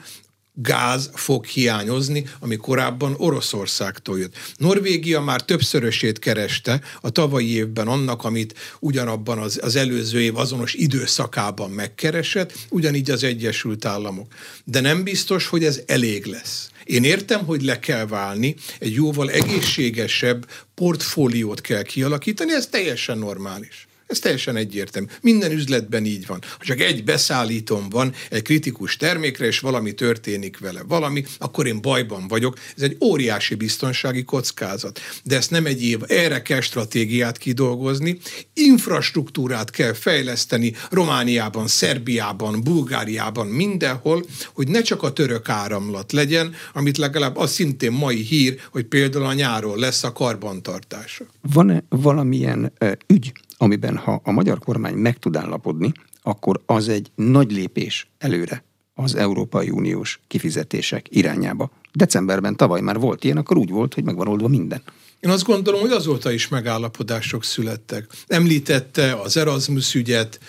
gáz 0.63 1.11
fog 1.15 1.45
hiányozni, 1.45 2.25
ami 2.41 2.57
korábban 2.57 3.15
Oroszországtól 3.17 4.19
jött. 4.19 4.35
Norvégia 4.57 5.21
már 5.21 5.41
többszörösét 5.41 6.19
kereste 6.19 6.81
a 7.01 7.11
tavalyi 7.11 7.55
évben 7.55 7.89
annak, 7.89 8.25
amit 8.25 8.55
ugyanabban 8.81 9.39
az, 9.39 9.59
az 9.63 9.77
előző 9.77 10.21
év 10.21 10.37
azonos 10.37 10.75
időszakában 10.75 11.71
megkeresett, 11.71 12.53
ugyanígy 12.71 13.11
az 13.11 13.25
Egyesült 13.25 13.85
Államok. 13.85 14.33
De 14.65 14.81
nem 14.81 15.03
biztos, 15.03 15.47
hogy 15.47 15.65
ez 15.65 15.81
elég 15.87 16.25
lesz. 16.25 16.71
Én 16.85 17.05
értem, 17.05 17.45
hogy 17.45 17.63
le 17.63 17.79
kell 17.79 18.07
válni, 18.07 18.55
egy 18.79 18.93
jóval 18.93 19.31
egészségesebb 19.31 20.47
portfóliót 20.75 21.61
kell 21.61 21.83
kialakítani, 21.83 22.53
ez 22.53 22.67
teljesen 22.67 23.19
normális. 23.19 23.88
Ez 24.09 24.19
teljesen 24.19 24.57
egyértelmű. 24.57 25.09
Minden 25.21 25.53
üzletben 25.53 26.05
így 26.05 26.27
van. 26.27 26.39
Ha 26.59 26.65
csak 26.65 26.81
egy 26.81 27.05
beszállítom 27.05 27.89
van 27.89 28.13
egy 28.31 28.43
kritikus 28.43 28.97
termékre, 28.97 29.47
és 29.47 29.61
valami 29.61 29.93
történik 29.93 30.59
vele, 30.59 30.83
valami, 30.83 31.25
akkor 31.39 31.67
én 31.67 31.81
bajban 31.81 32.29
vagyok. 32.29 32.59
Ez 32.77 32.83
egy 32.83 32.97
óriási 33.01 33.55
biztonsági 33.55 34.25
kockázat. 34.25 35.01
De 35.25 35.37
ezt 35.37 35.51
nem 35.51 35.67
egy 35.67 35.85
év, 35.85 35.99
erre 36.07 36.43
kell 36.43 36.61
stratégiát 36.61 37.39
kidolgozni, 37.39 38.19
infrastruktúrát 38.53 39.71
kell 39.71 39.93
fejleszteni 39.93 40.73
Romániában, 40.91 41.67
Szerbiában, 41.67 42.63
Bulgáriában, 42.63 43.47
mindenhol, 43.47 44.25
hogy 44.55 44.69
ne 44.69 44.83
csak 44.83 45.03
a 45.03 45.13
török 45.13 45.49
áramlat 45.49 46.13
legyen, 46.13 46.55
amit 46.73 46.97
legalább 46.97 47.37
az 47.37 47.51
szintén 47.51 47.93
mai 47.93 48.23
hír, 48.23 48.61
hogy 48.71 48.85
például 48.85 49.25
a 49.25 49.33
nyáron 49.33 49.79
lesz 49.79 50.05
a 50.05 50.13
karbantartása. 50.13 51.25
Van-e 51.53 51.85
valamilyen 51.89 52.73
ügy, 53.07 53.33
amiben 53.59 53.97
ha 53.97 54.21
a 54.25 54.31
magyar 54.31 54.59
kormány 54.59 54.95
meg 54.95 55.19
tud 55.19 55.37
állapodni, 55.37 55.93
akkor 56.23 56.61
az 56.67 56.89
egy 56.89 57.11
nagy 57.15 57.53
lépés 57.53 58.09
előre 58.19 58.65
az 58.95 59.15
Európai 59.15 59.71
Uniós 59.71 60.21
kifizetések 60.27 61.07
irányába. 61.11 61.71
Decemberben 61.93 62.57
tavaly 62.57 62.81
már 62.81 62.99
volt 62.99 63.25
ilyen, 63.25 63.37
akkor 63.37 63.57
úgy 63.57 63.71
volt, 63.71 63.95
hogy 63.95 64.05
megvan 64.05 64.29
oldva 64.29 64.49
minden. 64.49 64.83
Én 65.21 65.31
azt 65.31 65.45
gondolom, 65.45 65.81
hogy 65.81 65.91
azóta 65.91 66.31
is 66.31 66.49
megállapodások 66.49 67.45
születtek. 67.45 68.07
Említette 68.27 69.15
az 69.15 69.37
Erasmus 69.37 69.95
ügyet, 69.95 70.41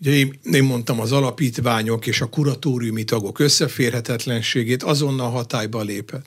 Ugye 0.00 0.10
én, 0.10 0.38
én 0.52 0.64
mondtam 0.64 1.00
az 1.00 1.12
alapítványok 1.12 2.06
és 2.06 2.20
a 2.20 2.26
kuratóriumi 2.26 3.04
tagok 3.04 3.38
összeférhetetlenségét, 3.38 4.82
azonnal 4.82 5.30
hatályba 5.30 5.82
lépett. 5.82 6.26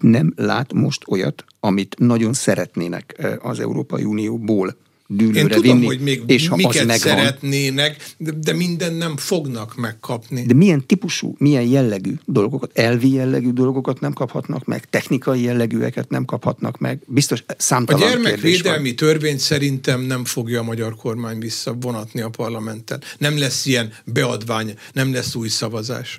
Nem 0.00 0.32
lát 0.36 0.72
most 0.72 1.02
olyat, 1.08 1.44
amit 1.60 1.98
nagyon 1.98 2.32
szeretnének 2.32 3.36
az 3.42 3.60
Európai 3.60 4.04
Unióból 4.04 4.76
dűlőre 5.16 5.40
Én 5.40 5.48
tudom, 5.48 5.62
vinni, 5.62 5.86
hogy 5.86 6.00
még 6.00 6.22
és 6.26 6.48
ha 6.48 6.56
miket 6.56 6.80
az 6.80 6.86
megvan, 6.86 6.98
szeretnének, 6.98 8.04
de, 8.16 8.30
de 8.30 8.52
minden 8.52 8.94
nem 8.94 9.16
fognak 9.16 9.76
megkapni. 9.76 10.42
De 10.42 10.54
milyen 10.54 10.86
típusú, 10.86 11.34
milyen 11.38 11.62
jellegű 11.62 12.12
dolgokat, 12.24 12.78
elvi 12.78 13.12
jellegű 13.12 13.50
dolgokat 13.50 14.00
nem 14.00 14.12
kaphatnak 14.12 14.64
meg, 14.64 14.90
technikai 14.90 15.42
jellegűeket 15.42 16.10
nem 16.10 16.24
kaphatnak 16.24 16.78
meg? 16.78 16.98
Biztos 17.06 17.44
A 17.46 17.54
számtalan 17.58 18.00
van. 18.00 18.10
gyermekvédelmi 18.10 18.94
törvényt 18.94 19.38
szerintem 19.38 20.00
nem 20.00 20.24
fogja 20.24 20.60
a 20.60 20.62
magyar 20.62 20.96
kormány 20.96 21.38
visszavonatni 21.38 22.20
a 22.20 22.28
parlamenten. 22.28 23.02
Nem 23.18 23.38
lesz 23.38 23.66
ilyen 23.66 23.92
beadvány, 24.04 24.74
nem 24.92 25.12
lesz 25.12 25.34
új 25.34 25.48
szavazás. 25.48 26.18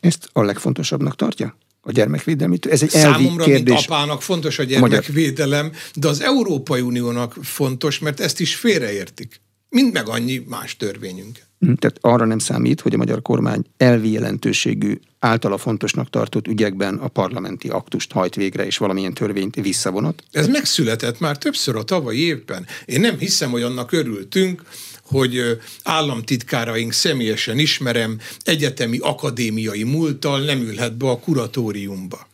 Ezt 0.00 0.28
a 0.32 0.42
legfontosabbnak 0.42 1.16
tartja? 1.16 1.56
A 1.80 1.92
gyermekvédelmi? 1.92 2.58
Ez 2.68 2.82
egy 2.82 2.94
elvi 2.94 3.22
Számomra, 3.22 3.44
kérdés. 3.44 3.74
mint 3.74 3.86
apának 3.86 4.22
fontos 4.22 4.58
a 4.58 4.62
gyermekvédelem, 4.62 5.72
de 5.94 6.08
az 6.08 6.20
Európai 6.20 6.80
Uniónak 6.80 7.36
fontos, 7.42 7.98
mert 7.98 8.20
ezt 8.20 8.40
is 8.40 8.54
félreértik. 8.54 9.40
Mind 9.68 9.92
meg 9.92 10.08
annyi 10.08 10.44
más 10.48 10.76
törvényünk. 10.76 11.38
Hm, 11.58 11.72
Tehát 11.72 11.98
arra 12.00 12.24
nem 12.24 12.38
számít, 12.38 12.80
hogy 12.80 12.94
a 12.94 12.96
magyar 12.96 13.22
kormány 13.22 13.62
elvi 13.76 14.10
jelentőségű, 14.10 14.98
általa 15.18 15.58
fontosnak 15.58 16.10
tartott 16.10 16.46
ügyekben 16.46 16.94
a 16.96 17.08
parlamenti 17.08 17.68
aktust 17.68 18.12
hajt 18.12 18.34
végre, 18.34 18.66
és 18.66 18.76
valamilyen 18.76 19.14
törvényt 19.14 19.54
visszavonat. 19.54 20.22
Ez 20.30 20.48
megszületett 20.48 21.20
már 21.20 21.38
többször 21.38 21.76
a 21.76 21.82
tavalyi 21.82 22.20
évben. 22.20 22.66
Én 22.84 23.00
nem 23.00 23.18
hiszem, 23.18 23.50
hogy 23.50 23.62
annak 23.62 23.92
örültünk, 23.92 24.62
hogy 25.10 25.58
államtitkáraink 25.82 26.92
személyesen 26.92 27.58
ismerem, 27.58 28.20
egyetemi 28.42 28.98
akadémiai 28.98 29.82
múlttal 29.82 30.40
nem 30.40 30.60
ülhet 30.60 30.96
be 30.96 31.08
a 31.08 31.18
kuratóriumba. 31.18 32.28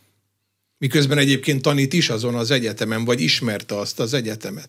Miközben 0.79 1.19
egyébként 1.19 1.63
tanít 1.63 1.93
is 1.93 2.09
azon 2.09 2.35
az 2.35 2.51
egyetemen, 2.51 3.05
vagy 3.05 3.21
ismerte 3.21 3.79
azt 3.79 4.01
az 4.01 4.15
egyetemet. 4.15 4.69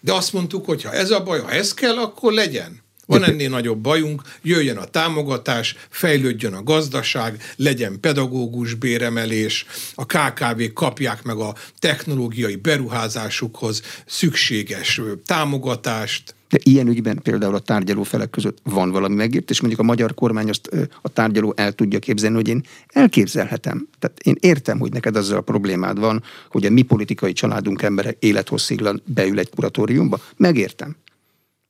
De 0.00 0.12
azt 0.12 0.32
mondtuk, 0.32 0.64
hogy 0.64 0.82
ha 0.82 0.92
ez 0.92 1.10
a 1.10 1.22
baj, 1.22 1.40
ha 1.40 1.50
ez 1.50 1.74
kell, 1.74 1.96
akkor 1.96 2.32
legyen. 2.32 2.86
Van 3.06 3.24
ennél 3.24 3.48
nagyobb 3.48 3.78
bajunk, 3.78 4.22
jöjjön 4.42 4.76
a 4.76 4.84
támogatás, 4.84 5.76
fejlődjön 5.90 6.52
a 6.52 6.62
gazdaság, 6.62 7.52
legyen 7.56 8.00
pedagógus 8.00 8.74
béremelés, 8.74 9.66
a 9.94 10.06
KKV 10.06 10.62
kapják 10.74 11.22
meg 11.22 11.36
a 11.36 11.54
technológiai 11.78 12.56
beruházásukhoz 12.56 13.82
szükséges 14.06 15.00
támogatást. 15.26 16.34
De 16.48 16.58
ilyen 16.62 16.88
ügyben 16.88 17.18
például 17.22 17.54
a 17.54 17.58
tárgyaló 17.58 18.02
felek 18.02 18.30
között 18.30 18.58
van 18.62 18.90
valami 18.90 19.14
megértés, 19.14 19.60
mondjuk 19.60 19.82
a 19.82 19.86
magyar 19.86 20.14
kormány 20.14 20.48
azt 20.48 20.70
a 21.02 21.08
tárgyaló 21.08 21.52
el 21.56 21.72
tudja 21.72 21.98
képzelni, 21.98 22.36
hogy 22.36 22.48
én 22.48 22.62
elképzelhetem. 22.88 23.88
Tehát 23.98 24.20
én 24.22 24.36
értem, 24.40 24.78
hogy 24.78 24.92
neked 24.92 25.16
azzal 25.16 25.36
a 25.38 25.40
problémád 25.40 25.98
van, 25.98 26.22
hogy 26.50 26.66
a 26.66 26.70
mi 26.70 26.82
politikai 26.82 27.32
családunk 27.32 27.82
embere 27.82 28.14
élethossziglan 28.18 29.02
beül 29.04 29.38
egy 29.38 29.50
kuratóriumba. 29.50 30.20
Megértem. 30.36 30.96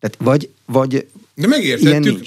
Tehát 0.01 0.17
vagy, 0.21 0.51
vagy 0.67 1.07
De 1.35 1.47
megértettük, 1.47 2.27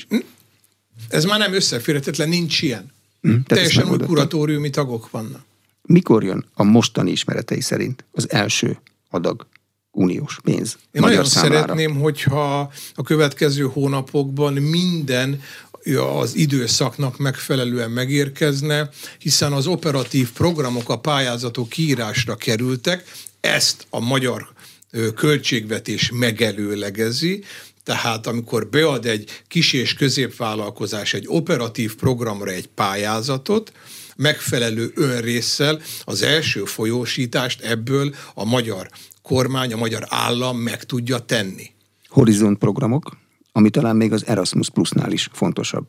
ez 1.10 1.26
már 1.26 1.40
nem 1.40 1.54
összeférhetetlen, 1.54 2.30
nincs 2.30 2.62
ilyen. 2.62 2.92
Hm, 3.22 3.36
Teljesen 3.48 3.90
új 3.90 3.98
kuratóriumi 3.98 4.70
tagok 4.70 5.10
vannak. 5.10 5.42
mikor 5.82 6.24
jön 6.24 6.46
a 6.54 6.64
mostani 6.64 7.12
ismeretei 7.12 7.62
szerint 7.62 8.04
az 8.12 8.32
első 8.32 8.78
adag 9.10 9.46
uniós 9.92 10.40
pénz 10.44 10.78
Én 10.92 11.02
magyar 11.02 11.10
nagyon 11.16 11.30
számára? 11.30 11.56
szeretném, 11.56 12.00
hogyha 12.00 12.72
a 12.96 13.04
következő 13.04 13.64
hónapokban 13.64 14.54
minden 14.54 15.42
az 16.20 16.36
időszaknak 16.36 17.18
megfelelően 17.18 17.92
megérkezne, 17.92 18.90
hiszen 19.18 19.54
az 19.54 19.68
operatív 19.68 20.32
programok, 20.32 20.90
a 20.90 21.00
pályázatok 21.00 21.70
kiírásra 21.70 22.36
kerültek, 22.36 23.12
ezt 23.40 23.88
a 23.90 24.00
magyar 24.00 24.48
költségvetés 25.16 26.12
megelőlegezi, 26.14 27.44
tehát 27.84 28.28
amikor 28.28 28.68
bead 28.68 29.06
egy 29.06 29.42
kis 29.48 29.74
és 29.74 29.94
középvállalkozás 29.94 31.14
egy 31.14 31.26
operatív 31.28 31.96
programra 31.96 32.52
egy 32.52 32.68
pályázatot, 32.68 33.72
megfelelő 34.16 34.92
önrészsel 34.96 35.82
az 36.04 36.22
első 36.22 36.64
folyósítást 36.66 37.62
ebből 37.62 38.16
a 38.34 38.46
magyar 38.46 38.90
kormány, 39.22 39.74
a 39.74 39.78
magyar 39.78 40.06
állam 40.10 40.58
meg 40.58 40.84
tudja 40.84 41.20
tenni. 41.20 41.70
Horizont 42.08 42.58
programok, 42.58 43.18
ami 43.52 43.70
talán 43.70 43.96
még 43.96 44.14
az 44.14 44.26
Erasmus 44.26 44.70
Plusnál 44.70 45.12
is 45.12 45.30
fontosabb. 45.32 45.88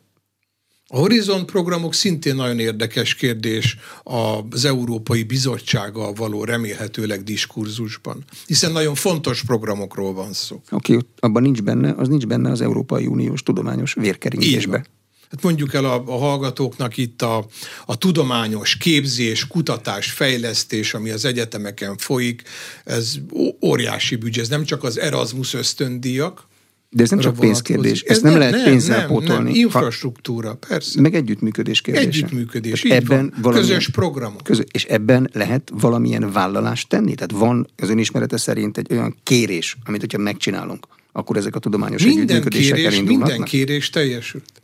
A 0.95 0.97
Horizon 0.97 1.47
programok 1.47 1.95
szintén 1.95 2.35
nagyon 2.35 2.59
érdekes 2.59 3.15
kérdés 3.15 3.77
az 4.03 4.65
Európai 4.65 5.23
Bizottsággal 5.23 6.13
való 6.13 6.45
remélhetőleg 6.45 7.23
diskurzusban, 7.23 8.25
hiszen 8.47 8.73
nagyon 8.73 8.95
fontos 8.95 9.43
programokról 9.43 10.13
van 10.13 10.33
szó. 10.33 10.61
Aki 10.69 10.97
ott 10.97 11.17
abban 11.21 11.43
nincs 11.43 11.63
benne, 11.63 11.95
az 11.97 12.09
nincs 12.09 12.27
benne 12.27 12.51
az 12.51 12.61
Európai 12.61 13.07
Uniós 13.07 13.43
tudományos 13.43 13.95
vérkeringésbe. 13.95 14.85
Hát 15.33 15.43
mondjuk 15.43 15.75
el 15.75 15.85
a, 15.85 16.03
a 16.07 16.19
hallgatóknak 16.19 16.97
itt 16.97 17.23
a, 17.23 17.47
a 17.87 17.99
tudományos 17.99 18.77
képzés, 18.77 19.47
kutatás, 19.47 20.11
fejlesztés, 20.11 20.95
ami 20.95 21.11
az 21.11 21.25
egyetemeken 21.25 21.97
folyik, 21.97 22.43
ez 22.85 23.15
óriási 23.63 24.17
büdzsé, 24.17 24.41
ez 24.41 24.49
nem 24.49 24.65
csak 24.65 24.85
az 24.85 24.99
Erasmus 24.99 25.55
ösztöndíjak, 25.55 26.47
De 26.91 27.03
ez 27.03 27.11
nem 27.11 27.19
csak 27.19 27.37
pénzkérdés, 27.37 28.03
Ez 28.03 28.11
ezt 28.11 28.23
nem, 28.23 28.39
lehet 28.39 28.65
pénzzel 28.65 28.99
nem, 28.99 29.07
pótolni. 29.07 29.51
Nem, 29.51 29.55
infrastruktúra, 29.55 30.55
persze. 30.69 31.01
meg 31.01 31.15
együttműködés 31.15 31.81
kérdése. 31.81 32.07
Együttműködés, 32.07 32.85
így 32.85 33.07
van. 33.07 33.35
Közös 33.43 33.89
programok. 33.89 34.43
Közö, 34.43 34.63
és 34.73 34.85
ebben 34.85 35.31
lehet 35.33 35.73
valamilyen 35.75 36.33
vállalást 36.33 36.89
tenni? 36.89 37.15
Tehát 37.15 37.33
van 37.33 37.67
az 37.77 37.89
önismerete 37.91 38.37
szerint 38.37 38.79
egy 38.79 38.93
olyan 38.93 39.17
kérés, 39.23 39.77
amit 39.85 40.01
hogyha 40.01 40.19
megcsinálunk, 40.19 40.87
akkor 41.13 41.37
ezek 41.37 41.57
a 41.57 41.59
tudományos 41.59 42.03
Minden 42.05 42.23
együttműködések 42.23 42.75
kérés, 42.75 42.93
elindulhatnak? 42.93 43.29
minden 43.29 43.49
kérés 43.49 43.91
teljesült. 43.91 44.62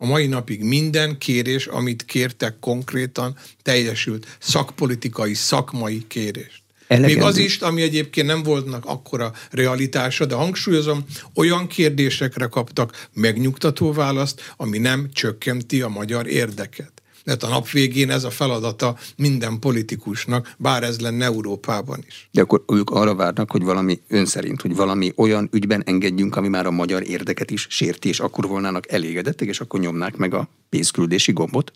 A 0.00 0.06
mai 0.06 0.26
napig 0.26 0.62
minden 0.62 1.18
kérés, 1.18 1.66
amit 1.66 2.04
kértek 2.04 2.58
konkrétan, 2.60 3.36
teljesült. 3.62 4.36
Szakpolitikai, 4.38 5.34
szakmai 5.34 6.04
kérést. 6.08 6.62
Elegendő. 6.86 7.14
Még 7.14 7.24
az 7.24 7.36
is, 7.36 7.56
ami 7.56 7.82
egyébként 7.82 8.26
nem 8.26 8.42
voltnak 8.42 8.84
akkora 8.84 9.32
realitása, 9.50 10.26
de 10.26 10.34
hangsúlyozom, 10.34 11.04
olyan 11.34 11.66
kérdésekre 11.66 12.46
kaptak 12.46 13.06
megnyugtató 13.12 13.92
választ, 13.92 14.54
ami 14.56 14.78
nem 14.78 15.08
csökkenti 15.12 15.82
a 15.82 15.88
magyar 15.88 16.26
érdeket. 16.26 16.92
Mert 17.28 17.42
a 17.42 17.48
nap 17.48 17.70
végén 17.70 18.10
ez 18.10 18.24
a 18.24 18.30
feladata 18.30 18.96
minden 19.16 19.58
politikusnak, 19.58 20.54
bár 20.58 20.82
ez 20.82 21.00
lenne 21.00 21.24
Európában 21.24 22.04
is. 22.06 22.28
De 22.32 22.40
akkor 22.40 22.64
ők 22.68 22.90
arra 22.90 23.14
várnak, 23.14 23.50
hogy 23.50 23.62
valami 23.62 24.00
ön 24.08 24.26
szerint, 24.26 24.60
hogy 24.60 24.74
valami 24.74 25.12
olyan 25.16 25.48
ügyben 25.52 25.82
engedjünk, 25.86 26.36
ami 26.36 26.48
már 26.48 26.66
a 26.66 26.70
magyar 26.70 27.02
érdeket 27.08 27.50
is 27.50 27.66
sérti, 27.70 28.08
és 28.08 28.20
akkor 28.20 28.46
volnának 28.46 28.92
elégedettek, 28.92 29.48
és 29.48 29.60
akkor 29.60 29.80
nyomnák 29.80 30.16
meg 30.16 30.34
a 30.34 30.48
pénzküldési 30.68 31.32
gombot? 31.32 31.72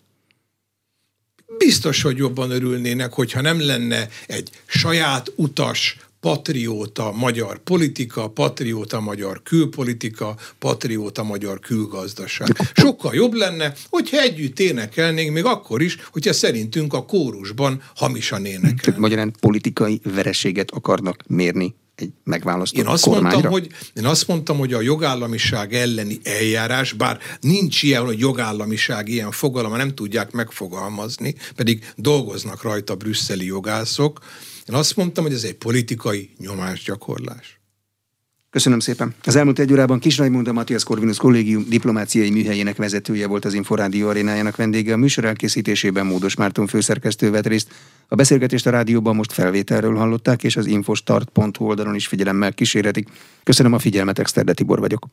Biztos, 1.57 2.01
hogy 2.01 2.17
jobban 2.17 2.51
örülnének, 2.51 3.13
hogyha 3.13 3.41
nem 3.41 3.65
lenne 3.65 4.07
egy 4.27 4.49
saját 4.65 5.31
utas, 5.35 5.97
patrióta 6.23 7.11
magyar 7.11 7.57
politika, 7.57 8.29
patrióta 8.29 8.99
magyar 8.99 9.41
külpolitika, 9.43 10.35
patrióta 10.59 11.23
magyar 11.23 11.59
külgazdaság. 11.59 12.47
Sokkal 12.75 13.13
jobb 13.13 13.33
lenne, 13.33 13.73
hogyha 13.89 14.17
együtt 14.21 14.59
énekelnénk, 14.59 15.33
még 15.33 15.45
akkor 15.45 15.81
is, 15.81 15.97
hogyha 16.11 16.33
szerintünk 16.33 16.93
a 16.93 17.05
kórusban 17.05 17.81
hamisan 17.95 18.43
Tehát 18.43 18.57
énekelnek. 18.57 18.99
magyarán 18.99 19.33
politikai 19.39 20.01
vereséget 20.03 20.71
akarnak 20.71 21.23
mérni 21.27 21.75
egy 21.95 22.11
megválasztott 22.23 22.79
Én 22.79 22.87
azt, 22.87 23.03
kormányra? 23.03 23.29
mondtam, 23.29 23.51
hogy, 23.51 23.67
én 23.93 24.05
azt 24.05 24.27
mondtam, 24.27 24.57
hogy 24.57 24.73
a 24.73 24.81
jogállamiság 24.81 25.73
elleni 25.73 26.19
eljárás, 26.23 26.93
bár 26.93 27.19
nincs 27.41 27.83
ilyen, 27.83 28.05
hogy 28.05 28.19
jogállamiság 28.19 29.07
ilyen 29.07 29.31
fogalma, 29.31 29.77
nem 29.77 29.95
tudják 29.95 30.31
megfogalmazni, 30.31 31.35
pedig 31.55 31.91
dolgoznak 31.95 32.61
rajta 32.61 32.95
brüsszeli 32.95 33.45
jogászok. 33.45 34.19
Én 34.69 34.75
azt 34.75 34.95
mondtam, 34.95 35.23
hogy 35.23 35.33
ez 35.33 35.43
egy 35.43 35.55
politikai 35.55 36.29
nyomásgyakorlás. 36.37 37.61
Köszönöm 38.49 38.79
szépen. 38.79 39.15
Az 39.23 39.35
elmúlt 39.35 39.59
egy 39.59 39.71
órában 39.71 39.99
Kis 39.99 40.17
Raimund, 40.17 40.47
a 40.47 40.53
Matthias 40.53 40.83
Corvinus 40.83 41.17
Kollégium 41.17 41.65
diplomáciai 41.69 42.29
műhelyének 42.29 42.75
vezetője 42.75 43.27
volt 43.27 43.45
az 43.45 43.53
Inforádió 43.53 44.07
arénájának 44.07 44.55
vendége. 44.55 44.93
A 44.93 44.97
műsor 44.97 45.25
elkészítésében 45.25 46.05
Módos 46.05 46.35
Márton 46.35 46.67
főszerkesztő 46.67 47.31
vett 47.31 47.47
részt. 47.47 47.73
A 48.07 48.15
beszélgetést 48.15 48.67
a 48.67 48.69
rádióban 48.69 49.15
most 49.15 49.31
felvételről 49.31 49.95
hallották, 49.95 50.43
és 50.43 50.55
az 50.55 50.65
infostart.hu 50.65 51.65
oldalon 51.65 51.95
is 51.95 52.07
figyelemmel 52.07 52.53
kísérhetik. 52.53 53.09
Köszönöm 53.43 53.73
a 53.73 53.79
figyelmet, 53.79 54.19
Exterde 54.19 54.53
Tibor 54.53 54.79
vagyok. 54.79 55.07